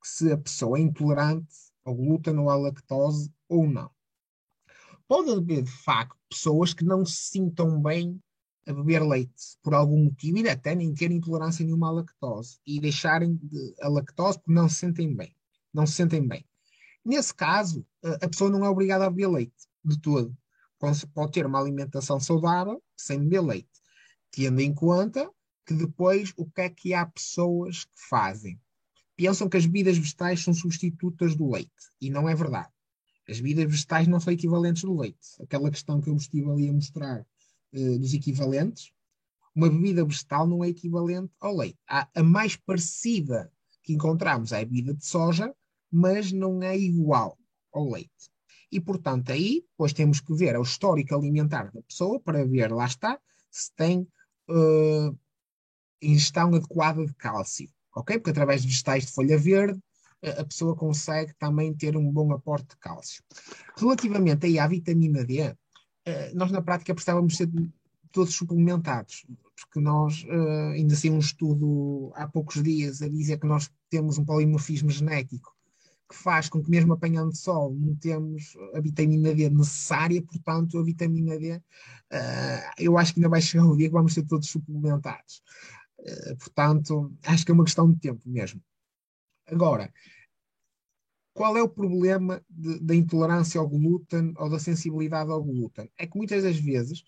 que 0.00 0.08
se 0.08 0.30
a 0.30 0.36
pessoa 0.36 0.78
é 0.78 0.82
intolerante 0.82 1.48
ao 1.82 1.94
glúten 1.94 2.38
ou 2.38 2.50
à 2.50 2.56
lactose 2.56 3.32
ou 3.48 3.66
não. 3.66 3.90
Pode 5.08 5.30
haver, 5.30 5.62
de 5.62 5.70
facto, 5.70 6.14
pessoas 6.28 6.74
que 6.74 6.84
não 6.84 7.06
se 7.06 7.30
sintam 7.30 7.80
bem 7.80 8.22
a 8.66 8.72
beber 8.74 9.02
leite 9.02 9.56
por 9.62 9.72
algum 9.72 10.04
motivo 10.04 10.36
e 10.36 10.48
até 10.48 10.74
nem 10.74 10.92
ter 10.92 11.10
intolerância 11.10 11.64
nenhuma 11.64 11.88
à 11.88 11.90
lactose 11.90 12.58
e 12.66 12.78
deixarem 12.78 13.36
de, 13.36 13.74
a 13.80 13.88
lactose 13.88 14.38
porque 14.38 14.52
não 14.52 14.68
se 14.68 14.74
sentem 14.74 15.16
bem. 15.16 15.34
Não 15.72 15.86
se 15.86 15.94
sentem 15.94 16.28
bem. 16.28 16.44
Nesse 17.02 17.34
caso, 17.34 17.86
a 18.02 18.28
pessoa 18.28 18.50
não 18.50 18.62
é 18.62 18.68
obrigada 18.68 19.06
a 19.06 19.10
beber 19.10 19.28
leite 19.28 19.66
de 19.82 19.98
todo. 19.98 20.36
Pode 21.14 21.32
ter 21.32 21.46
uma 21.46 21.58
alimentação 21.58 22.20
saudável 22.20 22.82
sem 22.94 23.18
beber 23.20 23.40
leite, 23.40 23.77
tendo 24.30 24.60
em 24.60 24.74
conta 24.74 25.30
que 25.66 25.74
depois 25.74 26.32
o 26.36 26.46
que 26.46 26.62
é 26.62 26.70
que 26.70 26.94
há 26.94 27.04
pessoas 27.06 27.84
que 27.84 28.08
fazem? 28.08 28.60
Pensam 29.16 29.48
que 29.48 29.56
as 29.56 29.66
bebidas 29.66 29.98
vegetais 29.98 30.42
são 30.42 30.54
substitutas 30.54 31.34
do 31.34 31.50
leite 31.50 31.70
e 32.00 32.08
não 32.08 32.28
é 32.28 32.34
verdade. 32.34 32.70
As 33.28 33.40
bebidas 33.40 33.70
vegetais 33.70 34.06
não 34.06 34.20
são 34.20 34.32
equivalentes 34.32 34.82
do 34.82 34.96
leite. 34.96 35.18
Aquela 35.40 35.70
questão 35.70 36.00
que 36.00 36.08
eu 36.08 36.16
estive 36.16 36.50
ali 36.50 36.68
a 36.68 36.72
mostrar 36.72 37.26
uh, 37.72 37.98
dos 37.98 38.14
equivalentes, 38.14 38.92
uma 39.54 39.68
bebida 39.68 40.04
vegetal 40.04 40.46
não 40.46 40.64
é 40.64 40.68
equivalente 40.68 41.32
ao 41.40 41.56
leite. 41.56 41.78
Há 41.88 42.08
a 42.14 42.22
mais 42.22 42.56
parecida 42.56 43.52
que 43.82 43.92
encontramos 43.92 44.52
é 44.52 44.60
a 44.60 44.64
bebida 44.64 44.94
de 44.94 45.04
soja, 45.04 45.54
mas 45.90 46.30
não 46.30 46.62
é 46.62 46.78
igual 46.78 47.38
ao 47.72 47.90
leite. 47.90 48.30
E, 48.70 48.78
portanto, 48.80 49.30
aí, 49.32 49.64
depois 49.70 49.92
temos 49.92 50.20
que 50.20 50.34
ver 50.34 50.56
o 50.58 50.62
histórico 50.62 51.14
alimentar 51.14 51.72
da 51.72 51.82
pessoa 51.82 52.20
para 52.20 52.44
ver, 52.44 52.70
lá 52.70 52.84
está, 52.84 53.18
se 53.50 53.72
tem 53.74 54.06
uh, 54.48 55.18
ingestão 56.02 56.54
adequada 56.54 57.04
de 57.04 57.14
cálcio, 57.14 57.68
ok? 57.94 58.18
Porque 58.18 58.30
através 58.30 58.62
de 58.62 58.68
vegetais 58.68 59.06
de 59.06 59.12
folha 59.12 59.38
verde, 59.38 59.80
a 60.38 60.44
pessoa 60.44 60.74
consegue 60.74 61.32
também 61.38 61.72
ter 61.72 61.96
um 61.96 62.10
bom 62.10 62.32
aporte 62.32 62.70
de 62.70 62.76
cálcio. 62.78 63.22
Relativamente 63.76 64.46
aí 64.46 64.58
à 64.58 64.66
vitamina 64.66 65.24
D, 65.24 65.54
eh, 66.04 66.32
nós 66.34 66.50
na 66.50 66.60
prática 66.60 66.92
precisávamos 66.92 67.36
ser 67.36 67.48
todos 68.10 68.34
suplementados, 68.34 69.24
porque 69.54 69.78
nós 69.78 70.26
ainda 70.74 70.94
assim 70.94 71.10
um 71.10 71.20
estudo 71.20 72.10
há 72.16 72.26
poucos 72.26 72.60
dias 72.60 73.00
a 73.00 73.08
dizer 73.08 73.38
que 73.38 73.46
nós 73.46 73.70
temos 73.88 74.18
um 74.18 74.24
polimorfismo 74.24 74.90
genético 74.90 75.54
que 76.08 76.14
faz 76.14 76.48
com 76.48 76.62
que 76.62 76.70
mesmo 76.70 76.92
apanhando 76.92 77.36
sol 77.36 77.74
não 77.74 77.94
temos 77.94 78.56
a 78.74 78.80
vitamina 78.80 79.34
D 79.34 79.50
necessária, 79.50 80.22
portanto 80.22 80.78
a 80.78 80.82
vitamina 80.82 81.38
D 81.38 81.56
uh, 81.56 81.62
eu 82.78 82.96
acho 82.96 83.12
que 83.12 83.20
ainda 83.20 83.28
vai 83.28 83.42
chegar 83.42 83.66
o 83.66 83.76
dia 83.76 83.88
que 83.88 83.92
vamos 83.92 84.14
ser 84.14 84.24
todos 84.24 84.48
suplementados. 84.48 85.42
Uh, 85.98 86.36
portanto, 86.38 87.12
acho 87.24 87.44
que 87.44 87.50
é 87.50 87.54
uma 87.54 87.64
questão 87.64 87.92
de 87.92 87.98
tempo 88.00 88.22
mesmo. 88.26 88.62
Agora, 89.46 89.92
qual 91.34 91.56
é 91.56 91.62
o 91.62 91.68
problema 91.68 92.42
da 92.48 92.94
intolerância 92.94 93.60
ao 93.60 93.68
glúten 93.68 94.34
ou 94.36 94.50
da 94.50 94.58
sensibilidade 94.58 95.30
ao 95.30 95.42
glúten? 95.42 95.90
É 95.96 96.06
que 96.06 96.16
muitas 96.16 96.42
das 96.42 96.58
vezes 96.58 97.04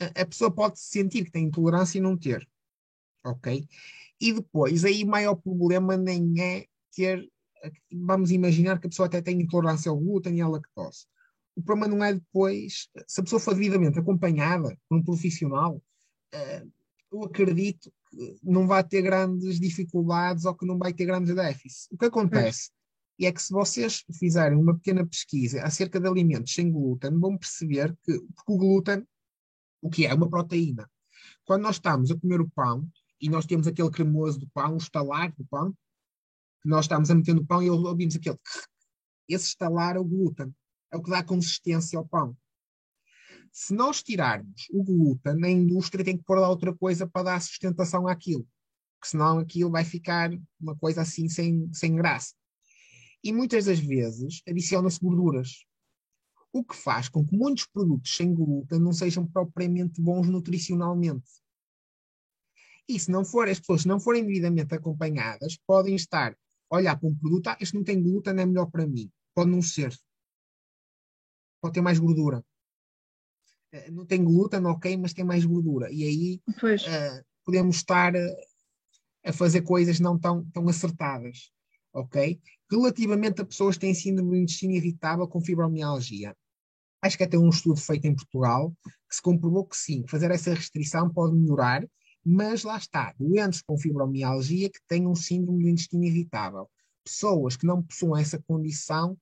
a, 0.00 0.22
a 0.22 0.26
pessoa 0.26 0.50
pode 0.50 0.78
sentir 0.78 1.24
que 1.24 1.30
tem 1.30 1.46
intolerância 1.46 1.98
e 1.98 2.00
não 2.00 2.16
ter. 2.16 2.48
Ok? 3.24 3.66
E 4.20 4.32
depois, 4.32 4.84
aí 4.84 5.02
o 5.02 5.08
maior 5.08 5.34
problema 5.34 5.96
nem 5.96 6.40
é 6.40 6.66
ter. 6.94 7.28
Vamos 7.92 8.30
imaginar 8.30 8.80
que 8.80 8.86
a 8.86 8.90
pessoa 8.90 9.06
até 9.06 9.20
tem 9.20 9.40
intolerância 9.40 9.90
ao 9.90 9.98
glúten 9.98 10.36
e 10.36 10.40
à 10.40 10.48
lactose. 10.48 11.06
O 11.56 11.62
problema 11.62 11.94
não 11.94 12.04
é 12.04 12.14
depois, 12.14 12.88
se 13.06 13.20
a 13.20 13.22
pessoa 13.22 13.40
for 13.40 13.54
devidamente 13.54 13.98
acompanhada 13.98 14.76
por 14.88 14.98
um 14.98 15.02
profissional, 15.02 15.76
uh, 15.76 16.72
eu 17.12 17.22
acredito 17.22 17.92
que 18.10 18.38
não 18.42 18.66
vai 18.66 18.82
ter 18.82 19.02
grandes 19.02 19.60
dificuldades 19.60 20.44
ou 20.44 20.54
que 20.54 20.66
não 20.66 20.78
vai 20.78 20.92
ter 20.92 21.06
grandes 21.06 21.34
déficits. 21.34 21.88
O 21.92 21.96
que 21.96 22.06
acontece 22.06 22.70
e 23.18 23.26
é 23.26 23.32
que 23.32 23.40
se 23.40 23.52
vocês 23.52 24.04
fizerem 24.18 24.58
uma 24.58 24.74
pequena 24.74 25.06
pesquisa 25.06 25.62
acerca 25.62 26.00
de 26.00 26.08
alimentos 26.08 26.52
sem 26.52 26.70
glúten, 26.70 27.18
vão 27.18 27.38
perceber 27.38 27.96
que 28.02 28.18
porque 28.34 28.52
o 28.52 28.58
glúten, 28.58 29.06
o 29.80 29.88
que 29.88 30.06
é? 30.06 30.12
Uma 30.12 30.28
proteína. 30.28 30.90
Quando 31.44 31.62
nós 31.62 31.76
estamos 31.76 32.10
a 32.10 32.18
comer 32.18 32.40
o 32.40 32.50
pão 32.50 32.88
e 33.20 33.28
nós 33.28 33.46
temos 33.46 33.66
aquele 33.66 33.90
cremoso 33.90 34.40
do 34.40 34.48
pão, 34.48 34.74
o 34.74 34.78
estalar 34.78 35.32
do 35.36 35.44
pão, 35.44 35.74
nós 36.68 36.84
estamos 36.84 37.10
a 37.10 37.14
meter 37.14 37.34
no 37.34 37.46
pão 37.46 37.62
e 37.62 37.70
ouvimos 37.70 38.16
aquele. 38.16 38.38
Esse 39.28 39.48
estalar 39.48 39.96
é 39.96 39.98
o 39.98 40.04
glúten. 40.04 40.54
É 40.92 40.96
o 40.96 41.02
que 41.02 41.10
dá 41.10 41.22
consistência 41.22 41.98
ao 41.98 42.06
pão. 42.06 42.36
Se 43.52 43.74
nós 43.74 44.02
tirarmos 44.02 44.68
o 44.72 44.82
glúten, 44.82 45.44
a 45.44 45.50
indústria 45.50 46.04
tem 46.04 46.16
que 46.16 46.24
pôr 46.24 46.38
lá 46.38 46.48
outra 46.48 46.74
coisa 46.74 47.06
para 47.06 47.24
dar 47.24 47.40
sustentação 47.40 48.08
àquilo. 48.08 48.46
Porque 48.96 49.10
senão 49.10 49.38
aquilo 49.38 49.70
vai 49.70 49.84
ficar 49.84 50.30
uma 50.60 50.76
coisa 50.76 51.02
assim 51.02 51.28
sem, 51.28 51.72
sem 51.72 51.94
graça 51.94 52.34
e 53.24 53.32
muitas 53.32 53.64
das 53.64 53.78
vezes 53.78 54.42
adiciona-se 54.46 55.00
gorduras, 55.00 55.64
o 56.52 56.62
que 56.62 56.76
faz 56.76 57.08
com 57.08 57.26
que 57.26 57.34
muitos 57.34 57.66
produtos 57.66 58.14
sem 58.14 58.34
glúten 58.34 58.78
não 58.78 58.92
sejam 58.92 59.26
propriamente 59.26 60.00
bons 60.00 60.28
nutricionalmente. 60.28 61.42
E 62.86 63.00
se 63.00 63.10
não 63.10 63.24
for, 63.24 63.48
as 63.48 63.58
pessoas 63.58 63.86
não 63.86 63.98
forem 63.98 64.26
devidamente 64.26 64.74
acompanhadas, 64.74 65.56
podem 65.66 65.94
estar 65.94 66.36
olhar 66.74 66.98
para 66.98 67.08
um 67.08 67.14
produto, 67.14 67.48
ah, 67.48 67.56
este 67.60 67.74
não 67.74 67.84
tem 67.84 68.02
glúten, 68.02 68.38
é 68.38 68.46
melhor 68.46 68.70
para 68.70 68.86
mim. 68.86 69.10
Pode 69.34 69.50
não 69.50 69.62
ser. 69.62 69.96
Pode 71.60 71.74
ter 71.74 71.80
mais 71.80 71.98
gordura. 71.98 72.44
Eh, 73.72 73.90
não 73.90 74.06
tem 74.06 74.22
glúten, 74.22 74.64
ok, 74.66 74.96
mas 74.96 75.12
tem 75.12 75.24
mais 75.24 75.44
gordura. 75.44 75.90
E 75.90 76.04
aí 76.04 76.40
uh, 76.48 77.24
podemos 77.44 77.76
estar 77.76 78.12
a 79.24 79.32
fazer 79.32 79.62
coisas 79.62 79.98
não 79.98 80.18
tão, 80.18 80.44
tão 80.50 80.68
acertadas 80.68 81.54
ok? 81.94 82.40
Relativamente 82.70 83.40
a 83.40 83.46
pessoas 83.46 83.76
que 83.76 83.82
têm 83.82 83.94
síndrome 83.94 84.30
do 84.30 84.36
intestino 84.36 84.74
irritável 84.74 85.26
com 85.28 85.40
fibromialgia. 85.40 86.36
Acho 87.00 87.16
que 87.16 87.24
até 87.24 87.38
um 87.38 87.48
estudo 87.48 87.76
feito 87.76 88.06
em 88.06 88.14
Portugal 88.14 88.74
que 89.08 89.14
se 89.14 89.22
comprovou 89.22 89.64
que 89.64 89.76
sim, 89.76 90.04
fazer 90.08 90.30
essa 90.30 90.52
restrição 90.52 91.08
pode 91.08 91.36
melhorar, 91.36 91.86
mas 92.24 92.64
lá 92.64 92.76
está, 92.76 93.14
doentes 93.18 93.62
com 93.62 93.78
fibromialgia 93.78 94.70
que 94.70 94.80
têm 94.88 95.06
um 95.06 95.14
síndrome 95.14 95.64
do 95.64 95.68
intestino 95.68 96.04
irritável. 96.04 96.68
Pessoas 97.04 97.56
que 97.56 97.66
não 97.66 97.82
possuem 97.82 98.22
essa 98.22 98.42
condição, 98.46 99.16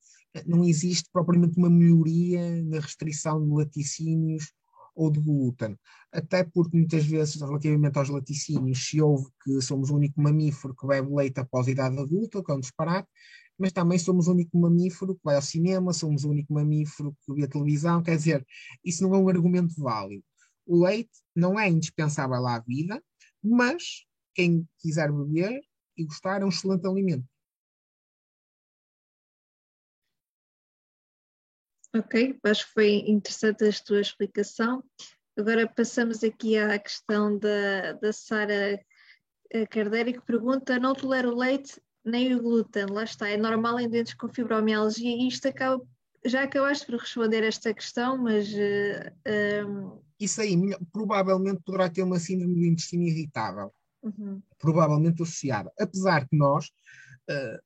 não 0.46 0.64
existe 0.64 1.08
propriamente 1.12 1.58
uma 1.58 1.68
melhoria 1.68 2.62
na 2.62 2.78
restrição 2.78 3.42
de 3.44 3.52
laticínios 3.52 4.52
ou 4.94 5.10
de 5.10 5.20
glúten. 5.20 5.76
Até 6.12 6.44
porque 6.44 6.76
muitas 6.76 7.04
vezes, 7.04 7.40
relativamente 7.40 7.98
aos 7.98 8.08
laticínios, 8.08 8.86
se 8.86 9.00
ouve 9.00 9.26
que 9.42 9.60
somos 9.60 9.90
o 9.90 9.96
único 9.96 10.20
mamífero 10.20 10.74
que 10.74 10.86
bebe 10.86 11.12
leite 11.12 11.40
após 11.40 11.66
a 11.66 11.70
idade 11.70 11.98
adulta, 11.98 12.42
que 12.42 12.52
é 12.52 12.54
um 12.54 12.60
disparate, 12.60 13.08
mas 13.58 13.72
também 13.72 13.98
somos 13.98 14.28
o 14.28 14.32
único 14.32 14.58
mamífero 14.58 15.14
que 15.14 15.20
vai 15.24 15.36
ao 15.36 15.42
cinema, 15.42 15.92
somos 15.92 16.24
o 16.24 16.30
único 16.30 16.52
mamífero 16.52 17.16
que 17.24 17.34
vê 17.34 17.46
televisão, 17.46 18.02
quer 18.02 18.16
dizer, 18.16 18.46
isso 18.84 19.02
não 19.02 19.14
é 19.14 19.18
um 19.18 19.28
argumento 19.28 19.74
válido. 19.78 20.24
O 20.66 20.84
leite 20.84 21.10
não 21.34 21.58
é 21.58 21.68
indispensável 21.68 22.46
à 22.46 22.58
vida, 22.60 23.02
mas 23.42 24.06
quem 24.34 24.68
quiser 24.78 25.12
beber 25.12 25.60
e 25.96 26.04
gostar 26.04 26.42
é 26.42 26.44
um 26.44 26.48
excelente 26.48 26.86
alimento. 26.86 27.26
Ok, 31.94 32.38
acho 32.44 32.66
que 32.66 32.72
foi 32.72 32.94
interessante 33.06 33.64
a 33.64 33.84
tua 33.84 34.00
explicação. 34.00 34.82
Agora 35.36 35.68
passamos 35.68 36.24
aqui 36.24 36.56
à 36.56 36.78
questão 36.78 37.38
da, 37.38 37.92
da 37.92 38.12
Sara 38.12 38.82
Carderi, 39.70 40.14
que 40.14 40.22
pergunta: 40.22 40.78
não 40.78 40.94
tolero 40.94 41.36
leite 41.36 41.80
nem 42.04 42.34
o 42.34 42.42
glúten, 42.42 42.86
lá 42.86 43.04
está, 43.04 43.28
é 43.28 43.36
normal 43.36 43.78
em 43.78 43.88
dentes 43.88 44.14
com 44.14 44.28
fibromialgia 44.28 45.10
e 45.10 45.28
isto 45.28 45.46
acaba. 45.48 45.82
Já 46.24 46.44
acabaste 46.44 46.86
por 46.86 46.96
responder 46.96 47.42
esta 47.44 47.74
questão, 47.74 48.16
mas. 48.16 48.48
Uh, 48.52 49.12
eh. 49.24 49.62
Isso 50.22 50.40
aí, 50.40 50.56
provavelmente 50.92 51.62
poderá 51.64 51.90
ter 51.90 52.04
uma 52.04 52.16
síndrome 52.20 52.54
do 52.54 52.64
intestino 52.64 53.02
irritável. 53.02 53.72
Uhum. 54.00 54.40
Provavelmente 54.56 55.20
associada. 55.20 55.72
Apesar 55.80 56.28
que 56.28 56.36
nós, 56.36 56.66
uh, 57.28 57.58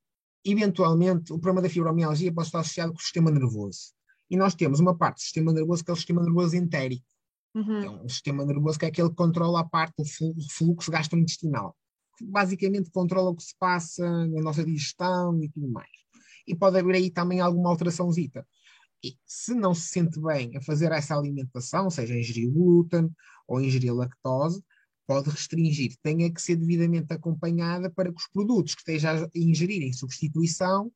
eventualmente, 0.43 1.31
o 1.31 1.37
problema 1.37 1.61
da 1.61 1.69
fibromialgia 1.69 2.33
pode 2.33 2.47
estar 2.47 2.61
associado 2.61 2.93
com 2.93 2.97
o 2.97 3.01
sistema 3.01 3.29
nervoso. 3.29 3.93
E 4.27 4.35
nós 4.35 4.55
temos 4.55 4.79
uma 4.79 4.97
parte 4.97 5.17
do 5.17 5.21
sistema 5.21 5.53
nervoso 5.53 5.85
que 5.85 5.91
é 5.91 5.93
o 5.93 5.95
sistema 5.95 6.23
nervoso 6.23 6.55
entérico. 6.55 7.05
Uhum. 7.53 7.83
É 7.83 7.89
um 7.91 8.09
sistema 8.09 8.43
nervoso 8.43 8.79
que 8.79 8.85
é 8.85 8.87
aquele 8.87 9.09
que 9.09 9.15
controla 9.15 9.59
a 9.59 9.63
parte 9.63 9.93
do 9.97 10.49
fluxo 10.49 10.89
gastrointestinal. 10.89 11.77
Que 12.17 12.25
basicamente 12.25 12.89
controla 12.89 13.29
o 13.29 13.35
que 13.35 13.43
se 13.43 13.55
passa 13.59 14.03
na 14.25 14.41
nossa 14.41 14.65
digestão 14.65 15.43
e 15.43 15.49
tudo 15.49 15.69
mais. 15.69 15.91
E 16.47 16.55
pode 16.55 16.79
haver 16.79 16.95
aí 16.95 17.11
também 17.11 17.39
alguma 17.39 17.69
alteraçãozita. 17.69 18.47
E 19.03 19.15
se 19.25 19.53
não 19.53 19.73
se 19.73 19.89
sente 19.89 20.19
bem 20.19 20.55
a 20.57 20.61
fazer 20.61 20.91
essa 20.91 21.15
alimentação, 21.15 21.89
seja 21.89 22.17
ingerir 22.17 22.51
glúten 22.51 23.09
ou 23.47 23.61
ingerir 23.61 23.93
lactose, 23.93 24.63
pode 25.05 25.29
restringir. 25.29 25.95
Tenha 26.03 26.31
que 26.31 26.41
ser 26.41 26.55
devidamente 26.55 27.13
acompanhada 27.13 27.89
para 27.89 28.11
que 28.11 28.17
os 28.17 28.27
produtos 28.27 28.75
que 28.75 28.81
esteja 28.81 29.25
a 29.25 29.29
ingerir 29.33 29.81
em 29.83 29.93
substituição 29.93 30.91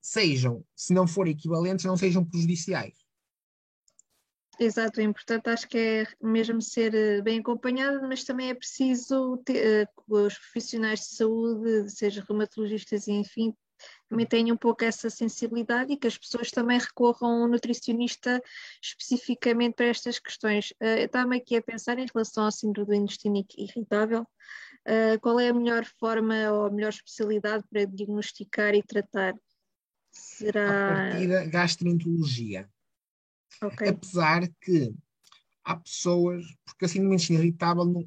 sejam, 0.00 0.64
se 0.76 0.92
não 0.94 1.06
forem 1.06 1.32
equivalentes, 1.32 1.84
não 1.84 1.96
sejam 1.96 2.24
prejudiciais. 2.24 2.94
Exato, 4.58 5.00
é 5.00 5.04
importante, 5.04 5.48
acho 5.50 5.68
que 5.68 5.76
é 5.76 6.06
mesmo 6.22 6.62
ser 6.62 6.94
eh, 6.94 7.20
bem 7.20 7.40
acompanhado, 7.40 8.06
mas 8.06 8.22
também 8.22 8.50
é 8.50 8.54
preciso 8.54 9.38
ter, 9.38 9.88
os 10.08 10.38
profissionais 10.38 11.00
de 11.00 11.16
saúde, 11.16 11.90
seja 11.90 12.24
reumatologistas 12.26 13.08
e 13.08 13.12
enfim, 13.12 13.52
também 14.08 14.26
tenham 14.26 14.54
um 14.54 14.58
pouco 14.58 14.84
essa 14.84 15.08
sensibilidade 15.10 15.92
e 15.92 15.96
que 15.96 16.06
as 16.06 16.16
pessoas 16.18 16.50
também 16.50 16.78
recorram 16.78 17.28
a 17.28 17.44
um 17.44 17.48
nutricionista 17.48 18.42
especificamente 18.82 19.74
para 19.74 19.86
estas 19.86 20.18
questões. 20.18 20.72
Eu 20.80 21.06
estava 21.06 21.34
aqui 21.34 21.56
a 21.56 21.62
pensar 21.62 21.98
em 21.98 22.06
relação 22.12 22.44
ao 22.44 22.52
síndrome 22.52 22.86
do 22.86 22.94
intestino 22.94 23.44
irritável, 23.56 24.26
Uh, 24.86 25.18
qual 25.20 25.40
é 25.40 25.48
a 25.48 25.54
melhor 25.54 25.86
forma 25.98 26.34
ou 26.52 26.66
a 26.66 26.70
melhor 26.70 26.90
especialidade 26.90 27.64
para 27.70 27.86
diagnosticar 27.86 28.74
e 28.74 28.82
tratar? 28.82 29.32
Será. 30.12 31.08
A 31.08 31.10
partir 31.10 31.26
da 31.26 31.44
gastroenterologia. 31.46 32.68
Okay. 33.62 33.88
Apesar 33.88 34.46
que 34.60 34.94
há 35.64 35.76
pessoas, 35.76 36.44
porque 36.66 36.84
a 36.84 36.88
síndrome 36.88 37.16
irritável 37.16 37.86
não, 37.86 38.04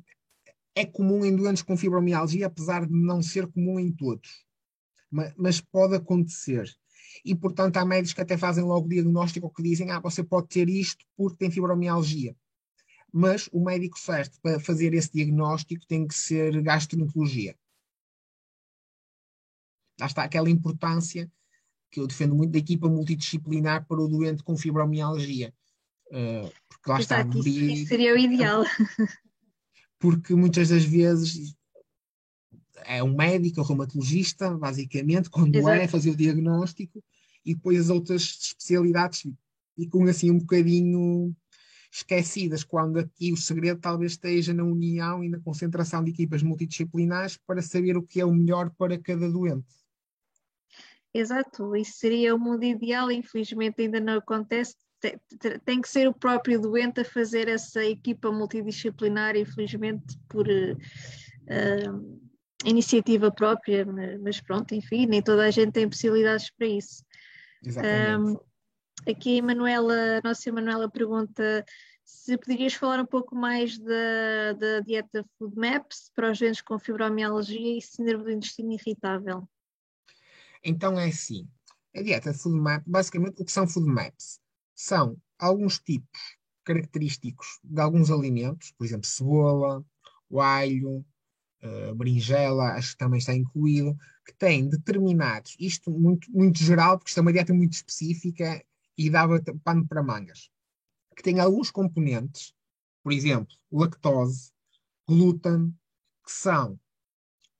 é 0.75 0.85
comum 0.85 1.25
em 1.25 1.35
doentes 1.35 1.63
com 1.63 1.75
fibromialgia, 1.75 2.45
apesar 2.45 2.85
de 2.85 2.93
não 2.93 3.23
ser 3.23 3.47
comum 3.47 3.79
em 3.79 3.91
todos. 3.91 4.45
Mas, 5.09 5.61
pode 5.61 5.95
acontecer. 5.95 6.69
E, 7.23 7.33
portanto, 7.33 7.77
há 7.77 7.85
médicos 7.85 8.13
que 8.13 8.21
até 8.21 8.37
fazem 8.37 8.63
logo 8.63 8.85
o 8.85 8.89
diagnóstico 8.89 9.53
que 9.53 9.63
dizem: 9.63 9.91
ah, 9.91 9.99
você 9.99 10.23
pode 10.23 10.47
ter 10.47 10.69
isto 10.69 11.05
porque 11.15 11.37
tem 11.37 11.51
fibromialgia 11.51 12.35
mas 13.11 13.49
o 13.51 13.63
médico 13.63 13.99
certo 13.99 14.39
para 14.41 14.59
fazer 14.59 14.93
esse 14.93 15.11
diagnóstico 15.11 15.85
tem 15.87 16.07
que 16.07 16.13
ser 16.13 16.61
gastroenterologia. 16.61 17.55
Lá 19.99 20.05
está 20.05 20.23
aquela 20.23 20.49
importância 20.49 21.31
que 21.89 21.99
eu 21.99 22.07
defendo 22.07 22.35
muito 22.35 22.51
da 22.51 22.59
equipa 22.59 22.87
multidisciplinar 22.87 23.87
para 23.87 23.99
o 23.99 24.07
doente 24.07 24.43
com 24.43 24.57
fibromialgia. 24.57 25.53
Uh, 26.07 26.51
porque 26.69 26.89
lá 26.89 26.99
Exato, 26.99 27.39
está. 27.39 27.49
Isso, 27.49 27.59
isso 27.59 27.87
seria 27.87 28.13
o 28.13 28.17
ideal. 28.17 28.63
Porque 29.99 30.35
muitas 30.35 30.69
das 30.69 30.85
vezes 30.85 31.55
é 32.85 33.03
um 33.03 33.15
médico, 33.15 33.61
um 33.61 33.63
reumatologista, 33.63 34.49
basicamente, 34.57 35.29
quando 35.29 35.55
Exato. 35.55 35.81
é, 35.81 35.87
fazer 35.87 36.11
o 36.11 36.15
diagnóstico, 36.15 37.03
e 37.45 37.55
depois 37.55 37.79
as 37.79 37.89
outras 37.89 38.21
especialidades 38.21 39.23
ficam 39.75 40.03
assim 40.05 40.31
um 40.31 40.39
bocadinho 40.39 41.35
esquecidas, 41.91 42.63
quando 42.63 42.99
aqui 42.99 43.31
o 43.31 43.37
segredo 43.37 43.79
talvez 43.79 44.13
esteja 44.13 44.53
na 44.53 44.63
união 44.63 45.23
e 45.23 45.29
na 45.29 45.39
concentração 45.39 46.03
de 46.03 46.11
equipas 46.11 46.43
multidisciplinares 46.43 47.37
para 47.37 47.61
saber 47.61 47.97
o 47.97 48.03
que 48.03 48.19
é 48.19 48.25
o 48.25 48.33
melhor 48.33 48.69
para 48.77 48.97
cada 48.97 49.29
doente. 49.29 49.65
Exato, 51.13 51.75
isso 51.75 51.93
seria 51.97 52.35
o 52.35 52.39
mundo 52.39 52.63
ideal, 52.63 53.09
infelizmente 53.09 53.81
ainda 53.81 53.99
não 53.99 54.17
acontece. 54.17 54.75
Tem 55.63 55.79
que 55.79 55.89
ser 55.89 56.07
o 56.07 56.13
próprio 56.13 56.59
doente 56.59 57.01
a 57.01 57.05
fazer 57.05 57.47
essa 57.47 57.83
equipa 57.83 58.31
multidisciplinar, 58.31 59.35
infelizmente, 59.35 60.19
por 60.27 60.47
uh, 60.47 62.26
iniciativa 62.65 63.31
própria, 63.31 63.85
mas 64.21 64.41
pronto, 64.41 64.73
enfim, 64.73 65.05
nem 65.05 65.21
toda 65.21 65.45
a 65.45 65.51
gente 65.51 65.71
tem 65.71 65.87
possibilidades 65.87 66.49
para 66.51 66.67
isso. 66.67 67.03
Exatamente. 67.63 68.33
Um, 68.33 68.47
Aqui 69.05 69.39
a 69.39 69.43
Manuela, 69.43 70.17
a 70.17 70.21
nossa 70.21 70.51
Manuela 70.51 70.89
pergunta 70.89 71.63
se 72.03 72.37
poderias 72.37 72.73
falar 72.73 72.99
um 72.99 73.05
pouco 73.05 73.35
mais 73.35 73.77
da, 73.77 74.53
da 74.53 74.79
dieta 74.79 75.25
Food 75.37 75.55
Maps 75.55 76.11
para 76.15 76.31
os 76.31 76.39
doentes 76.39 76.61
com 76.61 76.79
fibromialgia 76.79 77.77
e 77.77 77.81
síndrome 77.81 78.23
do 78.25 78.31
intestino 78.31 78.73
irritável. 78.73 79.47
Então 80.63 80.99
é 80.99 81.07
assim, 81.07 81.47
a 81.95 82.01
dieta 82.01 82.33
Food 82.33 82.59
Map, 82.59 82.83
basicamente 82.85 83.41
o 83.41 83.45
que 83.45 83.51
são 83.51 83.67
Food 83.67 83.87
Maps? 83.87 84.39
São 84.75 85.17
alguns 85.37 85.79
tipos 85.79 86.19
característicos 86.63 87.59
de 87.63 87.79
alguns 87.79 88.11
alimentos, 88.11 88.71
por 88.71 88.85
exemplo, 88.85 89.07
cebola, 89.07 89.85
o 90.29 90.41
alho, 90.41 91.05
uh, 91.67 91.95
berinjela, 91.95 92.73
acho 92.73 92.91
que 92.91 92.97
também 92.97 93.19
está 93.19 93.33
incluído, 93.33 93.95
que 94.25 94.33
têm 94.33 94.67
determinados, 94.67 95.55
isto 95.59 95.91
muito, 95.91 96.31
muito 96.31 96.59
geral, 96.59 96.97
porque 96.97 97.09
isto 97.09 97.19
é 97.19 97.21
uma 97.21 97.33
dieta 97.33 97.53
muito 97.53 97.73
específica 97.73 98.63
e 98.97 99.09
dava 99.09 99.41
pano 99.63 99.87
para 99.87 100.03
mangas, 100.03 100.49
que 101.15 101.23
tem 101.23 101.39
alguns 101.39 101.71
componentes, 101.71 102.53
por 103.03 103.11
exemplo, 103.13 103.55
lactose, 103.71 104.51
glúten, 105.07 105.73
que 106.25 106.31
são 106.31 106.79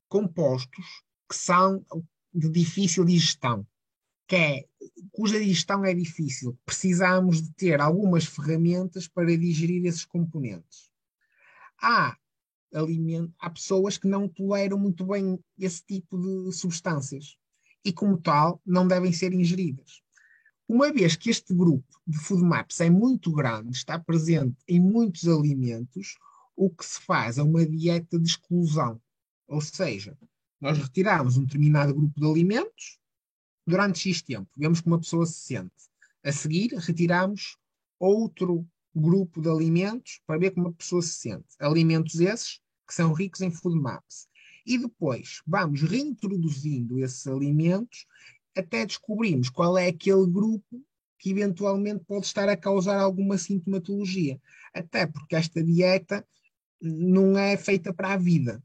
compostos 0.10 0.86
que 1.30 1.36
são 1.36 1.86
de 2.34 2.49
difícil 2.49 3.03
digestão, 3.03 3.68
que 4.28 4.36
é, 4.36 4.66
cuja 5.12 5.39
digestão 5.39 5.86
é 5.86 5.93
difícil. 5.93 6.58
Precisamos 6.66 7.41
de 7.41 7.53
ter 7.53 7.82
algumas 7.82 8.26
ferramentas 8.26 9.08
para 9.08 9.38
digerir 9.38 9.86
esses 9.86 10.05
componentes. 10.05 10.89
Há, 11.82 12.18
alimento, 12.74 13.34
há 13.39 13.49
pessoas 13.49 13.97
que 13.97 14.07
não 14.07 14.28
toleram 14.28 14.78
muito 14.78 15.05
bem 15.05 15.39
esse 15.57 15.84
tipo 15.86 16.18
de 16.18 16.51
substâncias 16.51 17.38
e, 17.84 17.93
como 17.93 18.18
tal, 18.18 18.61
não 18.65 18.88
devem 18.88 19.13
ser 19.13 19.34
ingeridas. 19.34 20.01
Uma 20.68 20.91
vez 20.91 21.15
que 21.15 21.30
este 21.30 21.53
grupo 21.53 21.88
de 22.05 22.18
food 22.18 22.43
maps 22.43 22.82
é 22.82 22.89
muito 22.89 23.32
grande, 23.32 23.72
está 23.72 23.97
presente 23.97 24.57
em 24.68 24.82
muitos 24.82 25.28
alimentos, 25.28 26.18
o 26.55 26.70
que 26.70 26.86
se 26.86 26.99
faz 27.01 27.38
é 27.38 27.43
uma 27.43 27.65
dieta 27.65 28.20
de 28.20 28.28
exclusão. 28.28 28.99
Ou 29.47 29.61
seja, 29.61 30.18
nós 30.59 30.78
retiramos 30.78 31.38
um 31.38 31.45
determinado 31.45 31.93
grupo 31.93 32.20
de 32.20 32.28
alimentos 32.28 32.99
durante 33.65 33.99
X 33.99 34.22
tempo, 34.22 34.49
vemos 34.57 34.82
como 34.82 34.95
uma 34.95 35.01
pessoa 35.01 35.26
se 35.26 35.39
sente. 35.39 35.72
A 36.24 36.32
seguir, 36.32 36.74
retiramos 36.74 37.57
outro 37.99 38.68
grupo 38.97 39.41
de 39.41 39.49
alimentos 39.49 40.21
para 40.25 40.39
ver 40.39 40.51
como 40.51 40.69
a 40.69 40.73
pessoa 40.73 41.01
se 41.01 41.13
sente. 41.13 41.55
Alimentos 41.59 42.19
esses 42.19 42.59
que 42.87 42.93
são 42.93 43.13
ricos 43.13 43.41
em 43.41 43.51
food 43.51 43.77
maps. 43.79 44.27
E 44.65 44.77
depois 44.77 45.41
vamos 45.45 45.81
reintroduzindo 45.81 46.99
esses 46.99 47.25
alimentos 47.27 48.05
até 48.55 48.85
descobrimos 48.85 49.49
qual 49.49 49.77
é 49.77 49.87
aquele 49.87 50.25
grupo 50.25 50.83
que 51.19 51.29
eventualmente 51.31 52.03
pode 52.05 52.25
estar 52.25 52.47
a 52.49 52.57
causar 52.57 52.99
alguma 52.99 53.37
sintomatologia. 53.37 54.39
Até 54.73 55.05
porque 55.05 55.35
esta 55.35 55.63
dieta 55.63 56.25
não 56.81 57.37
é 57.37 57.57
feita 57.57 57.93
para 57.93 58.13
a 58.13 58.17
vida, 58.17 58.63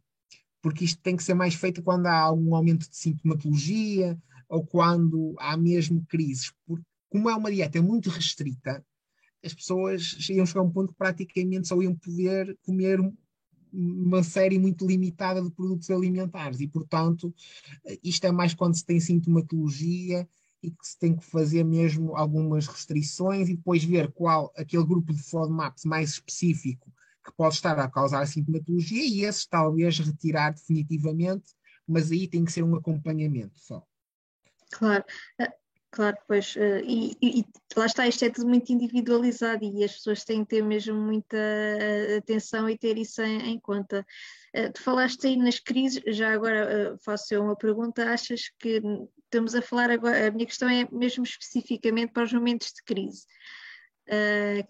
porque 0.60 0.84
isto 0.84 1.00
tem 1.00 1.16
que 1.16 1.24
ser 1.24 1.34
mais 1.34 1.54
feita 1.54 1.82
quando 1.82 2.06
há 2.06 2.18
algum 2.18 2.54
aumento 2.54 2.88
de 2.88 2.96
sintomatologia 2.96 4.18
ou 4.48 4.64
quando 4.66 5.34
há 5.38 5.56
mesmo 5.56 6.04
crises. 6.06 6.52
Porque, 6.66 6.84
como 7.08 7.28
é 7.28 7.34
uma 7.34 7.50
dieta 7.50 7.80
muito 7.80 8.10
restrita, 8.10 8.84
as 9.45 9.55
pessoas 9.55 10.16
iam 10.30 10.47
chegar 10.47 10.61
a 10.61 10.64
um 10.64 10.70
ponto 10.70 10.93
que 10.93 10.99
praticamente 10.99 11.68
só 11.68 11.80
iam 11.82 11.95
poder 11.95 12.57
comer 12.62 13.01
uma 13.72 14.22
série 14.22 14.59
muito 14.59 14.86
limitada 14.86 15.43
de 15.43 15.51
produtos 15.51 15.90
alimentares 15.90 16.61
e, 16.61 16.68
portanto, 16.68 17.34
isto 18.03 18.26
é 18.26 18.30
mais 18.30 18.55
quando 18.55 18.76
se 18.76 18.84
tem 18.84 19.01
sintomatologia 19.01 20.28
e 20.62 20.70
que 20.70 20.86
se 20.86 20.99
tem 20.99 21.16
que 21.16 21.24
fazer 21.24 21.64
mesmo 21.64 22.14
algumas 22.14 22.66
restrições 22.66 23.49
e 23.49 23.57
depois 23.57 23.82
ver 23.82 24.12
qual 24.12 24.53
aquele 24.57 24.84
grupo 24.84 25.12
de 25.12 25.22
FODMAPs 25.22 25.84
mais 25.84 26.11
específico 26.11 26.93
que 27.24 27.32
pode 27.32 27.55
estar 27.55 27.78
a 27.78 27.88
causar 27.88 28.26
sintomatologia 28.26 29.05
e 29.05 29.24
esses 29.24 29.47
talvez 29.47 29.99
retirar 29.99 30.53
definitivamente, 30.53 31.55
mas 31.86 32.11
aí 32.11 32.28
tem 32.28 32.45
que 32.45 32.53
ser 32.53 32.62
um 32.62 32.76
acompanhamento 32.76 33.59
só. 33.59 33.82
Claro. 34.70 35.05
Claro, 35.93 36.16
pois, 36.26 36.57
uh, 36.57 36.80
e, 36.86 37.14
e, 37.20 37.45
lá 37.76 37.84
está, 37.84 38.09
isto 38.09 38.24
é 38.24 38.30
tudo 38.30 38.49
muito 38.49 38.72
individualizado 38.72 39.62
e 39.62 39.84
as 39.84 39.93
pessoas 39.93 40.24
têm 40.24 40.43
que 40.43 40.57
ter 40.57 40.62
mesmo 40.62 40.95
muita 40.99 41.36
uh, 41.36 42.16
atenção 42.16 42.66
e 42.66 42.78
ter 42.78 42.97
isso 42.97 43.20
em, 43.20 43.51
em 43.53 43.61
conta. 43.61 44.05
Uh, 44.57 44.72
tu 44.72 44.80
falaste 44.80 45.26
aí 45.26 45.36
nas 45.36 45.59
crises, 45.59 46.03
já 46.16 46.32
agora 46.32 46.97
faço 47.05 47.34
eu 47.34 47.43
uma 47.43 47.55
pergunta, 47.55 48.11
achas 48.11 48.51
que 48.59 48.80
estamos 49.24 49.55
a 49.55 49.61
falar 49.61 49.90
agora, 49.90 50.28
a 50.28 50.30
minha 50.30 50.47
questão 50.47 50.66
é 50.66 50.88
mesmo 50.90 51.24
especificamente 51.24 52.11
para 52.11 52.24
os 52.24 52.32
momentos 52.32 52.72
de 52.72 52.82
crise. 52.84 53.26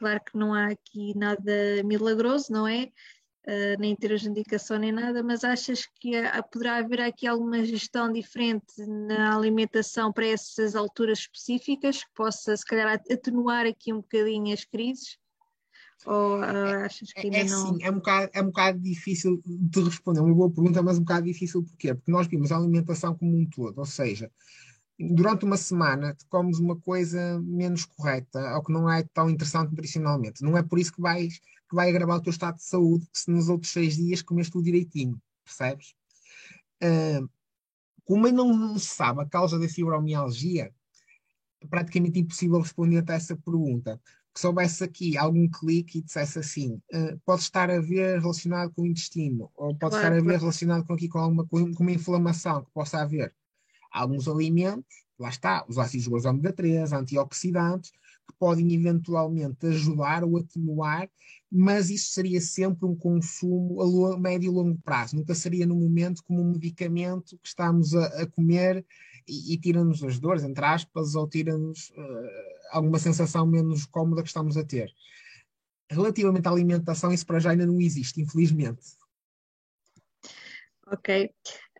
claro 0.00 0.20
que 0.24 0.36
não 0.36 0.52
há 0.52 0.66
aqui 0.72 1.16
nada 1.16 1.84
milagroso, 1.84 2.52
não 2.52 2.66
é? 2.66 2.90
Uh, 3.46 3.80
nem 3.80 3.94
ter 3.96 4.12
indicação 4.24 4.78
nem 4.78 4.92
nada, 4.92 5.22
mas 5.22 5.44
achas 5.44 5.86
que 6.00 6.16
há, 6.16 6.42
poderá 6.42 6.76
haver 6.76 7.00
aqui 7.00 7.26
alguma 7.26 7.64
gestão 7.64 8.12
diferente 8.12 8.74
na 9.08 9.34
alimentação 9.34 10.12
para 10.12 10.26
essas 10.26 10.74
alturas 10.74 11.20
específicas 11.20 12.04
que 12.04 12.10
possa, 12.14 12.56
se 12.56 12.64
calhar, 12.64 13.00
atenuar 13.10 13.66
aqui 13.66 13.92
um 13.92 14.00
bocadinho 14.00 14.52
as 14.52 14.64
crises? 14.64 15.18
Ou 16.04 16.40
uh, 16.40 16.84
achas 16.84 17.12
que 17.12 17.20
ainda 17.20 17.36
é, 17.36 17.40
é 17.40 17.44
não? 17.44 17.74
Sim, 17.74 17.78
é 17.82 17.90
um, 17.90 17.94
bocado, 17.94 18.30
é 18.32 18.42
um 18.42 18.46
bocado 18.46 18.78
difícil 18.80 19.40
de 19.44 19.80
responder, 19.80 20.18
é 20.18 20.22
uma 20.22 20.34
boa 20.34 20.50
pergunta, 20.50 20.82
mas 20.82 20.98
um 20.98 21.02
bocado 21.02 21.26
difícil 21.26 21.62
porquê? 21.62 21.94
Porque 21.94 22.10
nós 22.10 22.26
vimos 22.26 22.50
a 22.50 22.56
alimentação 22.56 23.14
como 23.14 23.36
um 23.36 23.48
todo, 23.48 23.78
ou 23.78 23.86
seja, 23.86 24.30
durante 24.98 25.44
uma 25.44 25.56
semana 25.56 26.14
tu 26.14 26.26
comes 26.28 26.58
uma 26.58 26.76
coisa 26.76 27.40
menos 27.42 27.84
correta 27.84 28.54
ou 28.54 28.62
que 28.62 28.72
não 28.72 28.90
é 28.90 29.04
tão 29.14 29.30
interessante 29.30 29.70
nutricionalmente. 29.70 30.42
Não 30.42 30.56
é 30.56 30.62
por 30.62 30.78
isso 30.78 30.92
que 30.92 31.00
vais 31.00 31.40
que 31.72 31.76
vai 31.76 31.88
agravar 31.88 32.18
o 32.18 32.22
teu 32.22 32.30
estado 32.30 32.56
de 32.56 32.64
saúde 32.64 33.08
se 33.14 33.30
nos 33.30 33.48
outros 33.48 33.72
seis 33.72 33.96
dias 33.96 34.20
comeste 34.20 34.52
tudo 34.52 34.64
direitinho, 34.64 35.18
percebes? 35.42 35.94
Uh, 36.84 37.26
como 38.04 38.30
não 38.30 38.78
se 38.78 38.88
sabe 38.88 39.22
a 39.22 39.26
causa 39.26 39.58
da 39.58 39.66
fibromialgia, 39.66 40.70
é 41.62 41.66
praticamente 41.66 42.18
impossível 42.18 42.60
responder 42.60 43.02
a 43.08 43.14
essa 43.14 43.34
pergunta. 43.34 43.98
que 44.34 44.40
soubesse 44.40 44.84
aqui 44.84 45.16
algum 45.16 45.48
clique 45.48 45.98
e 45.98 46.02
dissesse 46.02 46.38
assim, 46.38 46.74
uh, 46.92 47.18
pode 47.24 47.40
estar 47.40 47.70
a 47.70 47.80
ver 47.80 48.20
relacionado 48.20 48.70
com 48.74 48.82
o 48.82 48.86
intestino, 48.86 49.50
ou 49.54 49.74
pode 49.74 49.92
claro, 49.92 49.96
estar 49.96 50.08
a 50.08 50.14
ver 50.16 50.22
claro. 50.24 50.40
relacionado 50.40 50.86
com 50.86 50.92
aqui 50.92 51.08
com, 51.08 51.18
alguma, 51.20 51.46
com 51.46 51.58
uma 51.58 51.92
inflamação 51.92 52.62
que 52.62 52.70
possa 52.72 53.00
haver. 53.00 53.34
Alguns 53.90 54.28
alimentos, 54.28 55.06
lá 55.18 55.30
está, 55.30 55.64
os 55.66 55.78
ácidos 55.78 56.06
graxos 56.06 56.26
ômega 56.26 56.52
3, 56.52 56.92
antioxidantes, 56.92 57.92
que 58.26 58.34
podem 58.38 58.72
eventualmente 58.72 59.66
ajudar 59.66 60.24
ou 60.24 60.38
atenuar, 60.38 61.08
mas 61.50 61.90
isso 61.90 62.12
seria 62.12 62.40
sempre 62.40 62.86
um 62.86 62.94
consumo 62.94 63.80
a 63.80 64.18
médio 64.18 64.50
e 64.50 64.54
longo 64.54 64.78
prazo, 64.82 65.16
nunca 65.16 65.34
seria 65.34 65.66
no 65.66 65.74
momento 65.74 66.22
como 66.24 66.40
um 66.40 66.52
medicamento 66.52 67.38
que 67.38 67.48
estamos 67.48 67.94
a, 67.94 68.22
a 68.22 68.26
comer 68.26 68.84
e, 69.28 69.54
e 69.54 69.58
tira-nos 69.58 70.02
as 70.02 70.18
dores, 70.18 70.44
entre 70.44 70.64
aspas, 70.64 71.14
ou 71.14 71.28
tira-nos 71.28 71.90
uh, 71.90 72.30
alguma 72.70 72.98
sensação 72.98 73.46
menos 73.46 73.86
cómoda 73.86 74.22
que 74.22 74.28
estamos 74.28 74.56
a 74.56 74.64
ter. 74.64 74.90
Relativamente 75.90 76.48
à 76.48 76.50
alimentação, 76.50 77.12
isso 77.12 77.26
para 77.26 77.38
já 77.38 77.50
ainda 77.50 77.66
não 77.66 77.80
existe, 77.80 78.20
infelizmente. 78.20 78.82
Ok. 80.86 81.30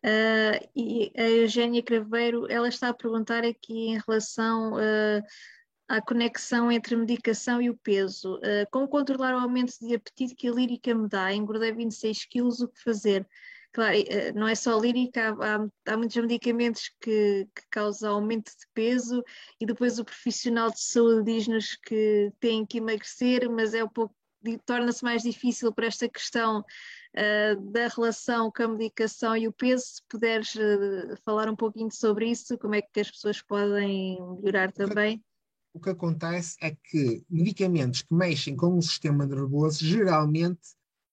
Uh, 0.05 0.69
e 0.75 1.13
a 1.17 1.29
Eugénia 1.29 1.83
Craveiro, 1.83 2.51
ela 2.51 2.69
está 2.69 2.89
a 2.89 2.95
perguntar 2.95 3.45
aqui 3.45 3.91
em 3.91 4.01
relação 4.01 4.75
uh, 4.75 5.23
à 5.89 6.01
conexão 6.01 6.71
entre 6.71 6.95
a 6.95 6.99
medicação 6.99 7.61
e 7.61 7.71
o 7.71 7.77
peso. 7.77 8.37
Uh, 8.37 8.67
como 8.71 8.89
controlar 8.89 9.35
o 9.35 9.39
aumento 9.39 9.75
de 9.81 9.95
apetite 9.95 10.35
que 10.35 10.49
a 10.49 10.53
lírica 10.53 10.95
me 10.95 11.09
dá? 11.09 11.33
Engordei 11.33 11.73
26 11.73 12.25
quilos, 12.27 12.61
o 12.61 12.69
que 12.69 12.83
fazer? 12.83 13.27
Claro, 13.73 13.97
eh, 13.97 14.33
não 14.33 14.47
é 14.47 14.55
só 14.55 14.79
lírica, 14.79 15.31
há, 15.41 15.57
há, 15.57 15.93
há 15.93 15.97
muitos 15.97 16.17
medicamentos 16.17 16.91
que, 17.01 17.49
que, 17.55 17.63
causam 17.71 18.17
aumento 18.17 18.51
de 18.51 18.67
peso 18.75 19.25
e 19.59 19.65
depois 19.65 19.99
o 19.99 20.05
profissional 20.05 20.71
de 20.71 20.79
saúde 20.79 21.33
diz-nos 21.33 21.75
que 21.77 22.31
tem 22.39 22.67
que 22.67 22.77
emagrecer, 22.79 23.49
mas 23.51 23.73
é 23.73 23.83
um 23.83 23.89
pouco 23.89 24.15
torna-se 24.67 25.05
mais 25.05 25.23
difícil 25.23 25.73
para 25.73 25.87
esta 25.87 26.09
questão 26.09 26.61
uh, 26.61 27.61
da 27.71 27.89
relação 27.89 28.51
com 28.51 28.63
a 28.63 28.69
medicação 28.69 29.37
e 29.37 29.49
o 29.49 29.53
peso. 29.53 29.85
Se 29.85 30.03
puderes 30.09 30.55
uh, 30.55 31.17
falar 31.25 31.49
um 31.49 31.57
pouquinho 31.57 31.91
sobre 31.91 32.31
isso, 32.31 32.59
como 32.59 32.75
é 32.75 32.83
que 32.83 33.01
as 33.01 33.11
pessoas 33.11 33.41
podem 33.41 34.19
melhorar 34.37 34.73
também? 34.73 35.23
O 35.73 35.81
que 35.81 35.91
acontece 35.91 36.57
é 36.61 36.71
que 36.71 37.25
medicamentos 37.31 38.03
que 38.03 38.15
mexem 38.15 38.55
com 38.57 38.77
o 38.77 38.83
sistema 38.83 39.27
nervoso 39.27 39.85
geralmente 39.85 40.61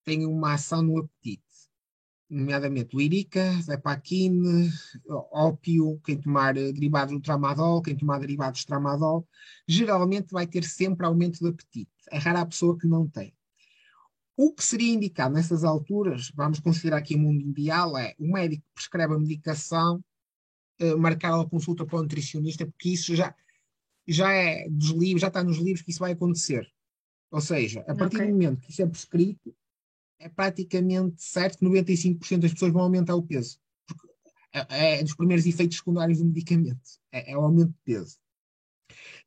têm 0.03 0.25
uma 0.25 0.53
ação 0.53 0.83
no 0.83 0.97
apetite 0.97 1.49
nomeadamente 2.29 2.95
o 2.95 3.01
irica, 3.01 3.51
zepaquine, 3.61 4.71
ópio, 5.31 5.99
quem 6.05 6.19
tomar 6.19 6.53
derivados 6.53 7.13
do 7.13 7.21
tramadol, 7.21 7.81
quem 7.81 7.97
tomar 7.97 8.19
derivados 8.19 8.59
de 8.59 8.67
tramadol, 8.67 9.27
geralmente 9.67 10.31
vai 10.31 10.45
ter 10.45 10.63
sempre 10.63 11.05
aumento 11.05 11.39
de 11.39 11.49
apetite. 11.49 11.91
É 12.11 12.19
rara 12.19 12.41
a 12.41 12.45
pessoa 12.45 12.77
que 12.77 12.87
não 12.87 13.07
tem. 13.07 13.33
O 14.37 14.53
que 14.53 14.63
seria 14.63 14.93
indicado 14.93 15.33
nessas 15.33 15.63
alturas, 15.63 16.31
vamos 16.33 16.59
considerar 16.59 16.97
aqui 16.97 17.15
o 17.15 17.19
mundo 17.19 17.41
ideal, 17.41 17.97
é 17.97 18.13
o 18.19 18.31
médico 18.31 18.63
prescreve 18.73 19.13
a 19.15 19.19
medicação, 19.19 20.01
eh, 20.79 20.95
marcar 20.95 21.37
a 21.37 21.45
consulta 21.45 21.85
para 21.85 21.99
o 21.99 22.03
nutricionista, 22.03 22.65
porque 22.65 22.89
isso 22.89 23.15
já, 23.15 23.35
já 24.11 24.31
é 24.31 24.67
dos 24.69 24.89
livros, 24.89 25.21
já 25.21 25.27
está 25.27 25.43
nos 25.43 25.57
livros 25.57 25.81
que 25.81 25.91
isso 25.91 25.99
vai 25.99 26.11
acontecer. 26.11 26.67
Ou 27.31 27.41
seja, 27.41 27.81
a 27.81 27.95
partir 27.95 28.17
okay. 28.17 28.27
do 28.27 28.33
momento 28.33 28.61
que 28.61 28.71
isso 28.71 28.81
é 28.81 28.87
prescrito, 28.87 29.55
é 30.19 30.27
praticamente 30.27 31.21
certo 31.21 31.57
que 31.57 31.65
95% 31.65 32.39
das 32.39 32.53
pessoas 32.53 32.73
vão 32.73 32.81
aumentar 32.81 33.15
o 33.15 33.23
peso. 33.23 33.59
É, 34.51 34.97
é, 34.97 35.03
dos 35.03 35.15
primeiros 35.15 35.45
efeitos 35.45 35.77
secundários 35.77 36.17
do 36.17 36.25
medicamento. 36.25 36.81
É, 37.11 37.31
é 37.33 37.37
o 37.37 37.41
aumento 37.41 37.69
de 37.69 37.79
peso. 37.85 38.17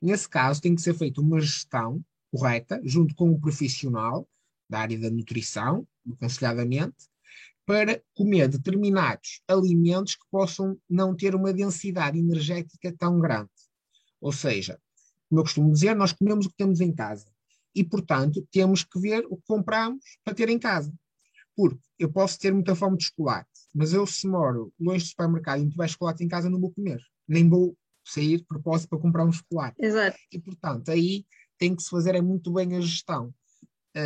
Nesse 0.01 0.28
caso, 0.28 0.61
tem 0.61 0.74
que 0.74 0.83
ser 0.83 0.95
feita 0.95 1.20
uma 1.20 1.41
gestão 1.41 2.05
correta, 2.33 2.80
junto 2.85 3.14
com 3.14 3.30
um 3.30 3.41
profissional 3.41 4.28
da 4.68 4.80
área 4.80 4.99
da 4.99 5.11
nutrição, 5.11 5.87
aconselhadamente, 6.12 7.09
para 7.64 8.03
comer 8.14 8.49
determinados 8.49 9.41
alimentos 9.47 10.16
que 10.16 10.24
possam 10.30 10.76
não 10.91 11.14
ter 11.14 11.35
uma 11.35 11.53
densidade 11.53 12.18
energética 12.18 12.93
tão 12.99 13.20
grande. 13.20 13.52
Ou 14.23 14.33
seja, 14.33 14.81
como 15.29 15.41
eu 15.41 15.45
costumo 15.45 15.73
dizer, 15.73 15.97
nós 15.97 16.12
comemos 16.12 16.47
o 16.47 16.49
que 16.49 16.57
temos 16.57 16.81
em 16.81 16.95
casa 16.95 17.27
e, 17.75 17.83
portanto, 17.83 18.47
temos 18.53 18.85
que 18.85 19.01
ver 19.01 19.27
o 19.29 19.37
que 19.37 19.43
compramos 19.47 20.05
para 20.25 20.35
ter 20.35 20.49
em 20.49 20.59
casa. 20.59 20.95
Porque 21.57 21.81
eu 21.99 22.11
posso 22.11 22.39
ter 22.39 22.53
muita 22.53 22.75
fome 22.75 22.97
de 22.97 23.05
chocolate, 23.05 23.51
mas 23.75 23.93
eu, 23.93 24.07
se 24.07 24.27
moro 24.27 24.73
longe 24.81 25.05
do 25.05 25.09
supermercado 25.09 25.61
e 25.61 25.64
não 25.64 25.70
tiver 25.70 25.89
chocolate 25.89 26.25
em 26.25 26.29
casa, 26.29 26.49
não 26.49 26.61
vou 26.61 26.73
comer. 26.73 27.01
Nem 27.27 27.49
vou 27.49 27.77
sair 28.05 28.39
de 28.39 28.45
propósito 28.45 28.91
para 28.91 28.99
comprar 28.99 29.25
um 29.25 29.33
chocolate. 29.33 29.77
Exato. 29.79 30.16
E, 30.33 30.39
portanto, 30.39 30.91
aí 30.91 31.27
tem 31.59 31.75
que 31.75 31.83
se 31.83 31.91
fazer 31.91 32.14
é 32.14 32.23
muito 32.23 32.53
bem 32.53 32.77
a 32.77 32.81
gestão. 32.81 33.35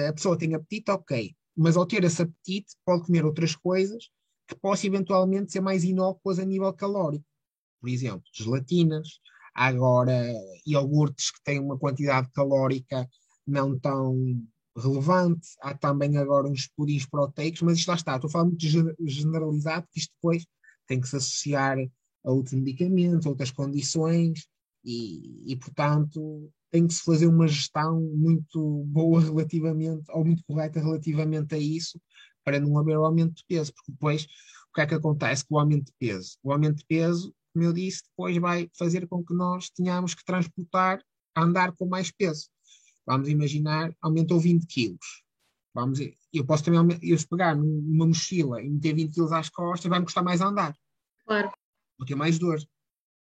A 0.09 0.13
pessoa 0.13 0.37
tem 0.37 0.55
apetite, 0.55 0.91
ok, 0.91 1.35
mas 1.57 1.77
ao 1.77 1.87
ter 1.87 2.03
esse 2.05 2.23
apetite, 2.23 2.75
pode 2.85 3.05
comer 3.05 3.25
outras 3.25 3.55
coisas 3.55 4.11
que 4.49 4.55
possam 4.57 4.89
eventualmente 4.89 5.53
ser 5.53 5.61
mais 5.61 5.85
inócuas 5.85 6.39
a 6.39 6.45
nível 6.45 6.73
calórico. 6.73 7.25
Por 7.81 7.89
exemplo, 7.89 8.25
gelatinas, 8.33 9.21
agora 9.57 10.33
iogurtes 10.67 11.31
que 11.31 11.43
têm 11.43 11.59
uma 11.59 11.79
quantidade 11.79 12.31
calórica 12.33 13.09
não 13.47 13.79
tão 13.79 14.15
relevante. 14.77 15.49
Há 15.63 15.75
também 15.75 16.17
agora 16.19 16.49
uns 16.49 16.69
pudins 16.77 17.07
proteicos, 17.07 17.63
mas 17.63 17.79
isto 17.79 17.89
lá 17.89 17.95
está. 17.95 18.15
Estou 18.17 18.29
a 18.29 18.31
falar 18.31 18.45
muito 18.45 18.67
generalizado, 19.07 19.87
porque 19.87 20.01
isto 20.01 20.13
depois 20.15 20.47
tem 20.87 21.01
que 21.01 21.09
se 21.09 21.17
associar 21.17 21.79
a 22.25 22.31
outros 22.31 22.55
medicamentos, 22.55 23.27
a 23.27 23.31
outras 23.31 23.51
condições, 23.51 24.47
e, 24.85 25.53
e 25.53 25.57
portanto 25.57 26.51
tem 26.71 26.87
que 26.87 26.95
se 26.95 27.03
fazer 27.03 27.27
uma 27.27 27.49
gestão 27.49 28.01
muito 28.01 28.85
boa 28.85 29.21
relativamente, 29.21 30.05
ou 30.11 30.25
muito 30.25 30.45
correta 30.45 30.81
relativamente 30.81 31.55
a 31.55 31.59
isso, 31.59 31.99
para 32.45 32.61
não 32.61 32.77
haver 32.79 32.97
aumento 32.97 33.37
de 33.37 33.45
peso, 33.49 33.73
porque 33.73 33.93
depois 33.93 34.25
o 34.71 34.75
que 34.75 34.81
é 34.83 34.87
que 34.87 34.95
acontece 34.95 35.45
com 35.47 35.55
o 35.55 35.59
aumento 35.59 35.87
de 35.87 35.95
peso? 35.99 36.37
O 36.43 36.53
aumento 36.53 36.79
de 36.79 36.85
peso, 36.87 37.35
como 37.57 37.65
eu 37.65 37.73
disse, 37.73 38.03
depois 38.11 38.37
vai 38.37 38.71
fazer 38.79 39.09
com 39.09 39.25
que 39.25 39.33
nós 39.33 39.71
tenhamos 39.71 40.15
que 40.15 40.23
transportar, 40.23 41.03
andar 41.35 41.73
com 41.73 41.87
mais 41.87 42.11
peso. 42.11 42.51
Vamos 43.07 43.31
imaginar, 43.31 43.97
aumentou 44.03 44.39
20 44.39 44.67
quilos. 44.67 45.25
Vamos, 45.75 46.01
eu 46.31 46.45
posso 46.45 46.65
também 46.65 46.99
eu 47.01 47.19
se 47.19 47.27
pegar 47.27 47.57
numa 47.57 48.07
mochila 48.07 48.61
e 48.61 48.69
meter 48.69 48.95
20 48.95 49.15
quilos 49.15 49.33
às 49.33 49.49
costas, 49.49 49.89
vai-me 49.89 50.05
custar 50.05 50.23
mais 50.23 50.43
a 50.43 50.49
andar. 50.49 50.77
Claro. 51.25 51.51
Vou 51.99 52.07
ter 52.07 52.15
mais 52.15 52.39
dor. 52.39 52.59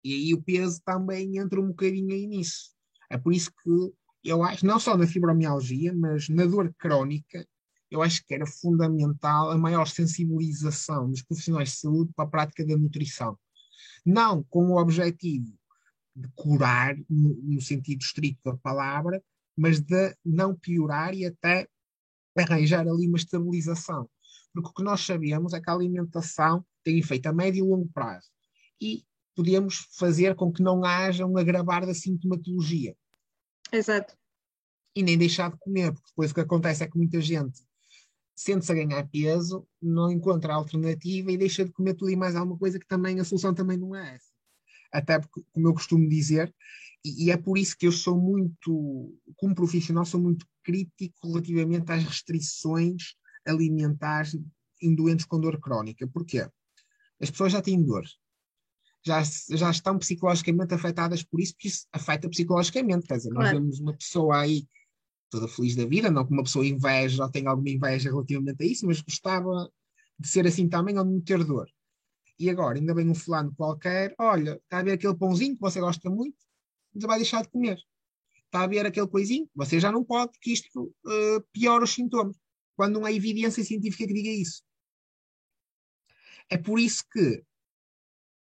E 0.04 0.12
aí 0.12 0.34
o 0.34 0.42
peso 0.42 0.82
também 0.84 1.38
entra 1.38 1.62
um 1.62 1.68
bocadinho 1.68 2.12
aí 2.12 2.26
nisso. 2.26 2.72
É 3.12 3.20
por 3.20 3.32
isso 3.32 3.52
que 3.52 3.94
eu 4.24 4.42
acho, 4.42 4.66
não 4.66 4.80
só 4.80 4.98
na 4.98 5.06
fibromialgia, 5.06 5.94
mas 5.94 6.28
na 6.28 6.46
dor 6.46 6.74
crónica, 6.80 7.48
eu 7.92 8.02
acho 8.02 8.26
que 8.26 8.34
era 8.34 8.48
fundamental 8.48 9.52
a 9.52 9.58
maior 9.60 9.88
sensibilização 9.88 11.08
dos 11.08 11.22
profissionais 11.22 11.70
de 11.70 11.76
saúde 11.76 12.12
para 12.16 12.26
a 12.26 12.30
prática 12.30 12.66
da 12.66 12.76
nutrição. 12.76 13.38
Não 14.06 14.44
com 14.44 14.72
o 14.72 14.78
objetivo 14.78 15.54
de 16.16 16.28
curar, 16.36 16.98
no, 17.10 17.36
no 17.36 17.62
sentido 17.62 18.02
estrito 18.02 18.40
da 18.44 18.58
palavra, 18.58 19.24
mas 19.56 19.80
de 19.80 20.16
não 20.26 20.56
piorar 20.56 21.14
e 21.14 21.26
até 21.26 21.68
arranjar 22.36 22.88
ali 22.88 23.08
uma 23.08 23.18
estabilização. 23.18 24.10
Porque 24.54 24.70
o 24.70 24.74
que 24.74 24.84
nós 24.84 25.02
sabemos 25.02 25.54
é 25.54 25.62
que 25.62 25.70
a 25.70 25.74
alimentação 25.74 26.66
tem 26.84 26.98
efeito 26.98 27.28
a 27.28 27.34
médio 27.34 27.66
e 27.66 27.70
longo 27.70 27.90
prazo. 27.94 28.28
E 28.82 29.04
podemos 29.36 29.88
fazer 29.98 30.36
com 30.36 30.52
que 30.52 30.64
não 30.64 30.84
haja 30.84 31.26
um 31.26 31.38
agravar 31.38 31.86
da 31.86 31.94
sintomatologia. 31.94 32.96
Exato. 33.72 34.18
E 34.96 35.04
nem 35.04 35.18
deixar 35.18 35.52
de 35.52 35.58
comer, 35.58 35.92
porque 35.94 36.10
depois 36.10 36.32
o 36.32 36.34
que 36.34 36.42
acontece 36.42 36.84
é 36.84 36.88
que 36.88 36.98
muita 36.98 37.22
gente 37.22 37.67
sente-se 38.38 38.72
a 38.72 38.76
ganhar 38.76 39.10
peso, 39.10 39.68
não 39.82 40.12
encontra 40.12 40.54
alternativa 40.54 41.32
e 41.32 41.38
deixa 41.38 41.66
de 41.66 41.72
comer 41.72 41.96
tudo 41.96 42.12
e 42.12 42.16
mais 42.16 42.36
alguma 42.36 42.58
coisa 42.58 42.80
que 42.80 42.88
também 42.88 43.20
a 43.20 43.24
solução 43.24 43.52
também 43.52 43.78
não 43.78 43.96
é 43.96 44.14
essa. 44.14 44.32
Até 44.94 45.20
porque, 45.20 45.42
como 45.52 45.68
eu 45.68 45.74
costumo 45.74 46.08
dizer, 46.08 46.54
e, 47.04 47.26
e, 47.26 47.32
é 47.32 47.38
por 47.38 47.58
isso 47.58 47.76
que 47.76 47.88
eu 47.88 47.92
sou 47.92 48.16
muito, 48.16 49.12
como 49.36 49.56
profissional, 49.56 50.06
sou 50.06 50.22
muito 50.22 50.46
crítico 50.64 51.28
relativamente 51.28 51.92
às 51.92 52.04
restrições 52.04 53.16
alimentares 53.46 54.38
em 54.82 54.94
doentes 54.94 55.26
com 55.26 55.40
dor 55.40 55.60
crónica. 55.60 56.08
Porquê? 56.08 56.48
As 57.20 57.32
pessoas 57.32 57.54
já 57.54 57.62
têm 57.62 57.84
dor. 57.84 58.06
Já, 59.04 59.24
já 59.50 59.72
estão 59.72 59.98
psicologicamente 59.98 60.76
afetadas 60.76 61.24
por 61.24 61.40
isso, 61.40 61.54
porque 61.54 61.70
isso 61.70 61.88
afeta 61.92 62.30
psicologicamente. 62.30 63.08
Quer 63.08 63.18
dizer, 63.18 63.32
claro. 63.32 63.46
nós 63.46 63.60
vemos 63.60 63.80
uma 63.80 63.98
pessoa 63.98 64.42
aí 64.42 64.68
toda 65.30 65.48
feliz 65.48 65.76
da 65.76 65.86
vida, 65.86 66.10
não 66.10 66.26
que 66.26 66.34
uma 66.34 66.44
pessoa 66.44 66.66
inveja 66.66 67.24
ou 67.24 67.32
tenha 67.32 67.50
alguma 67.50 67.70
inveja 67.70 68.10
relativamente 68.10 68.64
a 68.64 68.66
isso, 68.66 68.86
mas 68.86 69.02
gostava 69.02 69.72
de 70.20 70.28
ser 70.28 70.48
assim 70.48 70.68
também 70.68 70.98
ou 70.98 71.06
de 71.06 71.12
não 71.12 71.22
ter 71.22 71.44
dor. 71.44 71.70
E 72.40 72.50
agora, 72.50 72.78
ainda 72.78 72.94
bem 72.94 73.10
um 73.10 73.16
fulano 73.16 73.54
qualquer, 73.56 74.14
olha, 74.20 74.60
está 74.64 74.80
a 74.80 74.84
ver 74.84 74.92
aquele 74.94 75.16
pãozinho 75.16 75.56
que 75.56 75.62
você 75.62 75.80
gosta 75.80 76.10
muito, 76.10 76.38
você 76.94 77.08
vai 77.08 77.18
deixar 77.18 77.42
de 77.42 77.50
comer. 77.50 77.78
Está 78.46 78.64
a 78.64 78.68
ver 78.68 78.86
aquele 78.86 79.08
coisinho? 79.08 79.50
Você 79.56 79.80
já 79.80 79.92
não 79.92 80.04
pode, 80.04 80.32
porque 80.32 80.52
isto 80.52 80.84
uh, 80.84 81.42
piora 81.52 81.84
os 81.84 81.94
sintomas. 81.94 82.38
Quando 82.76 82.94
não 83.00 83.06
há 83.06 83.12
evidência 83.12 83.64
científica 83.64 84.08
que 84.08 84.14
diga 84.14 84.30
isso. 84.30 84.64
É 86.50 86.58
por 86.58 86.80
isso 86.80 87.04
que, 87.12 87.44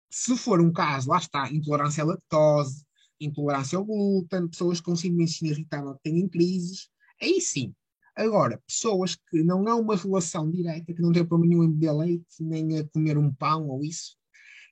se 0.10 0.38
for 0.38 0.62
um 0.62 0.72
caso, 0.72 1.10
lá 1.10 1.18
está, 1.18 1.50
intolerância 1.52 2.04
à 2.04 2.08
lactose, 2.08 2.86
intolerância 3.20 3.78
ao 3.78 3.86
glúten, 3.86 4.48
pessoas 4.48 4.82
com 4.82 4.96
síndrome 4.96 5.26
de 5.26 5.46
irritável 5.48 5.96
que 5.96 6.04
têm 6.04 6.28
crises, 6.28 6.90
aí 7.22 7.40
sim. 7.40 7.74
Agora, 8.16 8.62
pessoas 8.66 9.16
que 9.16 9.44
não 9.44 9.68
há 9.68 9.76
uma 9.76 9.96
relação 9.96 10.50
direta, 10.50 10.94
que 10.94 11.02
não 11.02 11.12
têm 11.12 11.26
problema 11.26 11.54
nenhum 11.54 11.64
em 11.66 11.72
beber 11.72 11.92
leite, 11.92 12.26
nem 12.40 12.80
a 12.80 12.88
comer 12.88 13.18
um 13.18 13.34
pão 13.34 13.68
ou 13.68 13.84
isso, 13.84 14.16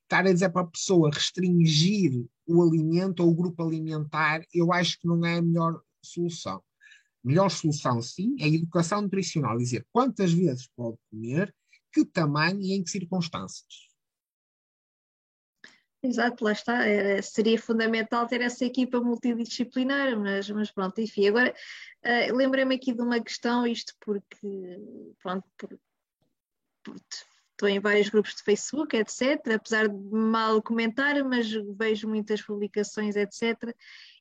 estar 0.03 0.25
a 0.25 0.31
dizer 0.31 0.49
para 0.49 0.61
a 0.61 0.67
pessoa 0.67 1.11
restringir 1.11 2.25
o 2.47 2.61
alimento 2.61 3.21
ou 3.21 3.29
o 3.29 3.35
grupo 3.35 3.63
alimentar, 3.63 4.45
eu 4.53 4.71
acho 4.71 4.99
que 4.99 5.07
não 5.07 5.25
é 5.25 5.37
a 5.37 5.41
melhor 5.41 5.81
solução. 6.01 6.61
Melhor 7.23 7.49
solução, 7.49 8.01
sim, 8.01 8.35
é 8.39 8.45
a 8.45 8.47
educação 8.47 9.01
nutricional, 9.01 9.57
dizer 9.57 9.85
quantas 9.91 10.33
vezes 10.33 10.69
pode 10.75 10.97
comer, 11.09 11.53
que 11.91 12.05
tamanho 12.05 12.59
e 12.61 12.73
em 12.73 12.83
que 12.83 12.89
circunstâncias. 12.89 13.92
Exato, 16.03 16.43
lá 16.43 16.51
está. 16.51 16.79
Seria 17.21 17.57
fundamental 17.57 18.27
ter 18.27 18.41
essa 18.41 18.65
equipa 18.65 18.99
multidisciplinar, 18.99 20.19
mas, 20.19 20.49
mas 20.49 20.69
pronto, 20.69 20.99
enfim. 20.99 21.29
Agora, 21.29 21.55
uh, 22.05 22.35
lembrei-me 22.35 22.75
aqui 22.75 22.93
de 22.93 23.01
uma 23.01 23.21
questão, 23.21 23.65
isto 23.65 23.93
porque, 24.01 24.77
pronto, 25.21 25.45
por, 25.57 25.79
por, 26.83 26.95
estou 27.51 27.69
em 27.69 27.79
vários 27.79 28.09
grupos 28.09 28.35
de 28.35 28.43
Facebook, 28.43 28.97
etc. 28.97 29.55
Apesar 29.55 29.87
de 29.87 29.95
mal 30.11 30.61
comentar, 30.61 31.23
mas 31.23 31.49
vejo 31.77 32.09
muitas 32.09 32.41
publicações, 32.41 33.15
etc. 33.15 33.73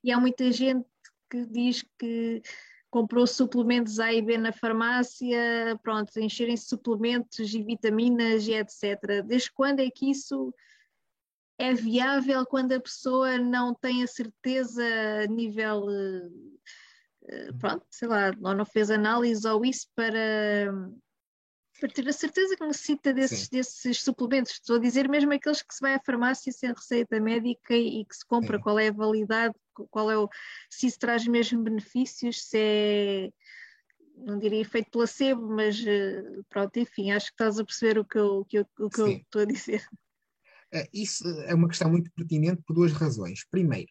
E 0.05 0.13
há 0.13 0.21
muita 0.21 0.53
gente 0.53 0.87
que 1.29 1.45
diz 1.47 1.85
que 1.99 2.43
comprou 2.91 3.27
suplementos 3.27 3.99
A 3.99 4.13
e 4.13 4.23
B 4.23 4.39
na 4.39 4.53
farmácia, 4.53 5.77
pronto, 5.83 6.17
encherem 6.21 6.57
suplementos 6.57 7.55
e 7.55 7.63
vitaminas 7.63 8.47
e 8.47 8.53
etc. 8.53 9.25
Desde 9.27 9.51
quando 9.51 9.81
é 9.81 9.91
que 9.91 10.11
isso 10.11 10.55
é 11.63 11.75
viável 11.75 12.45
quando 12.45 12.73
a 12.73 12.81
pessoa 12.81 13.39
não 13.39 13.73
tem 13.73 14.03
a 14.03 14.07
certeza 14.09 14.83
a 15.23 15.27
nível, 15.27 15.87
eh, 17.29 17.53
pronto, 17.61 17.87
sei 17.89 18.09
lá, 18.09 18.33
ou 18.43 18.53
não 18.53 18.67
fez 18.67 18.91
análise 18.91 19.47
ou 19.47 19.65
isso 19.65 19.87
para, 19.95 20.75
para 21.79 21.89
ter 21.89 22.09
a 22.09 22.13
certeza 22.13 22.57
que 22.57 22.67
necessita 22.67 23.13
desses, 23.13 23.49
desses 23.49 24.03
suplementos. 24.03 24.55
Estou 24.55 24.75
a 24.75 24.81
dizer 24.81 25.09
mesmo 25.09 25.33
aqueles 25.33 25.63
que 25.63 25.73
se 25.73 25.81
vai 25.81 25.95
à 25.95 26.01
farmácia 26.01 26.53
sem 26.53 26.71
receita 26.71 27.21
médica 27.21 27.77
e 27.77 28.05
que 28.05 28.17
se 28.17 28.27
compra, 28.27 28.57
Sim. 28.57 28.63
qual 28.65 28.79
é 28.81 28.89
a 28.89 28.93
validade, 28.93 29.55
qual 29.89 30.11
é 30.11 30.19
o, 30.19 30.29
se 30.69 30.89
isso 30.89 30.99
traz 30.99 31.25
mesmo 31.29 31.63
benefícios, 31.63 32.43
se 32.43 32.59
é 32.59 33.31
não 34.15 34.39
diria 34.39 34.61
efeito 34.61 34.91
placebo, 34.91 35.49
mas 35.49 35.83
eh, 35.87 36.23
pronto, 36.49 36.77
enfim, 36.79 37.11
acho 37.11 37.27
que 37.27 37.33
estás 37.33 37.59
a 37.59 37.65
perceber 37.65 37.99
o 37.99 38.05
que 38.05 38.19
eu, 38.19 38.45
que 38.45 38.59
eu, 38.59 38.67
o 38.79 38.91
que 38.91 39.01
eu 39.01 39.09
estou 39.09 39.43
a 39.43 39.45
dizer. 39.45 39.83
Uh, 40.75 40.89
isso 40.93 41.29
é 41.43 41.55
uma 41.55 41.69
questão 41.69 41.91
muito 41.91 42.11
pertinente 42.13 42.63
por 42.67 42.75
duas 42.75 42.93
razões. 42.93 43.45
Primeiro, 43.51 43.91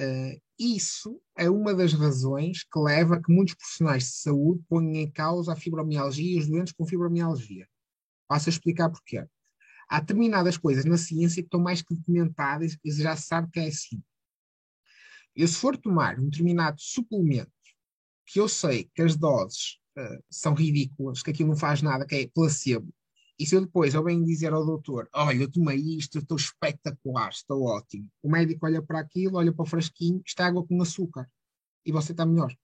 uh, 0.00 0.40
isso 0.58 1.20
é 1.36 1.48
uma 1.48 1.74
das 1.74 1.92
razões 1.92 2.62
que 2.62 2.78
leva 2.78 3.16
a 3.16 3.22
que 3.22 3.32
muitos 3.32 3.54
profissionais 3.54 4.04
de 4.04 4.10
saúde 4.10 4.62
ponham 4.68 4.94
em 4.94 5.10
causa 5.10 5.52
a 5.52 5.56
fibromialgia 5.56 6.36
e 6.36 6.38
os 6.38 6.46
doentes 6.46 6.72
com 6.72 6.86
fibromialgia. 6.86 7.66
Passo 8.28 8.48
a 8.48 8.52
explicar 8.52 8.90
porquê. 8.90 9.26
Há 9.88 10.00
determinadas 10.00 10.56
coisas 10.56 10.84
na 10.84 10.96
ciência 10.96 11.42
que 11.42 11.46
estão 11.46 11.60
mais 11.60 11.82
que 11.82 11.94
documentadas 11.94 12.76
e 12.84 12.90
já 12.92 13.16
se 13.16 13.26
sabe 13.26 13.50
que 13.50 13.60
é 13.60 13.66
assim. 13.66 14.02
Eu, 15.34 15.48
se 15.48 15.56
for 15.56 15.76
tomar 15.76 16.18
um 16.18 16.28
determinado 16.28 16.80
suplemento, 16.80 17.50
que 18.26 18.40
eu 18.40 18.48
sei 18.48 18.90
que 18.94 19.02
as 19.02 19.16
doses 19.16 19.78
uh, 19.98 20.22
são 20.30 20.54
ridículas, 20.54 21.22
que 21.22 21.30
aquilo 21.30 21.50
não 21.50 21.56
faz 21.56 21.82
nada, 21.82 22.06
que 22.06 22.14
é 22.14 22.26
placebo, 22.28 22.92
e 23.38 23.46
se 23.46 23.56
eu 23.56 23.60
depois 23.62 23.94
eu 23.94 24.04
venho 24.04 24.24
dizer 24.24 24.52
ao 24.52 24.64
doutor, 24.64 25.08
olha, 25.12 25.42
eu 25.42 25.50
tomei 25.50 25.76
isto, 25.76 26.18
estou 26.18 26.36
espetacular, 26.36 27.30
estou 27.30 27.64
ótimo. 27.64 28.08
O 28.22 28.30
médico 28.30 28.64
olha 28.64 28.80
para 28.80 29.00
aquilo, 29.00 29.38
olha 29.38 29.52
para 29.52 29.64
o 29.64 29.66
frasquinho, 29.66 30.22
está 30.24 30.46
água 30.46 30.64
com 30.64 30.80
açúcar. 30.80 31.28
E 31.84 31.90
você 31.90 32.12
está 32.12 32.24
melhor. 32.24 32.54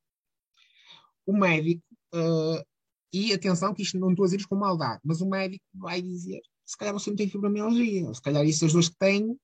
O 1.27 1.33
médico, 1.33 1.83
uh, 2.15 2.65
e 3.13 3.33
atenção 3.33 3.75
que 3.75 3.83
isto 3.83 3.99
não 3.99 4.11
estou 4.11 4.25
a 4.25 4.29
dizer 4.29 4.47
com 4.47 4.55
maldade, 4.55 5.01
mas 5.05 5.21
o 5.21 5.29
médico 5.29 5.65
vai 5.75 6.01
dizer, 6.01 6.41
se 6.65 6.77
calhar 6.77 6.95
você 6.95 7.11
não 7.11 7.17
tem 7.17 7.29
fibromialgia, 7.29 8.07
ou 8.07 8.15
se 8.15 8.23
calhar 8.23 8.45
isso 8.45 8.65
as 8.65 8.73
duas 8.73 8.89
que 8.89 8.97
tenho. 8.97 9.39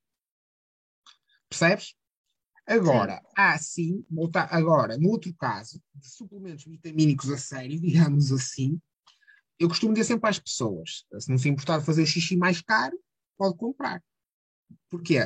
Percebes? 1.49 1.95
Agora, 2.65 3.17
sim. 3.19 3.27
há 3.37 3.59
sim, 3.59 4.07
voltar 4.11 4.49
agora, 4.53 4.97
no 4.97 5.11
outro 5.11 5.33
caso, 5.35 5.81
de 5.95 6.09
suplementos 6.09 6.65
vitamínicos 6.65 7.31
a 7.31 7.39
sério, 7.39 7.79
digamos 7.81 8.31
assim, 8.33 8.81
eu 9.59 9.69
costumo 9.69 9.93
dizer 9.93 10.05
sempre 10.05 10.29
às 10.29 10.39
pessoas: 10.39 11.05
se 11.19 11.31
não 11.31 11.39
se 11.39 11.49
importar 11.49 11.79
de 11.79 11.87
fazer 11.87 12.07
xixi 12.07 12.37
mais 12.37 12.61
caro, 12.61 12.99
pode 13.37 13.57
comprar. 13.57 14.03
Porquê? 14.91 15.23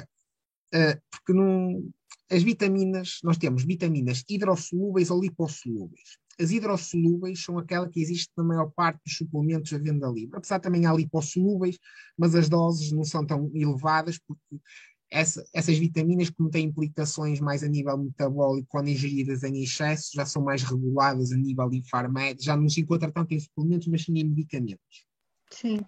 Uh, 0.72 1.00
porque 1.10 1.32
não, 1.32 1.90
as 2.30 2.42
vitaminas, 2.42 3.18
nós 3.24 3.36
temos 3.36 3.64
vitaminas 3.64 4.24
hidrossolúveis 4.28 5.10
ou 5.10 5.20
lipossolúveis. 5.20 6.18
As 6.38 6.50
hidrossolúveis 6.50 7.42
são 7.42 7.58
aquela 7.58 7.88
que 7.88 8.00
existe 8.00 8.30
na 8.36 8.44
maior 8.44 8.70
parte 8.70 9.00
dos 9.04 9.16
suplementos 9.16 9.72
à 9.72 9.78
venda 9.78 10.08
livre. 10.08 10.36
Apesar 10.36 10.60
também 10.60 10.86
há 10.86 10.92
lipossolúveis, 10.92 11.76
mas 12.16 12.34
as 12.34 12.48
doses 12.48 12.92
não 12.92 13.04
são 13.04 13.26
tão 13.26 13.50
elevadas 13.52 14.18
porque 14.18 14.62
essa, 15.10 15.44
essas 15.52 15.76
vitaminas, 15.76 16.30
como 16.30 16.50
têm 16.50 16.66
implicações 16.66 17.40
mais 17.40 17.64
a 17.64 17.68
nível 17.68 17.98
metabólico, 17.98 18.68
quando 18.68 18.88
ingeridas 18.88 19.42
em 19.42 19.62
excesso, 19.62 20.10
já 20.14 20.24
são 20.24 20.42
mais 20.42 20.62
reguladas 20.62 21.32
a 21.32 21.36
nível 21.36 21.68
linfarmédico, 21.68 22.44
já 22.44 22.56
não 22.56 22.68
se 22.68 22.80
encontra 22.80 23.10
tanto 23.10 23.34
em 23.34 23.40
suplementos, 23.40 23.88
mas 23.88 24.04
sim 24.04 24.12
em 24.16 24.24
medicamentos. 24.24 25.04
Sim. 25.50 25.78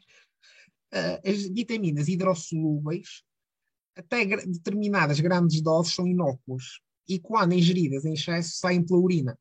Uh, 0.92 1.20
as 1.24 1.48
vitaminas 1.48 2.08
hidrossolúveis, 2.08 3.22
até 3.96 4.24
determinadas 4.24 5.20
grandes 5.20 5.62
doses, 5.62 5.94
são 5.94 6.06
inócuas 6.06 6.80
e 7.08 7.18
quando 7.18 7.54
ingeridas 7.54 8.04
em 8.04 8.14
excesso, 8.14 8.56
saem 8.56 8.84
pela 8.84 9.00
urina. 9.00 9.38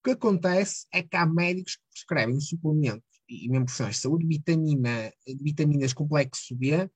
O 0.00 0.04
que 0.04 0.10
acontece 0.10 0.86
é 0.92 1.02
que 1.02 1.16
há 1.16 1.24
médicos 1.24 1.76
que 1.76 1.82
prescrevem 1.90 2.36
um 2.36 2.40
suplemento, 2.40 3.04
e 3.28 3.48
mesmo 3.48 3.64
profissionais 3.64 3.96
de 3.96 4.02
saúde, 4.02 4.26
vitamina, 4.26 5.12
vitaminas 5.40 5.94
complexo 5.94 6.54
B, 6.54 6.90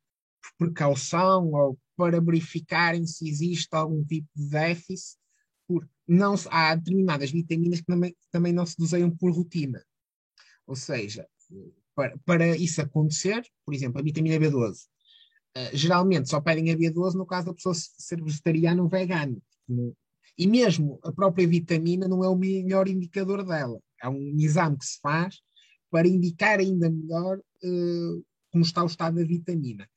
precaução 0.59 1.53
ou 1.53 1.79
para 1.97 2.21
verificarem 2.21 3.05
se 3.07 3.29
existe 3.29 3.69
algum 3.73 4.05
tipo 4.05 4.29
de 4.35 4.49
déficit, 4.49 5.19
porque 5.67 5.89
não, 6.07 6.35
há 6.51 6.75
determinadas 6.75 7.31
vitaminas 7.31 7.81
que 7.81 7.87
também, 7.87 8.17
também 8.31 8.53
não 8.53 8.65
se 8.65 8.77
doseiam 8.79 9.11
por 9.11 9.33
rotina. 9.33 9.85
Ou 10.67 10.77
seja, 10.77 11.27
para, 11.95 12.17
para 12.25 12.57
isso 12.57 12.81
acontecer, 12.81 13.43
por 13.65 13.75
exemplo, 13.75 13.99
a 13.99 14.03
vitamina 14.03 14.39
B12, 14.39 14.73
uh, 14.73 14.79
eh, 15.57 15.71
geralmente 15.75 16.29
só 16.29 16.41
pedem 16.41 16.71
a 16.71 16.77
B12 16.77 17.15
no 17.15 17.27
caso 17.27 17.47
da 17.47 17.55
pessoa 17.55 17.75
ser 17.75 18.23
vegetariana 18.23 18.83
ou 18.83 18.89
vegana. 18.89 19.37
E 20.39 20.47
mesmo 20.47 21.01
a 21.03 21.13
própria 21.13 21.49
vitamina 21.49 22.07
não 22.07 22.23
é 22.23 22.29
o 22.29 22.37
melhor 22.37 22.89
indicador 22.89 23.45
dela. 23.45 23.79
É 24.01 24.09
um 24.09 24.37
exame 24.39 24.79
que 24.79 24.87
se 24.87 25.01
faz 25.01 25.41
para 25.91 26.07
indicar 26.07 26.61
ainda 26.61 26.89
melhor 26.89 27.39
uh, 27.39 28.25
como 28.53 28.65
está 28.65 28.85
o 28.85 28.87
estado 28.87 29.17
da 29.17 29.25
vitamina 29.25 29.89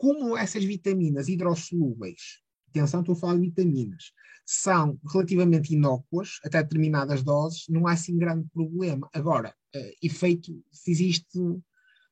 como 0.00 0.34
essas 0.34 0.64
vitaminas 0.64 1.28
hidrossolúveis, 1.28 2.40
atenção, 2.70 3.00
estou 3.00 3.12
a 3.12 3.18
falar 3.18 3.34
de 3.34 3.42
vitaminas, 3.42 4.12
são 4.46 4.98
relativamente 5.12 5.74
inócuas, 5.74 6.38
até 6.42 6.62
determinadas 6.62 7.22
doses, 7.22 7.66
não 7.68 7.86
há 7.86 7.92
assim 7.92 8.16
grande 8.16 8.48
problema. 8.50 9.10
Agora, 9.12 9.54
uh, 9.76 9.92
efeito, 10.02 10.64
se 10.72 10.90
existe 10.90 11.38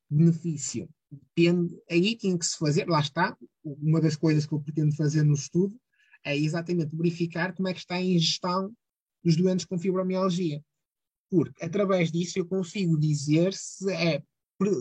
benefício, 0.09 0.87
depende, 1.11 1.81
aí 1.91 2.15
tem 2.15 2.37
que 2.37 2.45
se 2.45 2.59
fazer, 2.59 2.87
lá 2.87 3.01
está, 3.01 3.35
uma 3.65 4.03
das 4.03 4.17
coisas 4.17 4.45
que 4.45 4.53
eu 4.53 4.61
pretendo 4.61 4.95
fazer 4.95 5.23
no 5.23 5.33
estudo 5.33 5.75
é 6.23 6.37
exatamente 6.37 6.95
verificar 6.95 7.55
como 7.55 7.69
é 7.69 7.73
que 7.73 7.81
está 7.81 7.95
a 7.95 8.03
ingestão 8.03 8.71
dos 9.25 9.35
doentes 9.35 9.65
com 9.65 9.79
fibromialgia. 9.79 10.63
Porque 11.31 11.65
através 11.65 12.13
disso 12.13 12.39
eu 12.39 12.45
consigo 12.47 12.99
dizer 12.99 13.55
se 13.55 13.91
é 13.95 14.23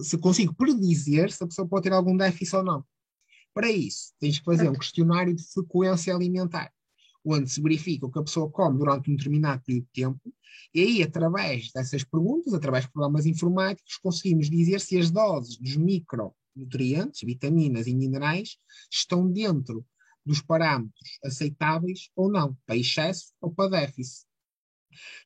se 0.03 0.17
consigo 0.17 0.55
predizer 0.55 1.31
se 1.31 1.43
a 1.43 1.47
pessoa 1.47 1.67
pode 1.67 1.83
ter 1.83 1.93
algum 1.93 2.17
déficit 2.17 2.55
ou 2.55 2.63
não. 2.63 2.85
Para 3.57 3.71
isso, 3.71 4.13
tens 4.19 4.37
que 4.37 4.45
fazer 4.45 4.69
um 4.69 4.73
questionário 4.73 5.35
de 5.35 5.43
frequência 5.43 6.13
alimentar, 6.13 6.71
onde 7.25 7.49
se 7.49 7.59
verifica 7.59 8.05
o 8.05 8.11
que 8.11 8.19
a 8.19 8.23
pessoa 8.23 8.51
come 8.51 8.77
durante 8.77 9.09
um 9.09 9.15
determinado 9.15 9.63
período 9.63 9.85
de 9.85 9.91
tempo, 9.93 10.33
e 10.75 10.81
aí, 10.81 11.01
através 11.01 11.71
dessas 11.71 12.03
perguntas, 12.03 12.53
através 12.53 12.85
de 12.85 12.91
programas 12.91 13.25
informáticos, 13.25 13.97
conseguimos 13.97 14.47
dizer 14.47 14.79
se 14.79 14.95
as 14.99 15.09
doses 15.09 15.57
dos 15.57 15.75
micronutrientes, 15.75 17.21
vitaminas 17.23 17.87
e 17.87 17.95
minerais, 17.95 18.57
estão 18.93 19.27
dentro 19.27 19.83
dos 20.23 20.39
parâmetros 20.39 21.17
aceitáveis 21.25 22.11
ou 22.15 22.31
não, 22.31 22.55
para 22.63 22.77
excesso 22.77 23.33
ou 23.41 23.51
para 23.51 23.71
déficit. 23.71 24.27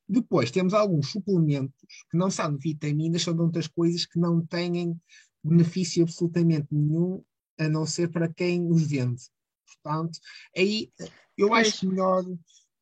Depois 0.08 0.50
temos 0.50 0.72
alguns 0.72 1.10
suplementos 1.10 1.76
que 2.10 2.16
não 2.16 2.30
são 2.30 2.56
de 2.56 2.62
vitaminas, 2.62 3.20
são 3.20 3.34
de 3.34 3.42
outras 3.42 3.68
coisas 3.68 4.06
que 4.06 4.18
não 4.18 4.40
têm 4.46 4.98
benefício 5.44 6.02
absolutamente 6.02 6.68
nenhum 6.70 7.22
a 7.66 7.68
não 7.68 7.86
ser 7.86 8.10
para 8.10 8.32
quem 8.32 8.70
os 8.70 8.86
vende. 8.86 9.22
Portanto, 9.66 10.18
aí 10.56 10.90
eu 11.36 11.54
acho 11.54 11.88
melhor, 11.88 12.24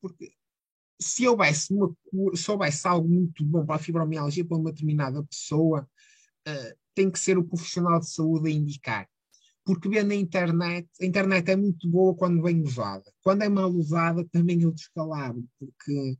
porque 0.01 0.33
se 1.01 1.27
houvesse, 1.27 1.73
uma 1.73 1.95
cura, 2.11 2.37
se 2.37 2.51
houvesse 2.51 2.87
algo 2.87 3.09
muito 3.09 3.45
bom 3.45 3.65
para 3.65 3.77
a 3.77 3.79
fibromialgia 3.79 4.45
para 4.45 4.57
uma 4.57 4.71
determinada 4.71 5.23
pessoa, 5.25 5.89
uh, 6.47 6.79
tem 6.95 7.11
que 7.11 7.19
ser 7.19 7.39
o 7.39 7.45
profissional 7.45 7.99
de 8.01 8.11
saúde 8.11 8.51
a 8.51 8.53
indicar. 8.53 9.09
porque 9.65 9.89
vê 9.89 10.03
na 10.03 10.15
internet, 10.15 10.89
a 11.01 11.07
internet 11.07 11.49
é 11.51 11.57
muito 11.57 11.89
boa 11.89 12.15
quando 12.15 12.43
bem 12.43 12.63
usada. 12.63 13.05
Quando 13.23 13.43
é 13.43 13.49
mal 13.49 13.71
usada, 13.71 14.27
também 14.31 14.63
é 14.63 14.67
o 14.67 14.73
descalabro, 14.73 15.45
porque 15.59 16.19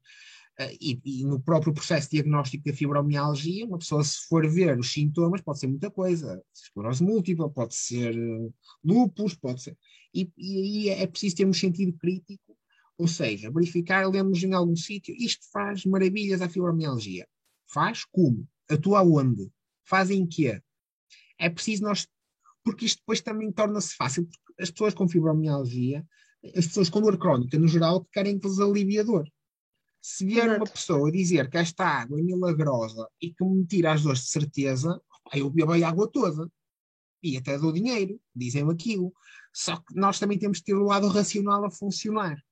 e, 0.81 1.01
e, 1.05 1.25
no 1.25 1.41
próprio 1.41 1.73
processo 1.73 2.11
diagnóstico 2.11 2.65
da 2.65 2.73
fibromialgia, 2.73 3.67
uma 3.67 3.79
pessoa, 3.79 4.03
se 4.05 4.27
for 4.29 4.49
ver 4.49 4.79
os 4.79 4.93
sintomas, 4.93 5.41
pode 5.41 5.59
ser 5.59 5.69
muita 5.69 5.91
coisa. 5.91 6.43
Esclerose 6.55 7.03
múltipla, 7.03 7.49
pode 7.49 7.75
ser 7.75 8.17
uh, 8.19 8.55
lúpus, 8.85 9.35
pode 9.35 9.63
ser. 9.63 9.77
E, 10.13 10.31
aí 10.39 10.89
é 10.91 11.07
preciso 11.07 11.37
termos 11.37 11.59
sentido 11.59 11.93
crítico, 11.99 12.57
ou 12.99 13.09
seja, 13.09 13.51
verificar, 13.51 14.07
lemos 14.09 14.43
em 14.43 14.53
algum 14.53 14.77
sítio, 14.77 15.15
isto 15.19 15.47
faz 15.53 15.85
maravilhas 15.85 16.43
à 16.43 16.49
fibromialgia. 16.49 17.27
Faz 17.73 18.05
como? 18.05 18.47
Atua 18.69 19.03
onde? 19.03 19.51
Fazem 19.85 20.27
quê? 20.27 20.61
É 21.39 21.49
preciso 21.49 21.83
nós 21.83 22.07
porque 22.63 22.85
isto 22.85 22.99
depois 22.99 23.21
também 23.21 23.51
torna-se 23.51 23.95
fácil, 23.97 24.27
porque 24.27 24.63
as 24.63 24.71
pessoas 24.71 24.95
com 24.95 25.09
fibromialgia, 25.09 26.07
as 26.57 26.67
pessoas 26.67 26.91
com 26.91 27.01
dor 27.01 27.19
crónica, 27.19 27.59
no 27.59 27.69
geral, 27.69 28.05
querem 28.13 28.39
que 28.39 28.47
lhes 28.47 28.59
alivie 28.59 28.99
a 28.99 29.03
dor. 29.03 29.27
Se 30.01 30.25
vier 30.25 30.47
Exato. 30.47 30.61
uma 30.61 30.71
pessoa 30.71 31.13
dizer 31.13 31.51
que 31.51 31.59
esta 31.59 31.85
água 31.85 32.19
é 32.19 32.23
milagrosa 32.23 33.09
e 33.21 33.33
que 33.33 33.45
me 33.45 33.67
tira 33.67 33.93
as 33.93 34.03
dores 34.03 34.21
de 34.21 34.29
certeza, 34.29 35.01
eu 35.35 35.51
bebo 35.51 35.73
a 35.73 35.89
água 35.89 36.11
toda. 36.11 36.51
E 37.23 37.37
até 37.37 37.59
dou 37.59 37.73
dinheiro, 37.73 38.19
dizem-me 38.35 38.73
aquilo. 38.73 39.13
Só 39.53 39.77
que 39.77 39.95
nós 39.95 40.19
também 40.19 40.39
temos 40.39 40.59
que 40.59 40.65
ter 40.65 40.75
o 40.75 40.85
lado 40.85 41.09
racional 41.09 41.65
a 41.65 41.71
funcionar. 41.71 42.43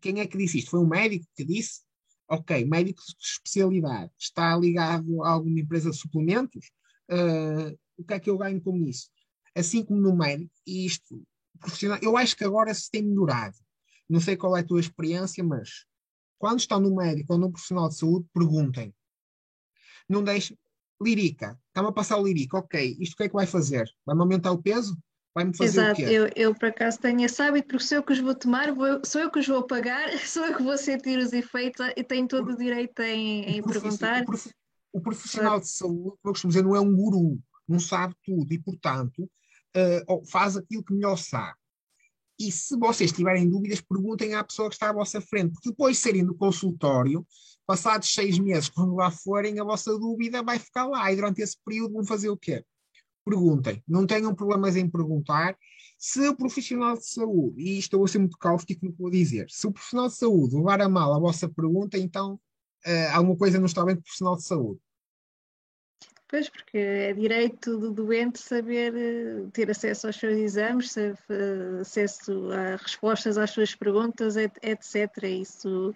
Quem 0.00 0.20
é 0.20 0.26
que 0.26 0.38
disse 0.38 0.58
isto? 0.58 0.70
Foi 0.70 0.80
um 0.80 0.88
médico 0.88 1.26
que 1.36 1.44
disse? 1.44 1.82
Ok, 2.28 2.64
médico 2.64 3.02
de 3.02 3.14
especialidade. 3.20 4.10
Está 4.18 4.56
ligado 4.56 5.22
a 5.22 5.30
alguma 5.30 5.60
empresa 5.60 5.90
de 5.90 5.96
suplementos? 5.96 6.70
Uh, 7.10 7.76
o 7.98 8.04
que 8.04 8.14
é 8.14 8.20
que 8.20 8.30
eu 8.30 8.38
ganho 8.38 8.60
com 8.60 8.76
isso? 8.78 9.10
Assim 9.54 9.84
como 9.84 10.00
no 10.00 10.16
médico, 10.16 10.52
e 10.66 10.86
isto, 10.86 11.22
profissional, 11.60 11.98
eu 12.02 12.16
acho 12.16 12.36
que 12.36 12.44
agora 12.44 12.72
se 12.72 12.90
tem 12.90 13.02
melhorado. 13.02 13.56
Não 14.08 14.20
sei 14.20 14.36
qual 14.36 14.56
é 14.56 14.60
a 14.60 14.64
tua 14.64 14.80
experiência, 14.80 15.44
mas 15.44 15.86
quando 16.38 16.58
estão 16.58 16.80
no 16.80 16.94
médico 16.94 17.32
ou 17.32 17.38
no 17.38 17.50
profissional 17.50 17.88
de 17.88 17.96
saúde, 17.96 18.26
perguntem. 18.32 18.94
Não 20.08 20.22
deixem. 20.22 20.58
Lirica, 21.02 21.58
está-me 21.68 21.88
a 21.88 21.92
passar 21.92 22.18
o 22.18 22.26
lirica, 22.26 22.56
ok, 22.56 22.96
isto 23.00 23.14
o 23.14 23.16
que 23.16 23.24
é 23.24 23.28
que 23.28 23.34
vai 23.34 23.46
fazer? 23.46 23.90
Vai-me 24.06 24.22
aumentar 24.22 24.52
o 24.52 24.62
peso? 24.62 24.96
Vai-me 25.34 25.56
fazer 25.56 25.80
Exato, 25.80 25.92
o 25.92 25.96
quê? 25.96 26.02
Eu, 26.12 26.30
eu 26.36 26.54
por 26.54 26.66
acaso 26.66 27.00
tenho 27.00 27.24
esse 27.24 27.42
hábito, 27.42 27.66
porque 27.66 27.84
sou 27.84 27.98
eu 27.98 28.02
que 28.04 28.12
os 28.12 28.20
vou 28.20 28.34
tomar, 28.34 28.72
vou, 28.72 29.00
sou 29.04 29.20
eu 29.20 29.30
que 29.30 29.40
os 29.40 29.48
vou 29.48 29.66
pagar, 29.66 30.08
sou 30.26 30.46
eu 30.46 30.56
que 30.56 30.62
vou 30.62 30.78
sentir 30.78 31.18
os 31.18 31.32
efeitos 31.32 31.84
e 31.96 32.04
tenho 32.04 32.28
todo 32.28 32.52
o 32.52 32.56
direito 32.56 33.02
em, 33.02 33.56
em 33.56 33.62
perguntar. 33.62 34.22
O, 34.22 34.26
prof, 34.26 34.50
o 34.92 35.00
profissional 35.00 35.58
de 35.58 35.68
saúde, 35.68 36.16
como 36.22 36.26
eu 36.26 36.32
costumo 36.32 36.52
dizer, 36.52 36.62
não 36.62 36.76
é 36.76 36.80
um 36.80 36.94
guru, 36.94 37.40
não 37.68 37.80
sabe 37.80 38.14
tudo 38.24 38.52
e, 38.52 38.58
portanto, 38.60 39.24
uh, 39.24 40.24
faz 40.26 40.56
aquilo 40.56 40.84
que 40.84 40.94
melhor 40.94 41.16
sabe. 41.16 41.58
E 42.38 42.50
se 42.50 42.76
vocês 42.76 43.12
tiverem 43.12 43.48
dúvidas, 43.48 43.80
perguntem 43.80 44.34
à 44.34 44.42
pessoa 44.42 44.68
que 44.68 44.74
está 44.74 44.90
à 44.90 44.92
vossa 44.92 45.20
frente, 45.20 45.52
porque 45.52 45.70
depois 45.70 45.96
de 45.96 46.02
serem 46.02 46.24
do 46.24 46.34
consultório, 46.34 47.26
passados 47.66 48.12
seis 48.12 48.38
meses, 48.38 48.68
quando 48.68 48.94
lá 48.94 49.10
forem, 49.10 49.60
a 49.60 49.64
vossa 49.64 49.96
dúvida 49.98 50.42
vai 50.42 50.58
ficar 50.58 50.86
lá. 50.86 51.10
E 51.12 51.16
durante 51.16 51.40
esse 51.42 51.56
período 51.64 51.94
vão 51.94 52.04
fazer 52.04 52.28
o 52.28 52.36
quê? 52.36 52.64
Perguntem. 53.24 53.82
Não 53.88 54.06
tenham 54.06 54.34
problemas 54.34 54.76
em 54.76 54.88
perguntar. 54.88 55.56
Se 55.98 56.28
o 56.28 56.36
profissional 56.36 56.96
de 56.96 57.06
saúde, 57.06 57.62
e 57.62 57.80
eu 57.90 57.98
vou 57.98 58.08
ser 58.08 58.18
muito 58.18 58.36
cáustico 58.36 58.84
no 58.84 58.92
que 58.92 58.98
vou 58.98 59.10
dizer, 59.10 59.46
se 59.48 59.66
o 59.66 59.72
profissional 59.72 60.08
de 60.08 60.16
saúde 60.16 60.56
levar 60.56 60.80
a 60.82 60.88
mal 60.88 61.14
a 61.14 61.18
vossa 61.18 61.48
pergunta, 61.48 61.96
então 61.96 62.34
uh, 62.34 63.10
alguma 63.14 63.36
coisa 63.36 63.58
não 63.58 63.66
está 63.66 63.84
bem 63.84 63.94
com 63.94 64.00
o 64.00 64.04
profissional 64.04 64.36
de 64.36 64.44
saúde. 64.44 64.80
Pois, 66.34 66.48
porque 66.48 66.78
é 66.78 67.12
direito 67.12 67.78
do 67.78 67.92
doente 67.92 68.40
saber 68.40 68.92
eh, 68.96 69.46
ter 69.52 69.70
acesso 69.70 70.08
aos 70.08 70.16
seus 70.16 70.36
exames, 70.36 70.92
acesso 71.80 72.50
a 72.50 72.74
respostas 72.74 73.38
às 73.38 73.52
suas 73.52 73.72
perguntas, 73.72 74.34
etc. 74.36 75.22
Isso 75.40 75.94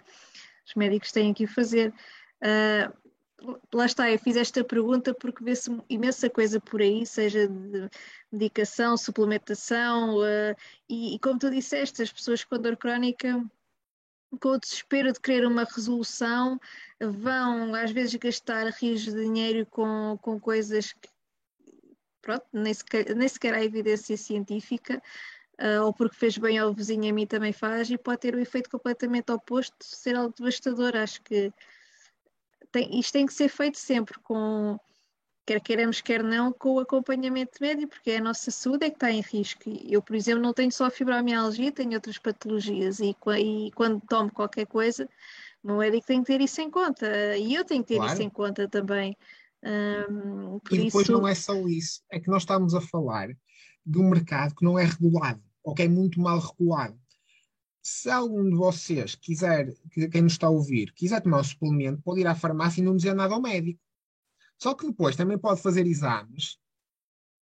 os 0.65 0.75
médicos 0.75 1.11
têm 1.11 1.33
que 1.33 1.45
fazer. 1.45 1.93
Uh, 2.41 3.59
lá 3.73 3.85
está, 3.85 4.09
eu 4.09 4.17
fiz 4.17 4.37
esta 4.37 4.63
pergunta 4.63 5.13
porque 5.13 5.43
vê-se 5.43 5.69
imensa 5.89 6.29
coisa 6.29 6.57
por 6.61 6.81
aí, 6.81 7.05
seja 7.05 7.45
de 7.45 7.89
medicação, 8.31 8.95
suplementação, 8.95 10.19
uh, 10.19 10.55
e, 10.87 11.15
e, 11.15 11.19
como 11.19 11.37
tu 11.37 11.49
disseste, 11.49 12.01
as 12.01 12.13
pessoas 12.13 12.45
com 12.45 12.57
dor 12.57 12.77
crónica 12.77 13.43
com 14.37 14.49
o 14.49 14.59
desespero 14.59 15.11
de 15.11 15.19
querer 15.19 15.45
uma 15.45 15.63
resolução, 15.63 16.59
vão 16.99 17.73
às 17.73 17.91
vezes 17.91 18.15
gastar 18.15 18.67
rios 18.67 19.01
de 19.01 19.11
dinheiro 19.11 19.65
com, 19.65 20.17
com 20.21 20.39
coisas 20.39 20.93
que 20.93 21.09
pronto, 22.21 22.45
nem 22.53 22.73
sequer, 22.73 23.15
nem 23.15 23.27
sequer 23.27 23.53
há 23.53 23.63
evidência 23.63 24.15
científica, 24.17 25.01
uh, 25.59 25.83
ou 25.85 25.93
porque 25.93 26.15
fez 26.15 26.37
bem 26.37 26.57
ao 26.57 26.73
vizinho, 26.73 27.09
a 27.09 27.13
mim 27.13 27.25
também 27.25 27.51
faz, 27.53 27.89
e 27.89 27.97
pode 27.97 28.19
ter 28.19 28.35
o 28.35 28.37
um 28.37 28.41
efeito 28.41 28.69
completamente 28.69 29.31
oposto, 29.31 29.75
ser 29.79 30.15
algo 30.15 30.33
devastador. 30.37 30.95
Acho 30.95 31.21
que 31.21 31.51
tem, 32.71 32.99
isto 32.99 33.13
tem 33.13 33.25
que 33.25 33.33
ser 33.33 33.49
feito 33.49 33.77
sempre 33.77 34.19
com 34.19 34.79
quer 35.49 35.61
queiramos, 35.61 35.99
quer 35.99 36.23
não, 36.23 36.53
com 36.53 36.75
o 36.75 36.79
acompanhamento 36.79 37.57
médico, 37.59 37.89
porque 37.89 38.11
é 38.11 38.17
a 38.17 38.23
nossa 38.23 38.51
saúde 38.51 38.85
é 38.85 38.89
que 38.91 38.97
está 38.97 39.11
em 39.11 39.21
risco. 39.21 39.63
Eu, 39.87 39.99
por 39.99 40.15
exemplo, 40.15 40.43
não 40.43 40.53
tenho 40.53 40.71
só 40.71 40.91
fibromialgia, 40.91 41.71
tenho 41.71 41.93
outras 41.93 42.19
patologias 42.19 42.99
e, 42.99 43.15
e 43.39 43.71
quando 43.71 43.99
tomo 44.07 44.31
qualquer 44.31 44.67
coisa, 44.67 45.09
o 45.63 45.67
meu 45.67 45.77
médico 45.77 46.05
tem 46.05 46.21
que 46.21 46.27
ter 46.27 46.39
isso 46.39 46.61
em 46.61 46.69
conta 46.69 47.35
e 47.35 47.55
eu 47.55 47.65
tenho 47.65 47.81
que 47.81 47.89
ter 47.89 47.95
claro. 47.95 48.13
isso 48.13 48.21
em 48.21 48.29
conta 48.29 48.67
também. 48.67 49.17
Um, 49.63 50.59
e 50.71 50.85
depois 50.85 51.05
isso... 51.05 51.11
não 51.11 51.27
é 51.27 51.33
só 51.33 51.55
isso, 51.67 52.01
é 52.11 52.19
que 52.19 52.29
nós 52.29 52.43
estamos 52.43 52.75
a 52.75 52.81
falar 52.81 53.29
de 53.83 53.97
um 53.97 54.07
mercado 54.07 54.53
que 54.53 54.63
não 54.63 54.77
é 54.77 54.85
regulado, 54.85 55.41
ou 55.63 55.73
que 55.73 55.81
é 55.81 55.87
muito 55.87 56.21
mal 56.21 56.37
regulado. 56.37 56.97
Se 57.81 58.09
algum 58.11 58.47
de 58.47 58.55
vocês 58.55 59.15
quiser, 59.15 59.73
quem 60.11 60.21
nos 60.21 60.33
está 60.33 60.45
a 60.45 60.51
ouvir, 60.51 60.93
quiser 60.93 61.21
tomar 61.21 61.39
um 61.39 61.43
suplemento, 61.43 62.03
pode 62.03 62.21
ir 62.21 62.27
à 62.27 62.35
farmácia 62.35 62.81
e 62.81 62.83
não 62.83 62.95
dizer 62.95 63.15
nada 63.15 63.33
ao 63.33 63.41
médico 63.41 63.79
só 64.61 64.75
que 64.75 64.85
depois 64.85 65.15
também 65.15 65.37
pode 65.37 65.61
fazer 65.61 65.87
exames. 65.87 66.57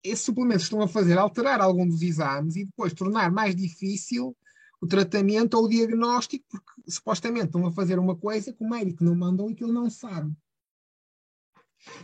Esses 0.03 0.23
suplementos 0.23 0.63
estão 0.63 0.81
a 0.81 0.87
fazer 0.87 1.17
alterar 1.17 1.59
algum 1.59 1.87
dos 1.87 2.01
exames 2.01 2.55
e 2.55 2.65
depois 2.65 2.93
tornar 2.93 3.31
mais 3.31 3.55
difícil 3.55 4.37
o 4.79 4.87
tratamento 4.87 5.55
ou 5.55 5.65
o 5.65 5.69
diagnóstico, 5.69 6.45
porque 6.47 6.91
supostamente 6.91 7.47
estão 7.47 7.65
a 7.65 7.71
fazer 7.71 7.97
uma 7.97 8.15
coisa 8.15 8.53
que 8.53 8.63
o 8.63 8.69
médico 8.69 9.03
não 9.03 9.15
mandou 9.15 9.49
e 9.49 9.55
que 9.55 9.63
ele 9.63 9.73
não 9.73 9.89
sabe. 9.89 10.31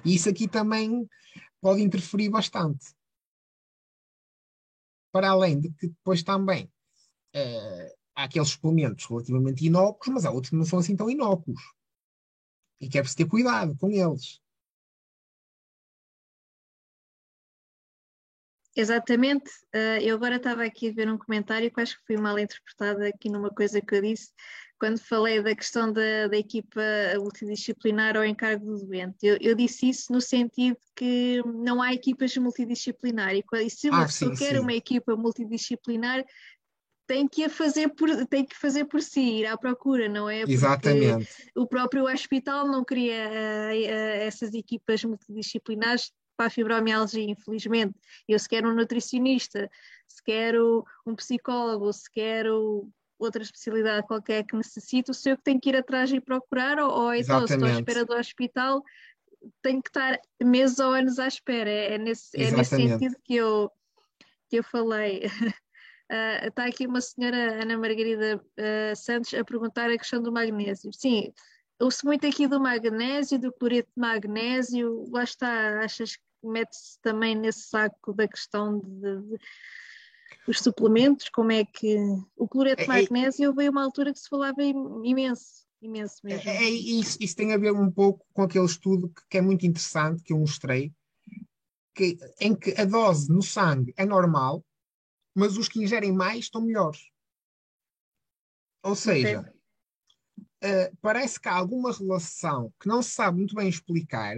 E 0.03 0.16
isso 0.16 0.28
aqui 0.30 0.47
também 0.47 1.07
pode 1.61 1.82
interferir 1.82 2.30
bastante. 2.30 2.93
Para 5.11 5.30
além 5.30 5.59
de 5.59 5.72
que 5.72 5.88
depois 5.89 6.24
também 6.24 6.66
uh, 7.36 7.95
há 8.16 8.24
aqueles 8.24 8.49
suplementos 8.49 9.05
relativamente 9.05 9.66
inócuos, 9.66 10.07
mas 10.11 10.26
há 10.26 10.32
outros 10.32 10.49
que 10.49 10.55
não 10.55 10.66
são 10.66 10.80
assim 10.80 10.95
tão 10.95 11.09
inócuos. 11.09 11.61
E 12.82 12.89
que 12.89 12.97
é 12.97 13.01
preciso 13.01 13.18
ter 13.18 13.28
cuidado 13.28 13.76
com 13.78 13.91
eles. 13.91 14.43
Exatamente. 18.76 19.50
Uh, 19.74 20.02
eu 20.02 20.16
agora 20.16 20.38
estava 20.38 20.64
aqui 20.64 20.90
a 20.90 20.94
ver 20.94 21.10
um 21.10 21.18
comentário 21.18 21.72
que 21.72 21.80
acho 21.80 21.98
que 21.98 22.06
foi 22.08 22.18
mal 22.18 22.38
interpretado 22.40 23.04
aqui 23.04 23.30
numa 23.30 23.50
coisa 23.50 23.80
que 23.80 23.96
eu 23.96 24.02
disse, 24.02 24.32
quando 24.80 25.00
falei 25.00 25.42
da 25.42 25.56
questão 25.56 25.94
da, 25.94 26.28
da 26.28 26.38
equipa 26.38 26.82
multidisciplinar 27.18 28.18
ao 28.18 28.26
encargo 28.26 28.66
do 28.66 28.86
doente. 28.86 29.18
Eu, 29.22 29.38
eu, 29.40 29.56
disse 29.56 29.90
isso 29.90 30.12
no 30.12 30.20
sentido 30.20 30.78
que 30.96 31.42
não 31.46 31.82
há 31.82 31.94
equipas 31.94 32.36
multidisciplinar 32.36 33.36
e, 33.36 33.44
e 33.64 33.70
se 33.70 33.90
uma 33.90 34.04
ah, 34.04 34.06
pessoa 34.06 34.36
sim, 34.36 34.44
quer 34.44 34.56
sim. 34.56 34.60
uma 34.60 34.74
equipa 34.74 35.16
multidisciplinar, 35.16 36.26
tem 37.06 37.28
que, 37.28 37.44
a 37.44 37.50
fazer 37.50 37.90
por, 37.90 38.26
tem 38.28 38.46
que 38.46 38.56
fazer 38.56 38.86
por 38.86 39.02
si, 39.02 39.40
ir 39.40 39.46
à 39.46 39.58
procura, 39.58 40.10
não 40.10 40.30
é? 40.30 40.40
Porque 40.40 40.54
Exatamente. 40.54 41.28
O 41.56 41.68
próprio 41.68 42.06
hospital 42.06 42.68
não 42.68 42.84
cria 42.84 43.30
uh, 43.30 43.72
uh, 43.72 44.24
essas 44.26 44.54
equipas 44.54 45.04
multidisciplinares 45.04 46.12
para 46.44 46.48
a 46.48 46.50
fibromialgia, 46.50 47.24
infelizmente. 47.24 47.96
Eu 48.28 48.38
se 48.38 48.50
quero 48.50 48.70
um 48.70 48.76
nutricionista, 48.76 49.70
se 50.08 50.22
quero 50.24 50.86
um 51.06 51.16
psicólogo, 51.16 51.91
se 51.94 52.10
quero 52.12 52.89
outra 53.18 53.41
especialidade 53.41 54.06
qualquer 54.06 54.44
que 54.44 54.56
necessito, 54.56 55.14
sou 55.14 55.32
eu 55.32 55.38
que 55.38 55.44
tenho 55.44 55.62
que 55.62 55.70
ir 55.70 55.78
atrás 55.78 56.12
e 56.12 56.20
procurar, 56.20 56.78
ou, 56.80 56.91
ou 56.91 57.14
então 57.14 57.48
se 57.48 57.54
estou 57.54 57.70
à 57.70 57.72
espera 57.72 58.04
do 58.04 58.14
hospital, 58.14 58.84
tenho 59.62 59.82
que 59.82 59.89
estar 59.89 60.20
meses 60.41 60.80
ou 60.80 60.91
anos 60.91 61.20
à 61.20 61.28
espera. 61.28 61.70
É, 61.70 61.94
é 61.94 61.98
nesse, 61.98 62.30
é 62.36 62.52
nesse 62.52 62.76
sentido 62.76 63.16
que 63.24 63.36
eu, 63.36 63.72
que 64.50 64.58
eu 64.58 64.64
falei. 64.64 65.26
Uh, 66.12 66.48
está 66.48 66.66
aqui 66.66 66.86
uma 66.86 67.00
senhora, 67.00 67.62
Ana 67.62 67.78
Margarida 67.78 68.36
uh, 68.36 68.96
Santos, 68.96 69.34
a 69.34 69.44
perguntar 69.46 69.89
a 69.89 69.98
questão 69.98 70.22
do 70.22 70.34
magnésio. 70.34 70.91
Sim, 70.91 71.32
ouço 71.80 72.06
muito 72.06 72.28
aqui 72.28 72.48
do 72.48 72.60
magnésio, 72.60 73.39
do 73.39 73.54
cloreto 73.54 73.89
de 73.96 74.02
magnésio, 74.02 75.06
lá 75.10 75.24
está, 75.24 75.80
achas 75.80 76.18
que 76.18 76.33
mete-se 76.44 77.00
também 77.02 77.36
nesse 77.36 77.68
saco 77.68 78.14
da 78.14 78.28
questão 78.28 78.80
de, 78.80 79.22
de, 79.22 79.39
os 80.48 80.60
suplementos, 80.60 81.30
como 81.30 81.52
é 81.52 81.64
que 81.64 81.98
o 82.36 82.48
cloreto 82.48 82.84
de 82.84 82.89
é, 82.89 82.96
é 82.96 83.02
magnésio 83.02 83.54
veio 83.54 83.72
uma 83.72 83.84
altura 83.84 84.14
que 84.14 84.20
se 84.20 84.30
falava 84.30 84.62
imenso, 84.62 85.66
imenso 85.82 86.16
mesmo. 86.24 86.50
É, 86.50 86.66
é, 86.66 86.70
isso, 86.70 87.18
isso 87.20 87.36
tem 87.36 87.54
a 87.54 87.58
ver 87.58 87.72
um 87.72 87.91
pouco 87.91 88.26
com 88.34 88.44
aquele 88.44 88.66
estudo 88.66 89.10
que, 89.10 89.22
que 89.30 89.38
é 89.38 89.41
muito 89.41 89.66
interessante, 89.66 90.24
que 90.24 90.34
eu 90.34 90.39
mostrei, 90.39 90.91
que, 91.96 92.18
em 92.39 92.56
que 92.56 92.80
a 92.80 92.86
dose 92.86 93.32
no 93.32 93.41
sangue 93.41 93.94
é 93.96 94.06
normal, 94.06 94.66
mas 95.36 95.58
os 95.58 95.68
que 95.68 95.82
ingerem 95.82 96.12
mais 96.12 96.39
estão 96.39 96.62
melhores. 96.62 97.02
Ou 98.84 98.96
seja, 98.96 99.54
uh, 100.39 100.98
parece 101.02 101.39
que 101.39 101.48
há 101.48 101.54
alguma 101.54 101.91
relação 101.94 102.74
que 102.80 102.88
não 102.88 103.02
se 103.02 103.12
sabe 103.12 103.38
muito 103.38 103.56
bem 103.56 103.70
explicar 103.70 104.36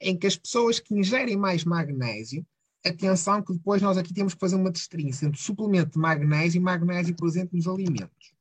em 0.00 0.16
que 0.16 0.26
as 0.26 0.36
pessoas 0.36 0.78
que 0.78 0.94
ingerem 0.94 1.36
mais 1.36 1.64
magnésio, 1.64 2.46
atenção 2.84 3.42
que 3.42 3.52
depois 3.52 3.82
nós 3.82 3.96
aqui 3.96 4.12
temos 4.12 4.34
que 4.34 4.40
fazer 4.40 4.56
uma 4.56 4.70
distinção 4.70 5.28
entre 5.28 5.40
suplemento 5.40 5.92
de 5.92 5.98
magnésio 5.98 6.58
e 6.58 6.62
magnésio 6.62 7.16
presente 7.16 7.54
nos 7.54 7.66
alimentos. 7.66 8.34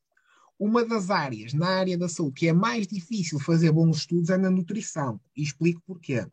Uma 0.58 0.86
das 0.86 1.10
áreas 1.10 1.54
na 1.54 1.68
área 1.68 1.98
da 1.98 2.08
saúde 2.08 2.40
que 2.40 2.48
é 2.48 2.54
mais 2.54 2.88
difícil 2.88 3.40
fazer 3.40 3.72
bons 3.72 3.98
estudos 3.98 4.30
é 4.30 4.38
na 4.38 4.50
nutrição. 4.50 5.20
E 5.36 5.44
explico 5.44 5.82
porquê. 5.86 6.26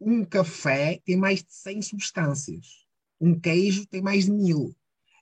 Um 0.00 0.24
café 0.24 1.00
tem 1.04 1.16
mais 1.16 1.42
de 1.42 1.52
100 1.52 1.82
substâncias. 1.82 2.86
Um 3.20 3.38
queijo 3.38 3.86
tem 3.86 4.00
mais 4.00 4.26
de 4.26 4.32
mil. 4.32 4.76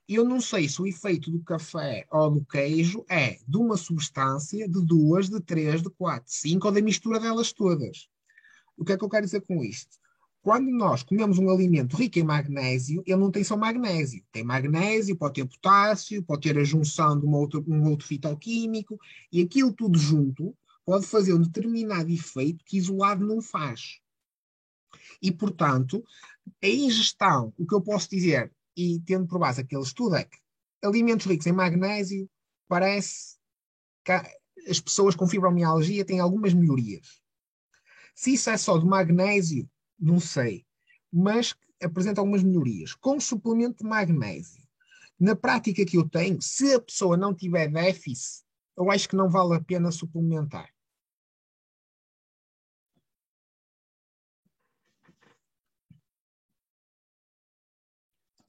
Eu 0.07 0.23
não 0.23 0.39
sei 0.39 0.69
se 0.69 0.79
o 0.79 0.85
efeito 0.85 1.31
do 1.31 1.41
café 1.43 2.05
ou 2.11 2.29
do 2.29 2.45
queijo 2.45 3.03
é 3.09 3.39
de 3.47 3.57
uma 3.57 3.75
substância, 3.75 4.67
de 4.67 4.85
duas, 4.85 5.27
de 5.27 5.39
três, 5.39 5.81
de 5.81 5.89
quatro, 5.89 6.25
de 6.25 6.33
cinco 6.35 6.67
ou 6.67 6.73
da 6.73 6.81
mistura 6.81 7.19
delas 7.19 7.51
todas. 7.51 8.07
O 8.77 8.83
que 8.83 8.93
é 8.93 8.97
que 8.97 9.03
eu 9.03 9.09
quero 9.09 9.25
dizer 9.25 9.41
com 9.41 9.63
isto? 9.63 9.97
Quando 10.41 10.69
nós 10.69 11.01
comemos 11.01 11.39
um 11.39 11.49
alimento 11.49 11.97
rico 11.97 12.19
em 12.19 12.23
magnésio, 12.23 13.01
ele 13.07 13.17
não 13.17 13.31
tem 13.31 13.43
só 13.43 13.57
magnésio. 13.57 14.23
Tem 14.31 14.43
magnésio, 14.43 15.15
pode 15.15 15.33
ter 15.33 15.45
potássio, 15.47 16.21
pode 16.21 16.41
ter 16.41 16.57
a 16.57 16.63
junção 16.63 17.19
de 17.19 17.25
um 17.25 17.33
outro, 17.33 17.65
um 17.67 17.89
outro 17.89 18.05
fitoquímico, 18.05 18.99
e 19.31 19.41
aquilo 19.41 19.73
tudo 19.73 19.97
junto 19.97 20.55
pode 20.85 21.07
fazer 21.07 21.33
um 21.33 21.41
determinado 21.41 22.11
efeito 22.11 22.63
que 22.63 22.77
isolado 22.77 23.25
não 23.25 23.41
faz. 23.41 23.99
E, 25.19 25.31
portanto, 25.31 26.03
a 26.63 26.67
ingestão, 26.67 27.51
o 27.57 27.65
que 27.65 27.73
eu 27.73 27.81
posso 27.81 28.07
dizer, 28.09 28.53
e 28.77 28.99
tendo 28.99 29.25
por 29.25 29.39
base 29.39 29.61
aquele 29.61 29.81
estudo, 29.81 30.15
é 30.15 30.25
que 30.25 30.37
alimentos 30.83 31.25
ricos 31.25 31.47
em 31.47 31.51
magnésio 31.51 32.29
parece 32.67 33.37
que 34.03 34.11
as 34.69 34.79
pessoas 34.79 35.15
com 35.15 35.27
fibromialgia 35.27 36.05
têm 36.05 36.19
algumas 36.19 36.53
melhorias. 36.53 37.24
Se 38.15 38.33
isso 38.33 38.49
é 38.49 38.57
só 38.57 38.77
de 38.77 38.85
magnésio, 38.85 39.69
não 39.99 40.19
sei. 40.19 40.65
Mas 41.11 41.53
apresenta 41.83 42.21
algumas 42.21 42.41
melhorias. 42.41 42.93
Com 42.93 43.19
suplemento 43.19 43.83
de 43.83 43.89
magnésio, 43.89 44.63
na 45.19 45.35
prática 45.35 45.85
que 45.85 45.97
eu 45.97 46.07
tenho, 46.09 46.41
se 46.41 46.73
a 46.73 46.81
pessoa 46.81 47.17
não 47.17 47.35
tiver 47.35 47.67
déficit, 47.67 48.45
eu 48.77 48.89
acho 48.89 49.07
que 49.07 49.15
não 49.15 49.29
vale 49.29 49.55
a 49.55 49.61
pena 49.61 49.91
suplementar. 49.91 50.69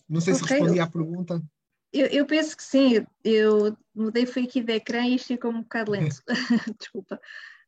Não 0.08 0.20
sei 0.20 0.34
okay. 0.34 0.46
se 0.46 0.54
respondi 0.54 0.80
à 0.80 0.86
pergunta. 0.88 1.42
Eu, 1.92 2.06
eu, 2.06 2.26
penso 2.26 2.56
que 2.56 2.62
sim. 2.62 3.04
Eu 3.24 3.76
mudei 3.94 4.26
foi 4.26 4.44
aqui 4.44 4.62
de 4.62 4.74
ecrã 4.74 5.04
e 5.04 5.16
isto 5.16 5.28
ficou 5.28 5.50
um 5.50 5.62
bocado 5.62 5.90
lento. 5.90 6.22
Desculpa. 6.78 7.20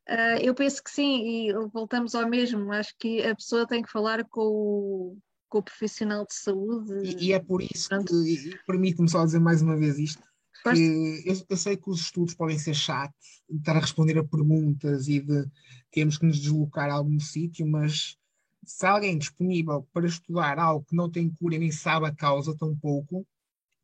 Uh, 0.09 0.41
eu 0.41 0.55
penso 0.55 0.83
que 0.83 0.89
sim, 0.89 1.49
e 1.49 1.53
voltamos 1.71 2.15
ao 2.15 2.27
mesmo. 2.27 2.71
Acho 2.73 2.95
que 2.97 3.21
a 3.21 3.35
pessoa 3.35 3.67
tem 3.67 3.83
que 3.83 3.91
falar 3.91 4.25
com 4.25 4.41
o, 4.41 5.17
com 5.47 5.59
o 5.59 5.63
profissional 5.63 6.25
de 6.25 6.33
saúde. 6.33 6.91
E, 7.03 7.27
e 7.27 7.33
é 7.33 7.39
por 7.39 7.61
isso 7.61 7.89
Pronto. 7.89 8.07
que, 8.07 8.57
permite-me 8.65 9.07
só 9.07 9.23
dizer 9.23 9.39
mais 9.39 9.61
uma 9.61 9.77
vez 9.77 9.99
isto, 9.99 10.23
que 10.63 11.23
eu, 11.25 11.35
eu, 11.47 11.57
sei 11.57 11.77
que 11.77 11.89
os 11.89 12.01
estudos 12.01 12.33
podem 12.33 12.57
ser 12.57 12.73
chatos, 12.73 13.43
de 13.47 13.57
estar 13.57 13.77
a 13.77 13.79
responder 13.79 14.17
a 14.17 14.23
perguntas 14.23 15.07
e 15.07 15.19
de 15.19 15.45
termos 15.91 16.17
que 16.17 16.25
nos 16.25 16.39
deslocar 16.39 16.89
a 16.89 16.93
algum 16.93 17.19
sítio, 17.19 17.67
mas 17.67 18.17
se 18.65 18.85
alguém 18.87 19.17
disponível 19.17 19.87
para 19.93 20.07
estudar 20.07 20.57
algo 20.57 20.85
que 20.87 20.95
não 20.95 21.09
tem 21.09 21.29
cura 21.29 21.55
e 21.55 21.59
nem 21.59 21.71
sabe 21.71 22.07
a 22.07 22.15
causa 22.15 22.57
tão 22.57 22.75
pouco, 22.75 23.25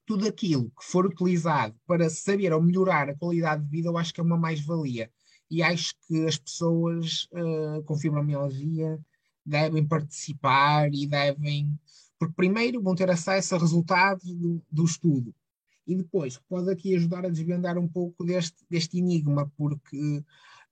tudo 0.06 0.28
aquilo 0.28 0.72
que 0.72 0.86
for 0.86 1.06
utilizado 1.06 1.76
para 1.86 2.10
saber 2.10 2.52
ou 2.52 2.62
melhorar 2.62 3.10
a 3.10 3.16
qualidade 3.16 3.64
de 3.64 3.70
vida, 3.70 3.90
eu 3.90 3.98
acho 3.98 4.14
que 4.14 4.20
é 4.20 4.24
uma 4.24 4.38
mais-valia. 4.38 5.12
E 5.50 5.62
acho 5.62 5.94
que 6.08 6.26
as 6.26 6.38
pessoas 6.38 7.28
uh, 7.32 7.84
com 7.84 7.98
fibromialgia 7.98 9.00
devem 9.46 9.86
participar 9.86 10.94
e 10.94 11.06
devem. 11.08 11.78
Porque, 12.18 12.34
primeiro, 12.36 12.82
vão 12.82 12.96
ter 12.96 13.10
acesso 13.10 13.56
a 13.56 13.60
resultados 13.60 14.26
do, 14.34 14.62
do 14.72 14.86
estudo. 14.86 15.34
E 15.86 15.96
depois, 15.96 16.40
pode 16.50 16.72
aqui 16.72 16.96
ajudar 16.96 17.26
a 17.26 17.30
desvendar 17.30 17.78
um 17.78 17.88
pouco 17.88 18.24
deste, 18.24 18.66
deste 18.70 18.98
enigma, 18.98 19.52
porque 19.56 20.24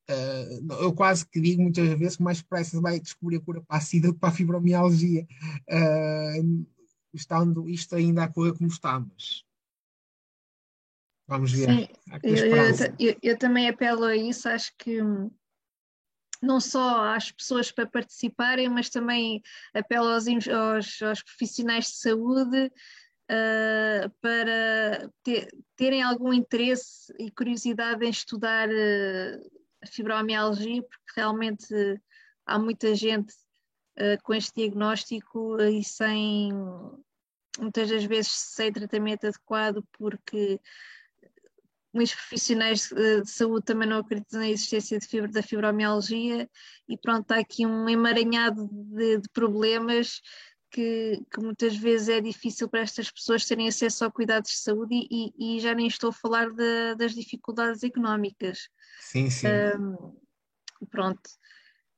Uh, 0.09 0.73
eu 0.81 0.93
quase 0.93 1.25
que 1.25 1.39
digo 1.39 1.61
muitas 1.61 1.87
vezes 1.97 2.17
que 2.17 2.23
mais 2.23 2.39
depressa 2.39 2.81
vai 2.81 2.99
descobrir 2.99 3.37
a 3.37 3.39
cura 3.39 3.61
para 3.61 3.77
a 3.77 3.79
SIDA 3.79 4.09
do 4.09 4.13
que 4.13 4.19
para 4.19 4.29
a 4.29 4.33
fibromialgia, 4.33 5.25
uh, 5.71 6.67
estando 7.13 7.69
isto 7.69 7.95
ainda 7.95 8.23
a 8.23 8.27
correr 8.27 8.53
como 8.53 8.67
está, 8.67 8.99
mas 8.99 9.45
vamos 11.27 11.51
ver. 11.51 11.69
Sim, 11.69 11.87
eu, 12.23 12.35
eu, 12.99 13.17
eu, 13.21 13.37
também 13.37 13.69
apelo 13.69 14.05
a 14.05 14.15
isso, 14.15 14.47
acho 14.49 14.71
que 14.77 14.99
não 16.43 16.59
só 16.59 17.13
às 17.15 17.31
pessoas 17.31 17.71
para 17.71 17.87
participarem, 17.87 18.69
mas 18.69 18.89
também 18.89 19.41
apelo 19.73 20.09
aos, 20.09 20.25
aos, 20.27 21.01
aos 21.01 21.23
profissionais 21.23 21.85
de 21.85 21.97
saúde 21.97 22.65
uh, 22.65 24.09
para 24.21 25.09
ter, 25.23 25.47
terem 25.75 26.03
algum 26.03 26.33
interesse 26.33 27.13
e 27.17 27.31
curiosidade 27.31 28.05
em 28.05 28.09
estudar 28.09 28.67
uh, 28.69 29.51
a 29.81 29.87
fibromialgia, 29.87 30.83
porque 30.83 31.13
realmente 31.15 31.73
há 32.45 32.59
muita 32.59 32.93
gente 32.93 33.33
uh, 33.97 34.21
com 34.23 34.33
este 34.33 34.53
diagnóstico 34.55 35.59
e 35.61 35.83
sem, 35.83 36.51
muitas 37.57 37.89
das 37.89 38.03
vezes, 38.03 38.31
sem 38.31 38.71
tratamento 38.71 39.27
adequado, 39.27 39.83
porque 39.97 40.59
muitos 41.93 42.15
profissionais 42.15 42.89
de 42.89 43.29
saúde 43.29 43.65
também 43.65 43.87
não 43.87 43.97
acreditam 43.97 44.39
na 44.39 44.49
existência 44.49 44.97
de 44.97 45.07
fibra, 45.07 45.31
da 45.31 45.43
fibromialgia 45.43 46.49
e 46.89 46.97
pronto, 46.97 47.31
há 47.31 47.39
aqui 47.39 47.65
um 47.65 47.87
emaranhado 47.87 48.67
de, 48.71 49.19
de 49.19 49.29
problemas 49.29 50.19
que, 50.71 51.21
que, 51.31 51.39
muitas 51.39 51.77
vezes 51.77 52.09
é 52.09 52.19
difícil 52.19 52.67
para 52.67 52.81
estas 52.81 53.11
pessoas 53.11 53.45
terem 53.45 53.67
acesso 53.67 54.03
a 54.03 54.11
cuidados 54.11 54.49
de 54.49 54.57
saúde 54.57 55.07
e, 55.09 55.31
e 55.37 55.59
já 55.59 55.75
nem 55.75 55.85
estou 55.85 56.09
a 56.09 56.13
falar 56.13 56.49
de, 56.49 56.95
das 56.95 57.13
dificuldades 57.13 57.83
económicas. 57.83 58.69
Sim, 58.99 59.29
sim. 59.29 59.47
Um, 59.47 60.17
pronto. 60.89 61.21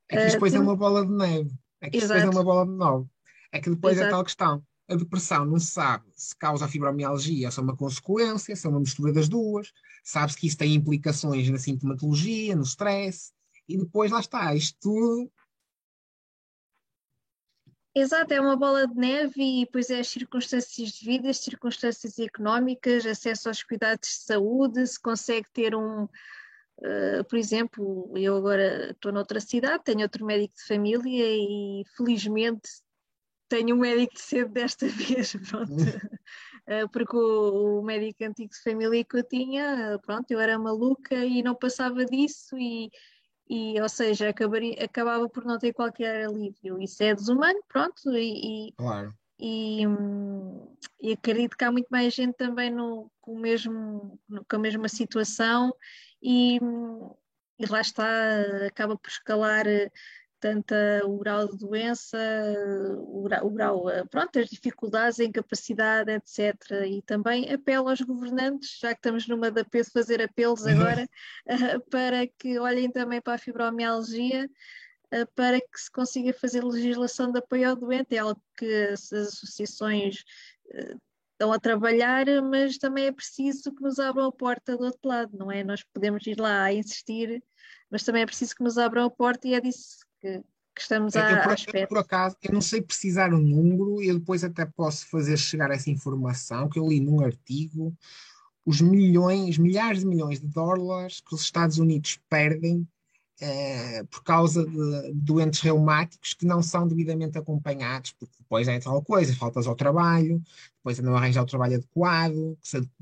É 0.10 0.18
que 0.18 0.34
depois 0.34 0.54
uh, 0.54 0.58
é 0.58 0.60
uma 0.60 0.76
bola 0.76 1.06
de 1.06 1.12
neve. 1.12 1.52
É 1.80 1.90
que 1.90 2.00
depois 2.02 2.24
é 2.24 2.30
uma 2.30 2.44
bola 2.44 2.66
de 2.66 2.72
neve. 2.74 3.10
É 3.52 3.62
que 3.62 3.70
depois 3.70 3.98
é 3.98 4.02
Exato. 4.02 4.08
é 4.08 4.12
tal 4.12 4.24
questão. 4.26 4.64
A 4.88 4.96
depressão 4.96 5.46
não 5.46 5.60
se 5.60 5.68
sabe 5.68 6.06
se 6.16 6.36
causa 6.36 6.68
fibromialgia, 6.68 7.50
se 7.50 7.60
é 7.60 7.64
uma 7.64 7.76
consequência, 7.76 8.56
se 8.56 8.68
é 8.68 8.70
uma 8.70 8.80
mistura 8.80 9.12
das 9.12 9.28
duas. 9.28 9.72
Sabe-se 10.04 10.38
que 10.38 10.48
isso 10.48 10.58
tem 10.58 10.76
implicações 10.76 11.50
na 11.50 11.58
sintomatologia, 11.58 12.56
no 12.56 12.64
stress. 12.64 13.32
E 13.68 13.78
depois 13.78 14.12
lá 14.12 14.20
está, 14.20 14.54
isto 14.54 14.78
tudo 14.80 15.32
Exato, 17.98 18.34
é 18.34 18.42
uma 18.42 18.58
bola 18.58 18.86
de 18.86 18.94
neve 18.94 19.42
e 19.42 19.66
depois 19.66 19.90
é 19.90 20.02
as 20.02 20.10
circunstâncias 20.10 20.90
de 20.92 21.06
vida, 21.06 21.30
as 21.30 21.38
circunstâncias 21.38 22.20
económicas, 22.20 23.06
acesso 23.06 23.48
aos 23.48 23.64
cuidados 23.64 24.10
de 24.10 24.16
saúde, 24.16 24.86
se 24.86 25.00
consegue 25.02 25.50
ter 25.54 25.74
um, 25.74 26.04
uh, 26.04 27.24
por 27.30 27.40
exemplo, 27.40 28.12
eu 28.18 28.36
agora 28.36 28.92
estou 28.92 29.14
noutra 29.14 29.40
cidade, 29.40 29.86
tenho 29.86 30.02
outro 30.02 30.26
médico 30.26 30.56
de 30.56 30.68
família 30.68 31.26
e 31.26 31.86
felizmente 31.96 32.70
tenho 33.56 33.76
um 33.76 33.80
médico 33.80 34.14
de 34.14 34.22
cedo 34.22 34.52
desta 34.52 34.88
vez, 34.88 35.36
pronto, 35.50 35.72
uh, 35.72 36.90
porque 36.92 37.16
o, 37.16 37.80
o, 37.80 37.84
médico 37.84 38.24
antigo 38.24 38.52
de 38.52 38.62
família 38.62 39.04
que 39.04 39.18
eu 39.18 39.24
tinha, 39.24 40.00
pronto, 40.06 40.30
eu 40.32 40.40
era 40.40 40.60
maluca 40.60 41.16
e 41.16 41.42
não 41.42 41.56
passava 41.56 42.06
disso 42.06 42.58
e 42.58 42.92
e, 43.48 43.80
ou 43.80 43.88
seja, 43.88 44.30
acabaria, 44.30 44.84
acabava 44.84 45.30
por 45.30 45.46
não 45.46 45.60
ter 45.60 45.72
qualquer 45.72 46.26
alívio. 46.26 46.82
Isso 46.82 47.04
é 47.04 47.14
desumano, 47.14 47.60
pronto, 47.68 48.12
e, 48.18 48.74
claro. 48.76 49.14
e, 49.40 49.84
e, 51.00 51.14
acredito 51.14 51.56
que 51.56 51.64
há 51.64 51.72
muito 51.72 51.88
mais 51.90 52.12
gente 52.14 52.34
também 52.36 52.72
no, 52.72 53.12
com, 53.22 53.34
o 53.34 53.40
mesmo, 53.40 54.20
com 54.50 54.56
a 54.56 54.60
mesma 54.60 54.90
situação 54.90 55.72
e, 56.22 56.58
e 57.60 57.66
lá 57.70 57.82
está, 57.82 58.08
acaba 58.66 58.98
por 58.98 59.10
escalar 59.10 59.66
tanto 60.46 60.76
o 61.06 61.18
grau 61.18 61.48
de 61.48 61.58
doença, 61.58 62.20
o 63.00 63.24
grau, 63.24 63.48
o 63.48 63.50
grau, 63.50 63.90
eh, 63.90 64.06
pronto, 64.06 64.38
as 64.38 64.48
dificuldades, 64.48 65.20
a 65.20 65.24
incapacidade, 65.24 66.12
etc. 66.12 66.86
E 66.88 67.02
também 67.02 67.52
apelo 67.52 67.90
aos 67.90 68.00
governantes, 68.02 68.78
já 68.80 68.94
que 68.94 69.00
estamos 69.00 69.28
numa 69.28 69.50
da 69.50 69.64
de 69.64 69.84
fazer 69.86 70.22
apelos 70.22 70.62
uhum. 70.62 70.74
agora, 70.74 71.10
uh, 71.48 71.80
para 71.90 72.28
que 72.28 72.60
olhem 72.60 72.92
também 72.92 73.20
para 73.20 73.34
a 73.34 73.38
fibromialgia, 73.40 74.48
uh, 75.12 75.28
para 75.34 75.60
que 75.60 75.80
se 75.80 75.90
consiga 75.90 76.32
fazer 76.32 76.64
legislação 76.64 77.32
de 77.32 77.40
apoio 77.40 77.72
ao 77.72 77.76
doente, 77.76 78.16
é 78.16 78.20
algo 78.20 78.40
que 78.56 78.72
as 78.92 79.12
associações 79.12 80.24
estão 81.32 81.52
a 81.52 81.60
trabalhar, 81.60 82.28
mas 82.44 82.78
também 82.78 83.08
é 83.08 83.12
preciso 83.12 83.74
que 83.74 83.82
nos 83.82 83.98
abram 83.98 84.26
a 84.26 84.32
porta 84.32 84.78
do 84.78 84.86
outro 84.86 85.10
lado, 85.10 85.36
não 85.36 85.52
é? 85.52 85.64
Nós 85.64 85.84
podemos 85.92 86.26
ir 86.28 86.40
lá 86.40 86.66
a 86.66 86.74
insistir, 86.74 87.44
mas 87.90 88.04
também 88.04 88.22
é 88.22 88.26
preciso 88.28 88.56
que 88.56 88.64
nos 88.64 88.78
abram 88.78 89.06
a 89.06 89.10
porta 89.10 89.48
e 89.48 89.56
é 89.56 89.60
disso 89.60 90.06
que, 90.26 90.44
que 90.76 90.82
estamos 90.82 91.16
Eu, 91.16 91.22
à, 91.22 91.26
por, 91.26 91.50
à 91.50 91.52
eu, 91.52 91.54
espera. 91.54 91.88
por 91.88 91.98
acaso, 92.00 92.36
eu 92.42 92.52
não 92.54 92.62
sei 92.62 92.82
precisar 92.82 93.34
o 93.34 93.38
número, 93.38 94.02
eu 94.02 94.20
depois 94.20 94.44
até 94.44 94.66
posso 94.66 95.08
fazer 95.08 95.38
chegar 95.38 95.70
essa 95.72 95.90
informação 95.90 96.68
que 96.68 96.80
eu 96.80 96.88
li 96.88 97.00
num 97.00 97.24
artigo, 97.24 97.96
os 98.66 98.82
milhões, 98.82 99.58
milhares 99.58 100.00
de 100.00 100.08
milhões 100.08 100.40
de 100.40 100.48
dólares 100.48 101.22
que 101.22 101.36
os 101.36 101.42
Estados 101.42 101.78
Unidos 101.78 102.20
perdem 102.28 102.88
eh, 103.40 104.04
por 104.10 104.24
causa 104.24 104.66
de 104.66 105.14
doentes 105.14 105.60
reumáticos 105.60 106.34
que 106.34 106.46
não 106.46 106.64
são 106.64 106.88
devidamente 106.88 107.38
acompanhados, 107.38 108.12
porque 108.14 108.36
depois 108.40 108.68
é 108.68 108.80
tal 108.80 109.04
coisa, 109.04 109.36
faltas 109.36 109.68
ao 109.68 109.76
trabalho, 109.76 110.42
depois 110.78 110.98
não 111.00 111.16
arranjar 111.16 111.44
o 111.44 111.46
trabalho 111.46 111.76
adequado, 111.76 112.58
que 112.62 112.68
se 112.68 112.78
adequa 112.78 112.94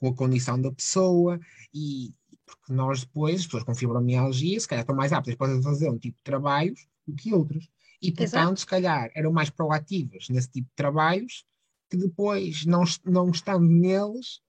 com 0.00 0.08
a 0.08 0.14
condição 0.14 0.60
da 0.60 0.72
pessoa, 0.72 1.38
e 1.72 2.12
porque 2.56 2.72
nós 2.72 3.00
depois, 3.00 3.40
as 3.40 3.46
pessoas 3.46 3.64
com 3.64 3.74
fibromialgia, 3.74 4.58
se 4.60 4.68
calhar 4.68 4.82
estão 4.82 4.96
mais 4.96 5.12
aptas 5.12 5.34
para 5.34 5.60
fazer 5.62 5.90
um 5.90 5.98
tipo 5.98 6.16
de 6.18 6.22
trabalhos 6.22 6.86
do 7.06 7.14
que 7.14 7.32
outros. 7.32 7.68
E, 8.02 8.10
portanto, 8.12 8.34
Exato. 8.34 8.60
se 8.60 8.66
calhar 8.66 9.10
eram 9.14 9.32
mais 9.32 9.50
proativas 9.50 10.28
nesse 10.28 10.50
tipo 10.50 10.68
de 10.68 10.74
trabalhos, 10.74 11.44
que 11.90 11.96
depois, 11.96 12.64
não, 12.64 12.84
não 13.04 13.30
estando 13.30 13.66
neles, 13.66 14.40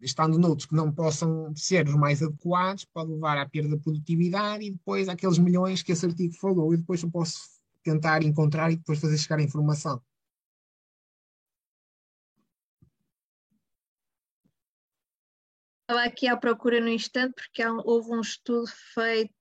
estando 0.00 0.38
noutros 0.38 0.66
que 0.66 0.74
não 0.74 0.92
possam 0.92 1.52
ser 1.56 1.86
os 1.88 1.94
mais 1.94 2.22
adequados, 2.22 2.84
pode 2.84 3.10
levar 3.10 3.38
à 3.38 3.48
perda 3.48 3.76
de 3.76 3.82
produtividade 3.82 4.64
e 4.64 4.70
depois 4.70 5.08
àqueles 5.08 5.38
milhões 5.38 5.82
que 5.82 5.92
esse 5.92 6.06
artigo 6.06 6.34
falou. 6.34 6.72
E 6.72 6.76
depois 6.76 7.02
eu 7.02 7.10
posso 7.10 7.40
tentar 7.82 8.22
encontrar 8.22 8.70
e 8.72 8.76
depois 8.76 9.00
fazer 9.00 9.18
chegar 9.18 9.38
a 9.38 9.42
informação. 9.42 10.00
Estava 15.86 16.02
aqui 16.06 16.26
à 16.26 16.34
procura 16.34 16.80
no 16.80 16.88
instante 16.88 17.34
porque 17.34 17.62
há 17.62 17.70
houve 17.70 18.10
um 18.10 18.20
estudo 18.22 18.66
feito 18.94 19.34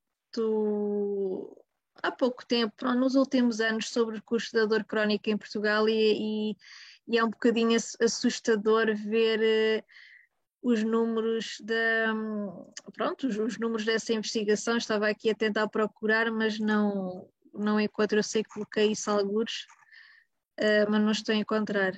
há 2.02 2.12
pouco 2.12 2.46
tempo, 2.46 2.86
nos 2.94 3.16
últimos 3.16 3.62
anos, 3.62 3.89
sobre 3.89 4.18
o 4.18 4.24
custo 4.24 4.58
da 4.58 4.66
dor 4.66 4.84
crónica 4.84 5.30
em 5.32 5.38
Portugal 5.38 5.88
e, 5.88 6.52
e- 6.52 6.58
e 7.08 7.18
é 7.18 7.24
um 7.24 7.30
bocadinho 7.30 7.78
ass- 7.78 7.96
assustador 8.02 8.94
ver 8.94 9.39
eh, 9.41 9.84
os 10.62 10.84
números 10.84 11.58
da, 11.62 12.14
pronto, 12.94 13.26
os, 13.28 13.38
os 13.38 13.58
números 13.58 13.86
dessa 13.86 14.12
investigação. 14.12 14.76
Estava 14.76 15.08
aqui 15.08 15.30
a 15.30 15.36
tentar 15.36 15.70
procurar, 15.70 16.30
mas 16.30 16.60
não, 16.60 17.30
não 17.54 17.80
encontro. 17.80 18.20
Eu 18.20 18.24
sei 18.24 18.44
que 18.44 18.50
coloquei 18.50 18.91
isso 18.91 19.10
algures, 19.10 19.66
eh, 20.58 20.86
mas 20.89 21.02
não 21.02 21.12
estou 21.12 21.34
a 21.34 21.38
encontrar. 21.38 21.94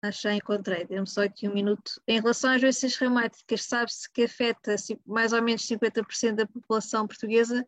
Acho 0.00 0.18
que 0.18 0.28
já 0.28 0.34
encontrei, 0.34 0.84
dê-me 0.84 1.06
só 1.06 1.24
aqui 1.24 1.48
um 1.48 1.54
minuto. 1.54 2.00
Em 2.06 2.20
relação 2.20 2.52
às 2.52 2.60
doenças 2.60 2.94
reumáticas, 2.94 3.64
sabe-se 3.64 4.08
que 4.12 4.24
afeta 4.24 4.76
mais 5.04 5.32
ou 5.32 5.42
menos 5.42 5.66
50% 5.66 6.34
da 6.36 6.46
população 6.46 7.06
portuguesa, 7.06 7.66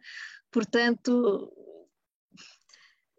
portanto, 0.49 1.53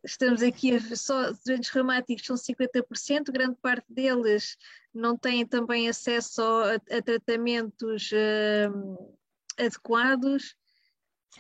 estamos 0.03 0.41
aqui 0.41 0.75
a 0.75 0.95
só 0.95 1.31
doentes 1.45 1.69
reumáticos 1.71 2.25
são 2.25 2.37
50%, 2.37 3.31
grande 3.33 3.57
parte 3.61 3.85
deles 3.89 4.55
não 4.93 5.17
têm 5.17 5.45
também 5.45 5.89
acesso 5.89 6.41
a, 6.41 6.75
a 6.75 7.01
tratamentos 7.01 8.09
hum, 8.13 9.13
adequados, 9.57 10.55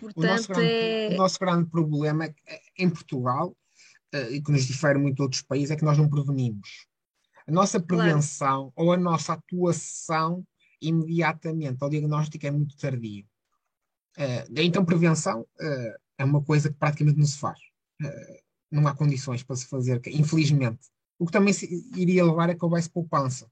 O 0.01 0.05
nosso 0.05 0.13
portanto 0.13 0.47
grande, 0.47 0.71
é... 0.71 1.09
o 1.13 1.17
nosso 1.17 1.39
grande 1.39 1.69
problema 1.69 2.25
é 2.25 2.29
que, 2.29 2.43
em 2.77 2.89
Portugal, 2.89 3.55
eh, 4.11 4.31
e 4.31 4.43
que 4.43 4.51
nos 4.51 4.65
difere 4.65 4.99
muito 4.99 5.15
de 5.15 5.21
outros 5.21 5.41
países, 5.41 5.71
é 5.71 5.75
que 5.77 5.85
nós 5.85 5.97
não 5.97 6.09
prevenimos. 6.09 6.90
A 7.51 7.53
nossa 7.53 7.81
Claro. 7.81 8.03
prevenção 8.05 8.71
ou 8.77 8.93
a 8.93 8.97
nossa 8.97 9.33
atuação 9.33 10.41
imediatamente 10.81 11.83
ao 11.83 11.89
diagnóstico 11.89 12.47
é 12.47 12.51
muito 12.51 12.77
tardia. 12.77 13.25
Eh, 14.17 14.45
então, 14.63 14.85
prevenção 14.85 15.45
eh, 15.59 15.97
é 16.19 16.23
uma 16.23 16.41
coisa 16.41 16.69
que 16.69 16.77
praticamente 16.77 17.19
não 17.19 17.25
se 17.25 17.37
faz. 17.37 17.59
Eh, 18.01 18.41
não 18.71 18.87
há 18.87 18.95
condições 18.95 19.43
para 19.43 19.57
se 19.57 19.67
fazer, 19.67 20.01
infelizmente. 20.07 20.87
O 21.19 21.25
que 21.25 21.33
também 21.33 21.53
iria 21.97 22.25
levar 22.25 22.49
a 22.49 22.55
que 22.55 22.63
houvesse 22.63 22.89
poupança. 22.89 23.51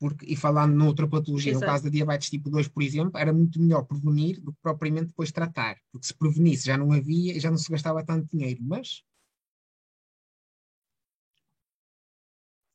Porque, 0.00 0.24
e 0.24 0.34
falando 0.34 0.74
noutra 0.74 1.06
patologia, 1.06 1.52
Exato. 1.52 1.66
no 1.66 1.70
caso 1.70 1.84
da 1.84 1.90
diabetes 1.90 2.30
tipo 2.30 2.48
2, 2.48 2.66
por 2.66 2.82
exemplo, 2.82 3.18
era 3.18 3.32
muito 3.32 3.60
melhor 3.60 3.82
prevenir 3.82 4.40
do 4.40 4.52
que 4.52 4.58
propriamente 4.62 5.08
depois 5.08 5.30
tratar. 5.30 5.76
Porque 5.92 6.06
se 6.06 6.14
prevenisse 6.14 6.64
já 6.64 6.78
não 6.78 6.90
havia 6.92 7.36
e 7.36 7.40
já 7.40 7.50
não 7.50 7.58
se 7.58 7.70
gastava 7.70 8.02
tanto 8.02 8.26
dinheiro. 8.34 8.60
Mas 8.62 9.04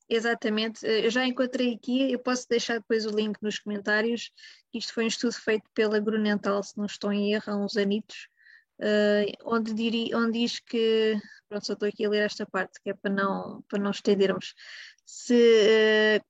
Exatamente, 0.10 0.86
Eh, 0.86 1.06
eu 1.06 1.10
já 1.12 1.26
encontrei 1.26 1.74
aqui, 1.76 2.12
eu 2.12 2.20
posso 2.20 2.48
deixar 2.48 2.80
depois 2.80 3.06
o 3.06 3.10
link 3.10 3.38
nos 3.42 3.60
comentários. 3.60 4.32
Isto 4.74 4.94
foi 4.94 5.04
um 5.06 5.08
estudo 5.08 5.34
feito 5.34 5.70
pela 5.74 6.00
Grunenthal, 6.00 6.64
se 6.64 6.78
não 6.78 6.86
estou 6.86 7.12
em 7.12 7.34
erro, 7.34 7.52
há 7.52 7.58
uns 7.58 7.76
anitos, 7.76 8.30
eh, 8.80 9.34
onde, 9.44 9.74
diri, 9.74 10.14
onde 10.16 10.40
diz 10.40 10.60
que, 10.60 11.20
pronto, 11.50 11.66
só 11.66 11.74
estou 11.74 11.90
aqui 11.90 12.06
a 12.06 12.10
ler 12.10 12.24
esta 12.24 12.46
parte, 12.46 12.80
que 12.82 12.90
é 12.92 12.94
para 12.94 13.12
não, 13.12 13.62
para 13.64 13.80
não 13.80 13.92
estendermos. 13.92 14.54
Se 15.06 15.36
eh, 15.36 16.22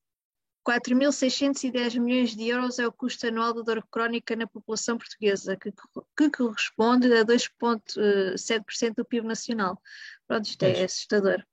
4.610 0.68 1.96
milhões 1.98 2.36
de 2.36 2.48
euros 2.50 2.78
é 2.80 2.86
o 2.88 2.92
custo 2.92 3.28
anual 3.28 3.54
da 3.54 3.62
dor 3.62 3.88
crónica 3.90 4.36
na 4.36 4.46
população 4.48 4.98
portuguesa, 4.98 5.56
que, 5.56 5.72
que 5.72 6.30
corresponde 6.32 7.14
a 7.14 7.24
2,7% 7.24 8.96
do 8.96 9.06
PIB 9.06 9.28
nacional. 9.28 9.82
Pronto, 10.28 10.46
isto 10.46 10.64
é 10.64 10.74
Pois. 10.74 10.84
assustador. 10.84 11.46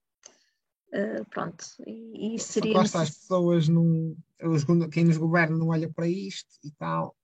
Uh, 0.95 1.25
pronto, 1.29 1.65
e, 1.85 2.37
e 2.37 2.39
seria 2.39 2.81
está, 2.83 3.03
as 3.03 3.11
pessoas 3.11 3.67
não. 3.67 4.17
os 4.45 4.65
quem 4.93 5.03
nos 5.05 5.17
governa 5.17 5.59
não 5.59 5.69
olha 5.71 5.93
para 5.93 6.07
isto 6.09 6.49
e 6.63 6.71
tal. 6.71 7.17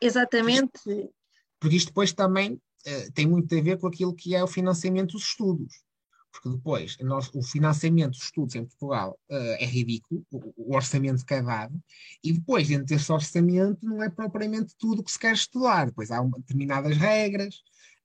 exatamente, 0.00 1.10
Porque 1.58 1.76
isto 1.76 1.88
depois 1.88 2.12
também 2.12 2.60
eh, 2.84 3.10
tem 3.10 3.26
muito 3.26 3.52
a 3.56 3.60
ver 3.60 3.78
com 3.80 3.88
aquilo 3.88 4.14
que 4.14 4.34
é 4.36 4.44
o 4.44 4.46
financiamento 4.46 5.12
dos 5.12 5.24
estudos. 5.24 5.82
Porque 6.30 6.50
depois, 6.50 6.96
o 7.00 7.04
nosso- 7.04 7.36
o 7.36 7.42
financiamento 7.42 8.10
dos 8.12 8.22
estudos 8.22 8.54
em 8.54 8.64
Portugal 8.64 9.18
eh, 9.28 9.64
é 9.64 9.66
ridículo, 9.66 10.24
o, 10.30 10.52
o 10.56 10.76
orçamento 10.76 11.24
que 11.24 11.34
é 11.34 11.42
dado, 11.42 11.74
e 12.22 12.32
depois, 12.32 12.68
dentro 12.68 12.84
desse 12.86 13.10
orçamento, 13.10 13.84
não 13.84 14.02
é 14.02 14.08
propriamente 14.10 14.74
tudo 14.78 15.00
o 15.00 15.04
que 15.04 15.10
se 15.10 15.18
quer 15.18 15.32
estudar. 15.34 15.86
Depois 15.86 16.12
há 16.12 16.20
uma- 16.20 16.38
determinadas 16.38 16.96
regras, 16.96 17.56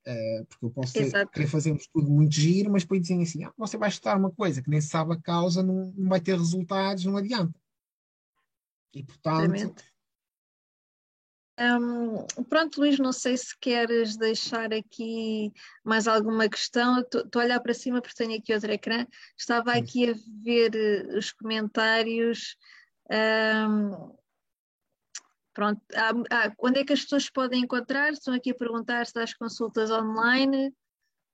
eh, 0.05 0.43
porque 0.49 0.65
eu 0.65 0.71
posso 0.71 0.93
ter- 0.93 1.29
querer 1.29 1.47
fazer 1.47 1.71
um 1.71 1.75
estudo 1.75 2.09
muito 2.09 2.33
giro, 2.33 2.71
mas 2.71 2.83
depois 2.83 3.01
dizem 3.01 3.21
assim: 3.21 3.43
ah, 3.43 3.53
você 3.57 3.77
vai 3.77 3.89
estudar 3.89 4.17
uma 4.17 4.31
coisa 4.31 4.61
que 4.61 4.69
nem 4.69 4.81
se 4.81 4.89
sabe 4.89 5.13
a 5.13 5.21
causa, 5.21 5.61
não, 5.63 5.93
não 5.95 6.09
vai 6.09 6.19
ter 6.19 6.37
resultados, 6.37 7.05
não 7.05 7.17
adianta. 7.17 7.59
E 8.93 9.03
portanto. 9.03 9.75
Hum, 11.59 12.25
pronto, 12.49 12.79
Luís, 12.79 12.97
não 12.97 13.11
sei 13.11 13.37
se 13.37 13.55
queres 13.59 14.17
deixar 14.17 14.73
aqui 14.73 15.51
mais 15.83 16.07
alguma 16.07 16.49
questão. 16.49 16.99
Estou 17.01 17.23
a 17.35 17.43
olhar 17.43 17.59
para 17.59 17.73
cima 17.73 18.01
porque 18.01 18.15
tenho 18.15 18.39
aqui 18.39 18.53
outro 18.53 18.71
ecrã. 18.71 19.05
Estava 19.37 19.73
aqui 19.73 20.09
a 20.09 20.13
ver 20.43 20.73
eh, 20.75 21.17
os 21.17 21.31
comentários. 21.31 22.57
Hum, 23.11 24.15
pronto, 25.53 25.81
há- 25.95 26.35
há- 26.35 26.53
onde 26.59 26.79
é 26.79 26.85
que 26.85 26.93
as 26.93 27.01
pessoas 27.01 27.29
podem 27.29 27.63
encontrar? 27.63 28.13
Estão 28.13 28.33
aqui 28.33 28.51
a 28.51 28.55
perguntar 28.55 29.05
se 29.05 29.13
das 29.13 29.33
consultas 29.33 29.91
online. 29.91 30.73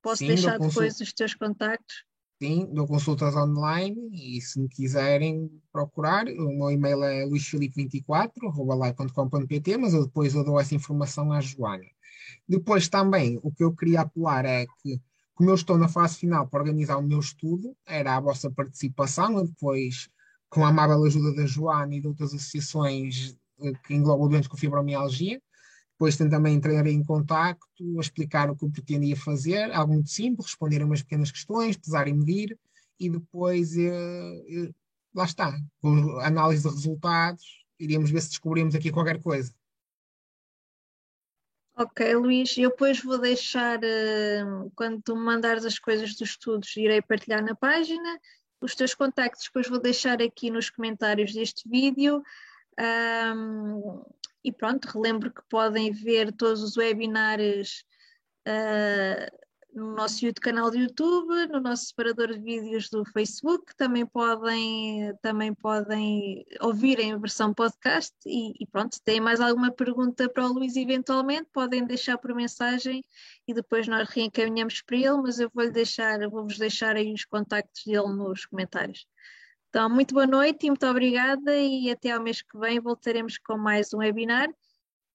Posso 0.01 0.19
Sim, 0.19 0.27
deixar 0.27 0.59
depois 0.59 0.99
os 0.99 1.13
teus 1.13 1.33
contactos. 1.33 2.05
Sim, 2.41 2.67
dou 2.71 2.85
consultas 2.85 3.35
online 3.35 4.09
e 4.13 4.39
se 4.39 4.61
me 4.61 4.69
quiserem 4.69 5.49
procurar, 5.71 6.27
o 6.27 6.55
meu 6.55 6.69
e-mail 6.69 7.03
é 7.03 7.25
luisfilipe24.com.pt, 7.25 9.77
mas 9.77 9.95
eu 9.95 10.05
depois 10.05 10.35
eu 10.35 10.43
dou 10.43 10.59
essa 10.59 10.75
informação 10.75 11.33
à 11.33 11.41
Joana. 11.41 11.85
Depois 12.47 12.87
também, 12.87 13.39
o 13.41 13.51
que 13.51 13.63
eu 13.63 13.75
queria 13.75 14.01
apelar 14.01 14.45
é 14.45 14.67
que, 14.83 15.01
como 15.33 15.49
eu 15.49 15.55
estou 15.55 15.79
na 15.79 15.87
fase 15.87 16.19
final 16.19 16.47
para 16.47 16.59
organizar 16.59 16.97
o 16.97 17.03
meu 17.03 17.19
estudo, 17.19 17.75
era 17.85 18.15
a 18.15 18.19
vossa 18.19 18.51
participação, 18.51 19.39
eu 19.39 19.47
depois, 19.47 20.07
com 20.47 20.63
a 20.63 20.69
amável 20.69 21.03
ajuda 21.05 21.33
da 21.33 21.47
Joana 21.47 21.95
e 21.95 22.01
de 22.01 22.07
outras 22.07 22.35
associações 22.35 23.35
que 23.83 23.93
englobam 23.93 24.27
doentes 24.27 24.47
com 24.47 24.57
fibromialgia, 24.57 25.41
depois 25.97 26.15
também 26.15 26.55
entrar 26.55 26.85
em 26.85 27.03
contacto, 27.03 27.65
a 27.97 28.01
explicar 28.01 28.51
o 28.51 28.55
que 28.55 28.63
eu 28.63 28.69
pretendia 28.69 29.15
fazer, 29.15 29.71
algo 29.73 29.93
muito 29.93 30.09
simples, 30.09 30.45
responder 30.45 30.81
a 30.81 30.85
umas 30.85 31.01
pequenas 31.01 31.31
questões, 31.31 31.75
pesar 31.75 32.07
e 32.07 32.13
medir, 32.13 32.57
e 32.99 33.09
depois, 33.09 33.75
eh, 33.75 34.43
eh, 34.47 34.69
lá 35.13 35.25
está, 35.25 35.57
com 35.81 36.19
análise 36.19 36.61
de 36.61 36.69
resultados, 36.69 37.65
iríamos 37.79 38.11
ver 38.11 38.21
se 38.21 38.29
descobrimos 38.29 38.75
aqui 38.75 38.91
qualquer 38.91 39.19
coisa. 39.19 39.51
Ok, 41.75 42.15
Luís, 42.15 42.57
eu 42.57 42.69
depois 42.69 43.03
vou 43.03 43.19
deixar, 43.19 43.83
eh, 43.83 44.43
quando 44.75 45.01
tu 45.01 45.15
me 45.15 45.23
mandares 45.23 45.65
as 45.65 45.77
coisas 45.77 46.15
dos 46.15 46.29
estudos, 46.29 46.75
irei 46.77 47.01
partilhar 47.01 47.43
na 47.43 47.55
página. 47.55 48.19
Os 48.59 48.73
teus 48.73 48.95
contactos 48.95 49.45
depois 49.45 49.67
vou 49.67 49.79
deixar 49.79 50.19
aqui 50.21 50.49
nos 50.49 50.69
comentários 50.71 51.33
deste 51.33 51.67
vídeo. 51.69 52.23
Ahm, 52.77 54.03
e 54.43 54.51
pronto, 54.51 54.85
relembro 54.85 55.31
que 55.31 55.41
podem 55.49 55.91
ver 55.91 56.31
todos 56.31 56.61
os 56.61 56.77
webinars 56.77 57.83
ah, 58.47 59.29
no 59.77 59.93
nosso 59.93 60.25
canal 60.41 60.71
do 60.71 60.77
YouTube, 60.77 61.47
no 61.47 61.59
nosso 61.59 61.85
separador 61.85 62.33
de 62.33 62.39
vídeos 62.39 62.89
do 62.89 63.05
Facebook, 63.05 63.75
também 63.75 64.05
podem, 64.05 65.13
também 65.21 65.53
podem 65.53 66.45
ouvir 66.61 66.99
em 66.99 67.19
versão 67.19 67.53
podcast 67.53 68.15
e, 68.25 68.53
e 68.59 68.65
pronto, 68.65 68.95
se 68.95 69.03
têm 69.03 69.21
mais 69.21 69.39
alguma 69.39 69.71
pergunta 69.71 70.27
para 70.27 70.45
o 70.45 70.53
Luís 70.53 70.75
eventualmente, 70.75 71.47
podem 71.53 71.85
deixar 71.85 72.17
por 72.17 72.33
mensagem 72.33 73.03
e 73.47 73.53
depois 73.53 73.87
nós 73.87 74.09
reencaminhamos 74.09 74.81
para 74.81 74.97
ele, 74.97 75.21
mas 75.21 75.39
eu 75.39 75.49
vou-lhe 75.53 75.71
deixar, 75.71 76.27
vou-vos 76.27 76.57
deixar 76.57 76.95
aí 76.95 77.13
os 77.13 77.25
contactos 77.25 77.83
dele 77.85 78.13
nos 78.13 78.45
comentários. 78.45 79.05
Então, 79.69 79.89
muito 79.89 80.13
boa 80.13 80.25
noite 80.25 80.65
e 80.65 80.69
muito 80.69 80.85
obrigada 80.87 81.55
e 81.55 81.91
até 81.91 82.11
ao 82.11 82.23
mês 82.23 82.41
que 82.41 82.57
vem 82.57 82.79
voltaremos 82.79 83.37
com 83.37 83.57
mais 83.57 83.93
um 83.93 83.97
webinar. 83.97 84.47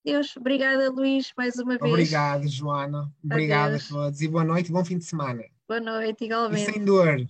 Deus, 0.04 0.36
obrigada 0.36 0.90
Luís, 0.90 1.32
mais 1.36 1.56
uma 1.56 1.78
vez. 1.78 1.90
Obrigado, 1.90 2.48
Joana. 2.48 3.10
Obrigada 3.24 3.76
a 3.76 3.80
todos 3.80 4.20
e 4.20 4.28
boa 4.28 4.44
noite 4.44 4.68
e 4.68 4.72
bom 4.72 4.84
fim 4.84 4.98
de 4.98 5.04
semana. 5.04 5.44
Boa 5.66 5.80
noite, 5.80 6.24
igualmente. 6.24 6.70
E 6.70 6.72
sem 6.72 6.84
dor, 6.84 7.26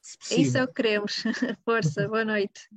se. 0.00 0.42
Isso 0.42 0.56
é 0.56 0.64
o 0.64 0.68
que 0.68 0.74
queremos. 0.74 1.22
Força, 1.64 2.08
boa 2.08 2.24
noite. 2.24 2.68